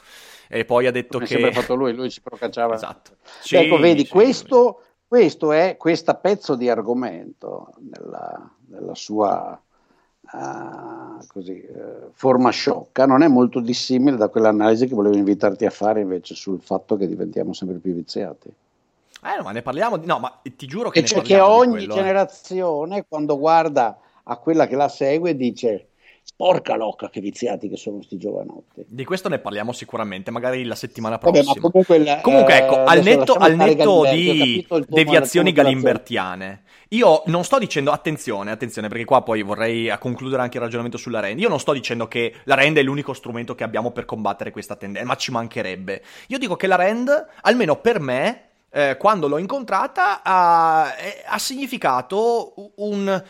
E 0.48 0.64
poi 0.64 0.86
ha 0.86 0.92
detto 0.92 1.18
Come 1.18 1.26
che 1.26 1.34
sempre 1.34 1.52
fatto 1.52 1.74
lui, 1.74 1.92
lui 1.92 2.10
ci 2.10 2.22
procacciava. 2.22 2.74
Esatto. 2.74 3.16
Sì, 3.40 3.56
ecco, 3.56 3.78
vedi, 3.78 4.04
sì, 4.04 4.08
questo, 4.08 4.82
questo 5.06 5.52
è 5.52 5.76
questo 5.76 6.14
pezzo 6.14 6.54
di 6.54 6.70
argomento 6.70 7.72
nella, 7.80 8.50
nella 8.68 8.94
sua 8.94 9.60
ah, 10.30 11.22
così, 11.26 11.60
eh, 11.60 12.08
forma 12.12 12.50
sciocca, 12.50 13.06
non 13.06 13.22
è 13.22 13.28
molto 13.28 13.60
dissimile 13.60 14.16
da 14.16 14.28
quell'analisi 14.28 14.86
che 14.86 14.94
volevo 14.94 15.16
invitarti 15.16 15.66
a 15.66 15.70
fare 15.70 16.00
invece 16.00 16.34
sul 16.34 16.60
fatto 16.60 16.96
che 16.96 17.08
diventiamo 17.08 17.52
sempre 17.52 17.78
più 17.78 17.92
viziati. 17.92 18.50
Eh, 19.24 19.36
no, 19.36 19.42
ma 19.42 19.52
ne 19.52 19.62
parliamo 19.62 19.96
di... 19.96 20.06
No, 20.06 20.18
ma 20.18 20.40
ti 20.42 20.66
giuro 20.66 20.90
che 20.90 21.00
E 21.00 21.04
cioè 21.04 21.22
che 21.22 21.40
ogni 21.40 21.86
quello, 21.86 21.92
eh. 21.92 21.96
generazione, 21.96 23.06
quando 23.08 23.38
guarda 23.38 23.98
a 24.22 24.36
quella 24.36 24.66
che 24.66 24.76
la 24.76 24.88
segue, 24.88 25.34
dice 25.34 25.88
Porca 26.36 26.76
locca, 26.76 27.08
che 27.08 27.20
viziati 27.20 27.68
che 27.68 27.76
sono 27.76 28.00
sti 28.00 28.16
giovanotti. 28.16 28.84
Di 28.86 29.04
questo 29.04 29.28
ne 29.28 29.38
parliamo 29.38 29.72
sicuramente, 29.72 30.30
magari 30.30 30.62
la 30.64 30.76
settimana 30.76 31.18
prossima. 31.18 31.46
Vabbè, 31.46 31.60
comunque, 31.60 31.98
la, 31.98 32.20
comunque, 32.20 32.58
ecco, 32.58 32.76
eh, 32.76 32.84
al 32.86 33.02
netto, 33.02 33.32
al 33.32 33.56
netto 33.56 34.04
di 34.08 34.64
deviazioni 34.86 35.52
galimbertiane, 35.52 36.62
io 36.90 37.22
non 37.26 37.42
sto 37.42 37.58
dicendo, 37.58 37.90
attenzione, 37.90 38.52
attenzione, 38.52 38.88
perché 38.88 39.04
qua 39.04 39.22
poi 39.22 39.42
vorrei 39.42 39.92
concludere 39.98 40.42
anche 40.42 40.58
il 40.58 40.62
ragionamento 40.62 40.96
sulla 40.96 41.18
rend. 41.18 41.40
Io 41.40 41.48
non 41.48 41.58
sto 41.58 41.72
dicendo 41.72 42.06
che 42.06 42.32
la 42.44 42.54
rend 42.54 42.76
è 42.76 42.82
l'unico 42.82 43.14
strumento 43.14 43.56
che 43.56 43.64
abbiamo 43.64 43.90
per 43.90 44.04
combattere 44.04 44.52
questa 44.52 44.76
tendenza, 44.76 45.08
ma 45.08 45.16
ci 45.16 45.32
mancherebbe. 45.32 46.02
Io 46.28 46.38
dico 46.38 46.54
che 46.54 46.68
la 46.68 46.76
rend, 46.76 47.10
almeno 47.40 47.80
per 47.80 47.98
me, 47.98 48.47
eh, 48.70 48.96
quando 48.98 49.28
l'ho 49.28 49.38
incontrata, 49.38 50.22
ha, 50.22 50.94
ha 51.26 51.38
significato 51.38 52.72
un 52.76 53.22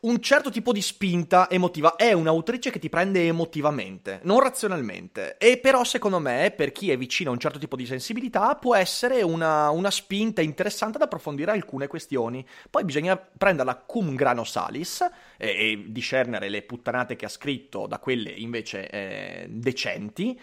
un 0.00 0.20
certo 0.20 0.50
tipo 0.50 0.72
di 0.72 0.80
spinta 0.80 1.50
emotiva. 1.50 1.96
È 1.96 2.12
un'autrice 2.12 2.70
che 2.70 2.78
ti 2.78 2.88
prende 2.88 3.26
emotivamente, 3.26 4.20
non 4.22 4.40
razionalmente. 4.40 5.36
E 5.36 5.58
però, 5.58 5.84
secondo 5.84 6.18
me, 6.18 6.52
per 6.56 6.72
chi 6.72 6.90
è 6.90 6.96
vicino 6.96 7.30
a 7.30 7.32
un 7.32 7.38
certo 7.38 7.58
tipo 7.58 7.76
di 7.76 7.86
sensibilità, 7.86 8.54
può 8.54 8.74
essere 8.74 9.22
una, 9.22 9.70
una 9.70 9.90
spinta 9.90 10.40
interessante 10.40 10.96
ad 10.96 11.02
approfondire 11.02 11.50
alcune 11.50 11.86
questioni. 11.86 12.46
Poi 12.70 12.84
bisogna 12.84 13.16
prenderla 13.16 13.74
cum 13.74 14.14
grano 14.14 14.44
salis 14.44 15.00
e, 15.36 15.48
e 15.48 15.84
discernere 15.88 16.48
le 16.48 16.62
puttanate 16.62 17.16
che 17.16 17.26
ha 17.26 17.30
scritto 17.30 17.86
da 17.86 17.98
quelle 17.98 18.30
invece 18.30 18.88
eh, 18.88 19.46
decenti. 19.50 20.40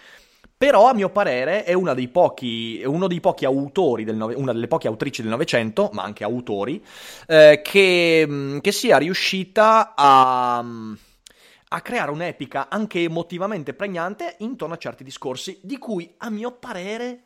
Però, 0.58 0.90
a 0.90 0.94
mio 0.96 1.12
parere, 1.12 1.64
è 1.64 1.74
una 1.74 1.94
dei 1.94 2.08
pochi, 2.08 2.82
uno 2.84 3.06
dei 3.06 3.20
pochi 3.20 3.46
autori, 3.46 4.04
del 4.04 4.16
nove, 4.16 4.34
una 4.34 4.54
delle 4.54 4.68
poche 4.68 4.88
autrici 4.88 5.22
del 5.22 5.30
Novecento, 5.30 5.92
ma 5.94 6.02
anche 6.02 6.24
autori, 6.24 6.84
eh, 7.28 7.62
che, 7.64 8.26
mm, 8.28 8.58
che, 8.58 8.72
sia 8.72 8.98
riuscita 8.98 9.94
a, 9.96 10.60
mm, 10.64 10.94
a 11.70 11.82
creare 11.82 12.10
un'epica 12.10 12.70
anche 12.70 13.04
emotivamente 13.04 13.76
pregnante 13.76 14.38
intorno 14.40 14.74
a 14.74 14.78
certi 14.78 15.04
discorsi, 15.04 15.60
di 15.62 15.78
cui, 15.78 16.12
a 16.18 16.32
mio 16.32 16.54
parere, 16.54 17.22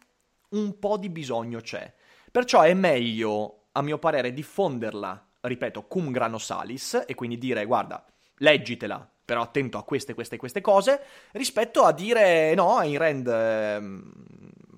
un 0.50 0.78
po' 0.78 0.98
di 0.98 1.08
bisogno 1.08 1.62
c'è. 1.62 1.90
Perciò 2.30 2.60
è 2.64 2.74
meglio, 2.74 3.68
a 3.72 3.82
mio 3.82 3.98
parere, 3.98 4.34
diffonderla, 4.34 5.28
ripeto, 5.40 5.84
cum 5.84 6.12
grano 6.12 6.38
salis, 6.38 7.06
e 7.08 7.16
quindi 7.16 7.38
dire, 7.38 7.64
guarda, 7.64 8.06
leggitela, 8.40 9.10
però 9.32 9.44
attento 9.44 9.78
a 9.78 9.84
queste, 9.84 10.14
queste, 10.14 10.36
queste 10.36 10.60
cose, 10.60 11.00
rispetto 11.32 11.84
a 11.84 11.94
dire 11.94 12.54
no, 12.54 12.76
Ayn 12.76 12.98
Rand 12.98 13.28
ehm, 13.28 14.12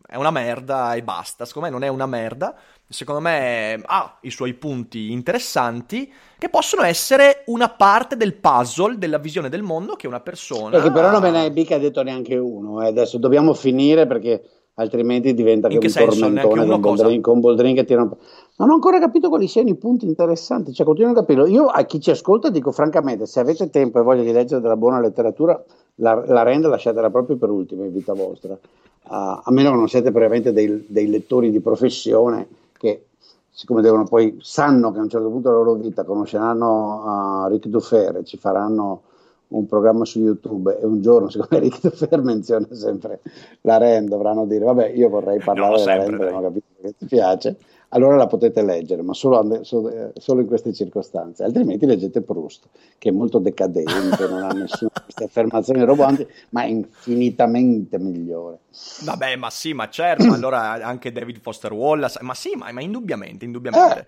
è 0.05 0.15
una 0.15 0.29
merda 0.29 0.93
e 0.93 1.01
basta. 1.01 1.43
Secondo 1.43 1.69
me 1.69 1.73
non 1.73 1.83
è 1.83 1.87
una 1.87 2.05
merda, 2.05 2.53
secondo 2.87 3.19
me 3.19 3.81
ha 3.83 4.17
i 4.21 4.29
suoi 4.29 4.53
punti 4.53 5.11
interessanti 5.11 6.13
che 6.37 6.49
possono 6.49 6.83
essere 6.83 7.41
una 7.47 7.67
parte 7.69 8.15
del 8.15 8.35
puzzle 8.35 8.99
della 8.99 9.17
visione 9.17 9.49
del 9.49 9.63
mondo 9.63 9.95
che 9.95 10.05
una 10.05 10.19
persona... 10.19 10.69
Perché 10.69 10.91
però 10.91 11.09
non 11.09 11.23
me 11.23 11.31
ne 11.31 11.39
hai 11.39 11.51
mica 11.51 11.79
detto 11.79 12.03
neanche 12.03 12.37
uno, 12.37 12.83
eh. 12.83 12.89
adesso 12.89 13.17
dobbiamo 13.17 13.55
finire 13.55 14.05
perché 14.05 14.67
altrimenti 14.75 15.33
diventa 15.33 15.67
che, 15.67 15.79
che 15.79 15.87
un 15.87 15.91
senso? 15.91 16.19
tormentone 16.19 16.67
con 16.67 16.79
Boldrin, 16.79 17.21
con 17.21 17.39
Boldrin 17.39 17.73
che 17.73 17.85
tirano... 17.85 18.19
Non 18.63 18.71
ho 18.71 18.75
ancora 18.75 18.97
capito 18.97 19.27
quali 19.27 19.49
siano 19.49 19.67
i 19.67 19.75
punti 19.75 20.05
interessanti, 20.05 20.71
cioè 20.71 20.85
continuo 20.85 21.11
a 21.11 21.15
capirlo. 21.15 21.45
Io 21.47 21.65
a 21.65 21.83
chi 21.83 21.99
ci 21.99 22.11
ascolta 22.11 22.49
dico 22.49 22.71
francamente, 22.71 23.25
se 23.25 23.41
avete 23.41 23.69
tempo 23.69 23.99
e 23.99 24.03
voglia 24.03 24.23
di 24.23 24.31
leggere 24.31 24.61
della 24.61 24.77
buona 24.77 25.01
letteratura, 25.01 25.61
la, 25.95 26.23
la 26.25 26.43
renda 26.43 26.69
lasciatela 26.69 27.09
proprio 27.09 27.35
per 27.35 27.49
ultima 27.49 27.83
in 27.83 27.91
vita 27.91 28.13
vostra, 28.13 28.53
uh, 28.53 28.59
a 29.03 29.43
meno 29.49 29.71
che 29.71 29.75
non 29.75 29.89
siete 29.89 30.11
veramente 30.11 30.53
dei, 30.53 30.85
dei, 30.87 31.07
lettori 31.07 31.51
di 31.51 31.59
professione 31.59 32.47
che 32.77 33.07
siccome 33.49 33.81
devono 33.81 34.05
poi 34.05 34.37
sanno 34.39 34.93
che 34.93 34.99
a 34.99 35.01
un 35.01 35.09
certo 35.09 35.27
punto 35.27 35.49
della 35.49 35.61
loro 35.61 35.73
vita 35.77 36.05
conosceranno 36.05 37.43
uh, 37.43 37.49
Rick 37.49 37.67
Dufer 37.67 38.15
e 38.15 38.23
ci 38.23 38.37
faranno 38.37 39.01
un 39.49 39.67
programma 39.67 40.05
su 40.05 40.19
YouTube 40.19 40.79
e 40.79 40.85
un 40.85 41.01
giorno, 41.01 41.29
siccome 41.29 41.59
Rick 41.59 41.81
Dufer 41.81 42.21
menziona 42.23 42.65
sempre 42.71 43.19
la 43.61 43.75
REN, 43.75 44.05
dovranno 44.05 44.45
dire 44.45 44.63
vabbè 44.63 44.87
io 44.87 45.09
vorrei 45.09 45.39
parlare 45.39 45.71
no, 45.71 45.77
della 45.79 45.95
REN, 45.97 46.15
non 46.15 46.35
ho 46.35 46.41
capito 46.41 46.65
che 46.81 46.93
ti 46.97 47.05
piace 47.07 47.57
allora 47.93 48.15
la 48.15 48.27
potete 48.27 48.63
leggere, 48.63 49.01
ma 49.03 49.13
solo, 49.13 49.63
solo, 49.63 50.41
in 50.41 50.47
queste 50.47 50.73
circostanze, 50.73 51.43
altrimenti 51.43 51.85
leggete 51.85 52.21
Proust, 52.21 52.67
che 52.97 53.09
è 53.09 53.11
molto 53.11 53.37
decadente, 53.37 54.27
non 54.27 54.43
ha 54.43 54.49
nessuna 54.53 54.91
queste 55.03 55.25
affermazioni 55.25 55.83
roboanti, 55.83 56.27
ma 56.49 56.63
è 56.63 56.67
infinitamente 56.67 57.99
migliore. 57.99 58.59
Vabbè, 59.03 59.35
ma 59.35 59.49
sì, 59.49 59.73
ma 59.73 59.89
certo, 59.89 60.25
allora 60.33 60.73
anche 60.83 61.11
David 61.11 61.39
Foster 61.39 61.71
Wallace, 61.71 62.19
ma 62.21 62.33
sì, 62.33 62.53
ma, 62.55 62.71
ma 62.71 62.81
indubbiamente, 62.81 63.45
indubbiamente. 63.45 63.99
Eh, 63.99 64.05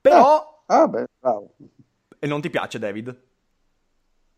Però... 0.00 0.64
Eh, 0.66 0.74
ah, 0.74 0.88
beh, 0.88 1.04
bravo. 1.20 1.50
E 2.18 2.26
non 2.26 2.40
ti 2.40 2.50
piace 2.50 2.78
David? 2.78 3.16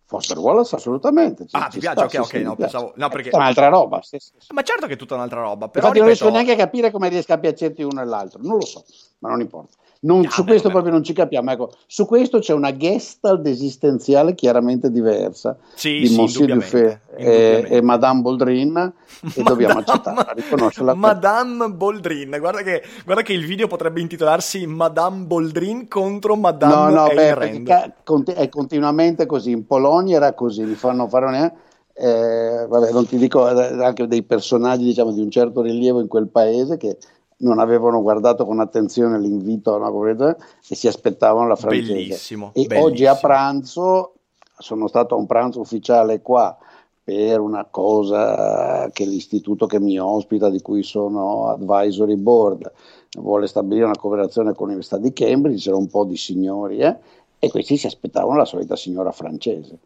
Foster 0.06 0.38
Wallace 0.38 0.76
assolutamente. 0.76 1.46
Ci, 1.46 1.56
ah, 1.56 1.64
ci 1.64 1.70
ti 1.70 1.78
piace? 1.80 2.06
Sta, 2.06 2.20
ok, 2.20 2.26
sì, 2.26 2.36
ok, 2.36 2.42
no, 2.42 2.56
pensavo... 2.56 2.92
No, 2.96 3.08
perché... 3.08 3.30
È 3.30 3.36
un'altra 3.36 3.68
roba. 3.68 4.02
Sì, 4.02 4.18
sì, 4.18 4.32
ma 4.52 4.62
certo 4.62 4.86
che 4.86 4.94
è 4.94 4.96
tutta 4.96 5.14
un'altra 5.14 5.40
roba. 5.40 5.68
Però, 5.68 5.86
Infatti 5.86 6.00
ripeto... 6.00 6.00
non 6.00 6.06
riesco 6.06 6.30
neanche 6.30 6.52
a 6.52 6.56
capire 6.56 6.90
come 6.90 7.08
riesca 7.08 7.34
a 7.34 7.38
piacerti 7.38 7.82
uno 7.82 8.02
e 8.02 8.04
l'altro. 8.04 8.40
Non 8.42 8.56
lo 8.56 8.64
so, 8.66 8.84
ma 9.20 9.30
non 9.30 9.40
importa. 9.40 9.76
Non, 10.04 10.24
ah, 10.26 10.30
su 10.30 10.42
beh, 10.42 10.50
questo 10.50 10.68
beh. 10.68 10.72
proprio 10.72 10.92
non 10.92 11.02
ci 11.02 11.12
capiamo. 11.12 11.50
Ecco, 11.50 11.72
su 11.86 12.06
questo 12.06 12.38
c'è 12.38 12.52
una 12.52 12.76
gestalt 12.76 13.46
esistenziale 13.46 14.34
chiaramente 14.34 14.90
diversa 14.90 15.56
sì, 15.74 15.98
di 15.98 16.06
sì, 16.06 16.16
Monsieur 16.16 16.52
Dufay 16.52 16.98
e, 17.16 17.66
e, 17.68 17.82
Madame 17.82 18.20
Boldrin 18.20 18.92
e 19.34 19.42
dobbiamo 19.42 19.78
accettarla, 19.78 20.32
riconoscerla. 20.34 20.94
Madame 20.94 21.70
Boldrin, 21.70 22.36
guarda 22.38 22.62
che, 22.62 22.82
guarda 23.04 23.22
che, 23.22 23.32
il 23.32 23.46
video 23.46 23.66
potrebbe 23.66 24.00
intitolarsi 24.00 24.66
Madame 24.66 25.24
Boldrin 25.24 25.88
contro 25.88 26.36
Madame 26.36 26.92
No, 26.92 27.06
no, 27.06 27.08
beh, 27.08 28.34
è 28.34 28.48
continuamente 28.48 29.24
così. 29.26 29.52
In 29.52 29.66
Polonia 29.66 30.16
era 30.16 30.34
così, 30.34 30.62
mi 30.62 30.74
fanno 30.74 31.08
fare 31.08 31.26
un... 31.26 31.52
Eh, 31.96 32.66
vabbè, 32.68 32.90
non 32.90 33.06
ti 33.06 33.16
dico 33.16 33.48
eh, 33.48 33.84
anche 33.84 34.08
dei 34.08 34.24
personaggi 34.24 34.82
diciamo, 34.82 35.12
di 35.12 35.20
un 35.20 35.30
certo 35.30 35.62
rilievo 35.62 36.00
in 36.00 36.08
quel 36.08 36.26
paese 36.26 36.76
che 36.76 36.98
non 37.44 37.58
avevano 37.58 38.02
guardato 38.02 38.44
con 38.44 38.60
attenzione 38.60 39.18
l'invito 39.18 39.76
no, 39.78 40.36
e 40.68 40.74
si 40.74 40.88
aspettavano 40.88 41.46
la 41.46 41.56
francese. 41.56 41.92
Bellissimo, 41.92 42.48
e 42.48 42.62
bellissimo. 42.62 42.82
oggi 42.82 43.06
a 43.06 43.14
pranzo 43.14 44.14
sono 44.58 44.88
stato 44.88 45.14
a 45.14 45.18
un 45.18 45.26
pranzo 45.26 45.60
ufficiale 45.60 46.20
qua 46.22 46.56
per 47.02 47.38
una 47.38 47.66
cosa 47.70 48.88
che 48.90 49.04
l'istituto 49.04 49.66
che 49.66 49.78
mi 49.78 49.98
ospita, 49.98 50.48
di 50.48 50.62
cui 50.62 50.82
sono 50.82 51.48
advisory 51.50 52.16
board, 52.16 52.72
vuole 53.18 53.46
stabilire 53.46 53.84
una 53.84 53.96
cooperazione 53.96 54.54
con 54.54 54.66
l'Università 54.66 54.96
di 54.96 55.12
Cambridge, 55.12 55.64
c'era 55.64 55.76
un 55.76 55.88
po' 55.88 56.04
di 56.04 56.16
signori 56.16 56.78
eh, 56.78 56.96
e 57.38 57.50
questi 57.50 57.76
si 57.76 57.86
aspettavano 57.86 58.38
la 58.38 58.46
solita 58.46 58.74
signora 58.74 59.12
francese. 59.12 59.78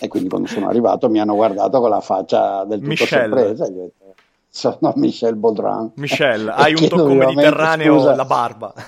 E 0.00 0.08
quindi 0.08 0.30
quando 0.30 0.48
sono 0.48 0.66
arrivato 0.66 1.10
mi 1.10 1.20
hanno 1.20 1.34
guardato 1.34 1.78
con 1.78 1.90
la 1.90 2.00
faccia 2.00 2.64
del 2.64 2.78
tutto 2.78 2.88
Michelle. 2.88 3.22
sorpresa. 3.22 3.66
Io 3.66 3.70
ho 3.70 3.82
detto, 3.84 4.14
sono 4.52 4.92
Michel 4.96 5.34
Baudran. 5.36 5.92
Michel, 5.96 6.46
hai 6.54 6.74
un 6.74 6.86
tocco 6.86 7.14
mediterraneo 7.14 7.98
scusa. 7.98 8.14
la 8.14 8.24
barba. 8.26 8.74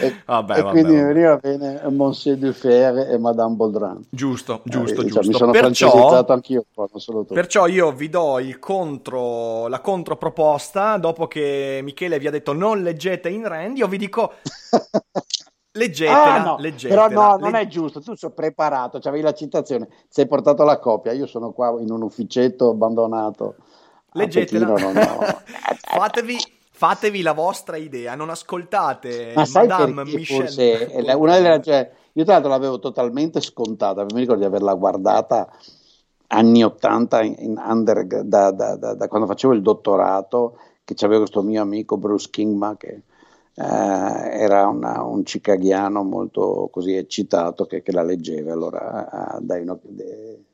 e, 0.00 0.22
vabbè, 0.24 0.58
e 0.58 0.62
vabbè, 0.62 0.70
quindi 0.70 0.96
vabbè. 0.96 1.12
veniva 1.12 1.36
bene 1.36 1.82
Monsieur 1.90 2.38
Dufer 2.38 3.10
e 3.10 3.18
Madame 3.18 3.54
Baudran. 3.56 4.06
Giusto, 4.08 4.62
giusto, 4.64 5.02
eh, 5.02 5.04
giusto. 5.04 5.28
mi 5.28 5.34
sono 5.34 5.52
perciò, 5.52 6.24
anch'io, 6.26 6.64
tu. 6.72 7.34
Perciò 7.34 7.66
io 7.66 7.92
vi 7.92 8.08
do 8.08 8.38
contro, 8.58 9.68
la 9.68 9.80
controproposta, 9.80 10.96
dopo 10.96 11.26
che 11.26 11.80
Michele 11.82 12.18
vi 12.18 12.26
ha 12.26 12.30
detto 12.30 12.54
non 12.54 12.80
leggete 12.82 13.28
in 13.28 13.46
Rand, 13.46 13.76
io 13.76 13.86
vi 13.86 13.98
dico 13.98 14.32
Leggetela, 15.78 16.34
ah, 16.34 16.42
no. 16.42 16.56
leggetela. 16.58 17.06
Però 17.06 17.22
no, 17.22 17.36
non 17.36 17.54
è 17.54 17.66
giusto, 17.68 18.00
tu 18.00 18.14
sei 18.14 18.32
preparato, 18.32 18.98
avevi 19.02 19.22
la 19.22 19.32
citazione, 19.32 19.88
sei 20.08 20.26
portato 20.26 20.64
la 20.64 20.78
copia, 20.78 21.12
io 21.12 21.26
sono 21.26 21.52
qua 21.52 21.76
in 21.80 21.90
un 21.90 22.02
ufficetto 22.02 22.70
abbandonato. 22.70 23.54
Leggetela. 24.12 24.72
Pechino, 24.72 24.92
no, 24.92 25.00
no. 25.00 25.18
fatevi, 25.80 26.36
fatevi 26.70 27.22
la 27.22 27.32
vostra 27.32 27.76
idea, 27.76 28.14
non 28.16 28.28
ascoltate 28.28 29.32
Ma 29.34 29.44
Madame 29.52 30.04
Michelle. 30.04 31.14
una 31.14 31.38
delle, 31.38 31.62
cioè, 31.62 31.90
io 32.12 32.24
tra 32.24 32.34
l'altro 32.34 32.50
l'avevo 32.50 32.78
totalmente 32.80 33.40
scontata, 33.40 34.02
mi 34.02 34.20
ricordo 34.20 34.40
di 34.40 34.46
averla 34.46 34.74
guardata 34.74 35.48
anni 36.28 36.62
80 36.62 37.22
in, 37.22 37.62
under, 37.64 38.04
da, 38.24 38.50
da, 38.50 38.76
da, 38.76 38.94
da, 38.94 39.08
quando 39.08 39.26
facevo 39.26 39.54
il 39.54 39.62
dottorato, 39.62 40.58
che 40.84 40.94
c'avevo 40.94 41.20
questo 41.20 41.42
mio 41.42 41.62
amico 41.62 41.96
Bruce 41.96 42.28
Kingma 42.30 42.76
che 42.76 43.02
era 43.60 44.68
una, 44.68 45.02
un 45.02 45.24
cicaghiano 45.24 46.04
molto 46.04 46.68
così 46.70 46.94
eccitato 46.94 47.66
che, 47.66 47.82
che 47.82 47.92
la 47.92 48.02
leggeva, 48.02 48.52
allora 48.52 49.36
uh, 49.36 49.44
dai, 49.44 49.64
no, 49.64 49.80
de, 49.82 50.44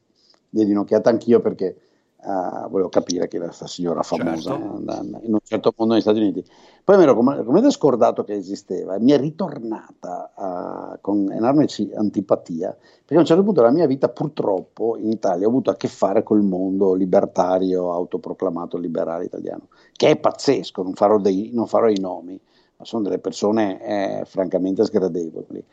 diedi 0.49 0.71
un'occhiata 0.71 1.11
anch'io 1.11 1.41
perché 1.41 1.77
uh, 2.23 2.69
volevo 2.71 2.89
capire 2.89 3.29
chi 3.29 3.37
era 3.37 3.45
questa 3.45 3.67
signora 3.67 4.03
famosa 4.03 4.53
certo. 4.53 4.77
in, 4.81 5.19
in 5.23 5.33
un 5.35 5.39
certo 5.43 5.75
mondo 5.77 5.93
negli 5.93 6.03
Stati 6.03 6.19
Uniti. 6.19 6.43
Poi 6.83 6.97
mi 6.97 7.03
ero 7.03 7.15
completamente 7.15 7.71
scordato 7.71 8.25
che 8.25 8.35
esisteva 8.35 8.95
e 8.95 9.01
mi 9.01 9.13
è 9.13 9.19
ritornata 9.19 10.33
uh, 10.35 10.99
con 11.03 11.31
enorme 11.31 11.67
antipatia 11.97 12.71
perché 12.71 13.17
a 13.17 13.19
un 13.19 13.27
certo 13.27 13.43
punto 13.43 13.61
della 13.61 13.73
mia 13.73 13.87
vita 13.87 14.09
purtroppo 14.09 14.97
in 14.97 15.11
Italia 15.11 15.47
ho 15.47 15.51
avuto 15.51 15.71
a 15.71 15.77
che 15.77 15.89
fare 15.89 16.23
col 16.23 16.43
mondo 16.43 16.95
libertario 16.95 17.93
autoproclamato 17.93 18.79
liberale 18.79 19.25
italiano, 19.25 19.69
che 19.93 20.09
è 20.09 20.17
pazzesco, 20.17 20.83
non 20.83 20.95
farò, 20.95 21.19
dei, 21.19 21.51
non 21.53 21.67
farò 21.67 21.89
i 21.89 21.99
nomi 21.99 22.41
ma 22.85 22.91
sono 22.91 23.03
delle 23.03 23.19
persone 23.19 24.21
eh, 24.21 24.25
francamente 24.27 24.85
sgradevoli. 24.85 25.65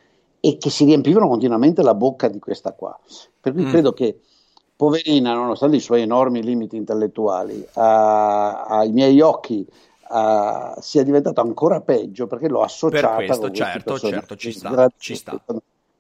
e 0.44 0.58
che 0.58 0.72
si 0.72 0.86
riempivano 0.86 1.28
continuamente 1.28 1.84
la 1.84 1.94
bocca 1.94 2.28
di 2.28 2.40
questa 2.40 2.72
qua. 2.72 2.98
Per 3.40 3.54
cui 3.54 3.66
mm. 3.66 3.70
credo 3.70 3.94
che 3.94 4.20
poverina, 4.76 5.36
nonostante 5.36 5.76
i 5.76 5.82
suoi 5.82 6.02
enormi 6.02 6.42
limiti 6.42 6.78
intellettuali, 6.78 7.64
a, 7.74 8.64
ai 8.64 8.92
miei 8.92 9.22
occhi 9.22 9.64
a, 10.08 10.76
sia 10.80 11.04
diventato 11.04 11.42
ancora 11.42 11.82
peggio 11.82 12.26
perché 12.26 12.48
l'ho 12.48 12.62
associata 12.62 13.18
per 13.18 13.26
questo, 13.28 13.52
certo, 13.52 14.00
certo, 14.00 14.36
ci 14.36 14.52
sta, 14.52 14.90
ci 14.98 15.16
sta. 15.16 15.40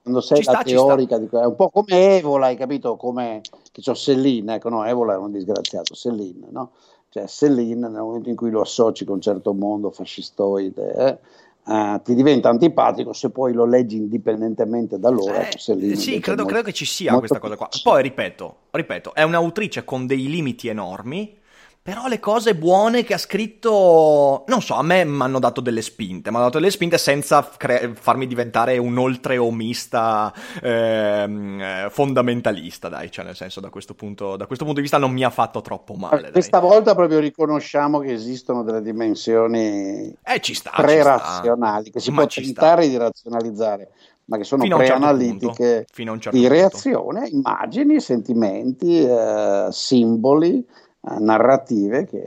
Quando 0.01 0.21
sei 0.21 0.39
ci 0.39 0.45
la 0.45 0.53
sta, 0.53 0.63
teorica 0.63 1.19
di 1.19 1.29
è 1.31 1.45
un 1.45 1.55
po' 1.55 1.69
come 1.69 2.17
Evola, 2.17 2.47
hai 2.47 2.55
capito? 2.55 2.95
Come 2.95 3.41
che 3.71 3.83
c'ho 3.83 3.93
Céline, 3.93 4.55
ecco, 4.55 4.69
no, 4.69 4.83
Evola 4.83 5.13
è 5.13 5.17
un 5.17 5.31
disgraziato, 5.31 5.93
Céline, 5.93 6.47
no? 6.49 6.71
Cioè 7.11 7.27
Céline 7.27 7.89
nel 7.89 8.01
momento 8.01 8.29
in 8.29 8.37
cui 8.37 8.49
lo 8.49 8.61
associ 8.61 9.03
con 9.03 9.15
un 9.15 9.21
certo 9.21 9.53
mondo 9.53 9.91
fascistoide, 9.91 10.95
eh, 10.95 11.17
Uh, 11.63 12.01
ti 12.01 12.15
diventa 12.15 12.49
antipatico 12.49 13.13
se 13.13 13.29
poi 13.29 13.53
lo 13.53 13.65
leggi 13.65 13.95
indipendentemente 13.95 14.97
da 14.97 15.09
loro. 15.09 15.35
Eh, 15.35 15.51
sì, 15.57 16.19
credo, 16.19 16.43
credo, 16.43 16.63
che 16.63 16.73
ci 16.73 16.85
sia 16.85 17.15
questa 17.19 17.37
cosa 17.37 17.55
qua. 17.55 17.69
Poi 17.83 18.01
ripeto, 18.01 18.55
ripeto, 18.71 19.13
è 19.13 19.21
un'autrice 19.21 19.83
con 19.83 20.07
dei 20.07 20.27
limiti 20.27 20.69
enormi 20.69 21.37
però 21.83 22.07
le 22.07 22.19
cose 22.19 22.53
buone 22.53 23.03
che 23.03 23.15
ha 23.15 23.17
scritto, 23.17 24.43
non 24.45 24.61
so, 24.61 24.75
a 24.75 24.83
me 24.83 25.03
mi 25.03 25.23
hanno 25.23 25.39
dato 25.39 25.61
delle 25.61 25.81
spinte, 25.81 26.29
mi 26.29 26.35
hanno 26.35 26.45
dato 26.45 26.59
delle 26.59 26.69
spinte 26.69 26.99
senza 26.99 27.49
cre- 27.57 27.93
farmi 27.95 28.27
diventare 28.27 28.77
un 28.77 28.99
oltreomista 28.99 30.31
ehm, 30.61 31.89
fondamentalista, 31.89 32.87
dai, 32.87 33.09
cioè 33.09 33.25
nel 33.25 33.35
senso 33.35 33.61
da 33.61 33.69
questo, 33.69 33.95
punto, 33.95 34.35
da 34.35 34.45
questo 34.45 34.63
punto 34.63 34.79
di 34.79 34.85
vista 34.85 34.99
non 34.99 35.11
mi 35.11 35.23
ha 35.23 35.31
fatto 35.31 35.61
troppo 35.61 35.95
male. 35.95 36.21
Dai. 36.21 36.31
Questa 36.33 36.59
volta 36.59 36.93
proprio 36.93 37.17
riconosciamo 37.17 37.97
che 37.97 38.13
esistono 38.13 38.61
delle 38.61 38.83
dimensioni 38.83 40.15
eh, 40.23 40.39
ci 40.39 40.53
sta, 40.53 40.69
pre-razionali, 40.75 41.89
che 41.89 41.99
si 41.99 42.11
Ma 42.11 42.17
può 42.17 42.27
tentare 42.27 42.83
sta. 42.83 42.91
di 42.91 42.97
razionalizzare 42.97 43.89
ma 44.25 44.37
che 44.37 44.43
sono 44.43 44.63
preanalitiche 44.63 45.85
certo 45.91 46.19
certo 46.19 46.37
di 46.37 46.47
reazione, 46.47 47.27
immagini, 47.27 47.99
sentimenti, 47.99 49.03
eh, 49.03 49.67
simboli 49.71 50.59
eh, 50.59 50.65
narrative 51.01 52.05
che, 52.05 52.23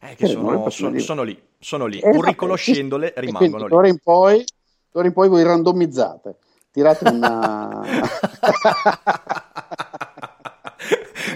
eh, 0.00 0.14
che 0.16 0.26
sono, 0.26 0.68
sono, 0.70 0.98
sono, 0.98 1.22
lì, 1.22 1.40
sono 1.58 1.86
lì, 1.86 1.98
esatto, 1.98 2.14
pur 2.14 2.26
riconoscendole 2.26 3.12
rimangono 3.16 3.64
lì. 3.64 3.70
D'ora 3.70 3.88
in 3.88 3.98
poi, 4.02 4.44
d'ora 4.90 5.06
in 5.06 5.12
poi 5.12 5.28
voi 5.28 5.42
randomizzate, 5.42 6.36
tirate 6.70 7.08
una... 7.08 7.82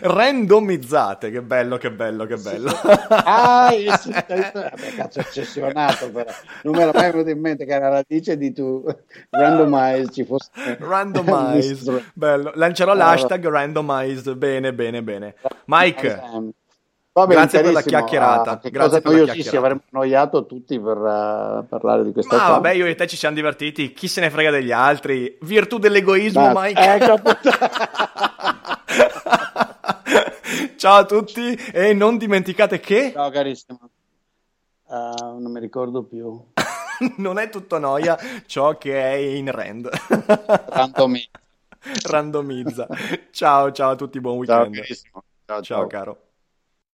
randomizzate, 0.01 1.31
che 1.31 1.43
bello, 1.43 1.77
che 1.77 1.91
bello, 1.91 2.27
che 2.27 2.37
bello. 2.37 2.71
Sì. 3.69 3.87
ah, 3.89 3.97
sì, 3.97 4.11
vabbè, 4.11 4.95
cazzo, 4.97 5.21
ossessionato, 5.21 6.11
però. 6.11 6.31
Non 6.63 6.77
me 6.77 6.85
l'ho 6.85 6.93
mai 6.93 7.11
venuto 7.11 7.31
in 7.31 7.41
mente 7.41 7.65
che 7.65 7.73
era 7.73 7.89
la 7.89 7.97
radice 7.97 8.37
di 8.37 8.53
tu 8.53 8.85
randomize 9.31 10.11
ci 10.11 10.25
fosse... 10.25 10.51
randomize, 10.79 12.05
bello. 12.15 12.53
Lancerò 12.55 12.93
allora. 12.93 13.11
l'hashtag 13.11 13.49
randomize, 13.49 14.35
bene, 14.35 14.73
bene, 14.73 15.03
bene. 15.03 15.35
Mike... 15.67 16.21
Bene, 17.27 17.41
Grazie 17.41 17.63
per 17.63 17.73
la 17.73 17.83
chiacchierata. 17.83 18.51
Ah, 18.51 18.61
Grazie 18.69 19.01
per 19.01 19.13
la 19.13 19.25
chiacchierata. 19.25 19.59
avremmo 19.59 19.81
annoiato 19.91 20.47
tutti 20.47 20.79
per 20.79 20.97
uh, 20.97 21.67
parlare 21.67 22.05
di 22.05 22.13
questa 22.13 22.37
cosa. 22.37 22.49
Ma 22.49 22.55
vabbè, 22.55 22.71
io 22.73 22.87
e 22.87 22.95
te 22.95 23.07
ci 23.09 23.17
siamo 23.17 23.35
divertiti. 23.35 23.93
Chi 23.93 24.07
se 24.07 24.21
ne 24.21 24.31
frega 24.31 24.51
degli 24.51 24.71
altri? 24.71 25.37
Virtù 25.41 25.79
dell'egoismo, 25.79 26.53
Mike. 26.55 26.81
Ecco, 26.81 27.19
Ciao 30.77 30.99
a 30.99 31.05
tutti 31.05 31.55
e 31.55 31.93
non 31.93 32.17
dimenticate 32.17 32.81
che... 32.81 33.13
Ciao 33.13 33.31
carissimo. 33.31 33.91
Uh, 34.85 35.39
non 35.39 35.53
mi 35.53 35.61
ricordo 35.61 36.03
più. 36.05 36.43
non 37.19 37.39
è 37.39 37.49
tutto 37.51 37.79
noia 37.79 38.19
ciò 38.47 38.79
che 38.79 39.01
è 39.01 39.15
in 39.15 39.51
rand. 39.51 39.89
Randomizza. 40.69 41.41
Randomizza. 42.09 42.87
Ciao, 43.31 43.71
ciao 43.73 43.91
a 43.91 43.97
tutti, 43.97 44.21
buon 44.21 44.39
weekend. 44.39 44.83
Ciao, 44.83 45.25
ciao, 45.47 45.63
ciao 45.63 45.87
caro. 45.87 46.28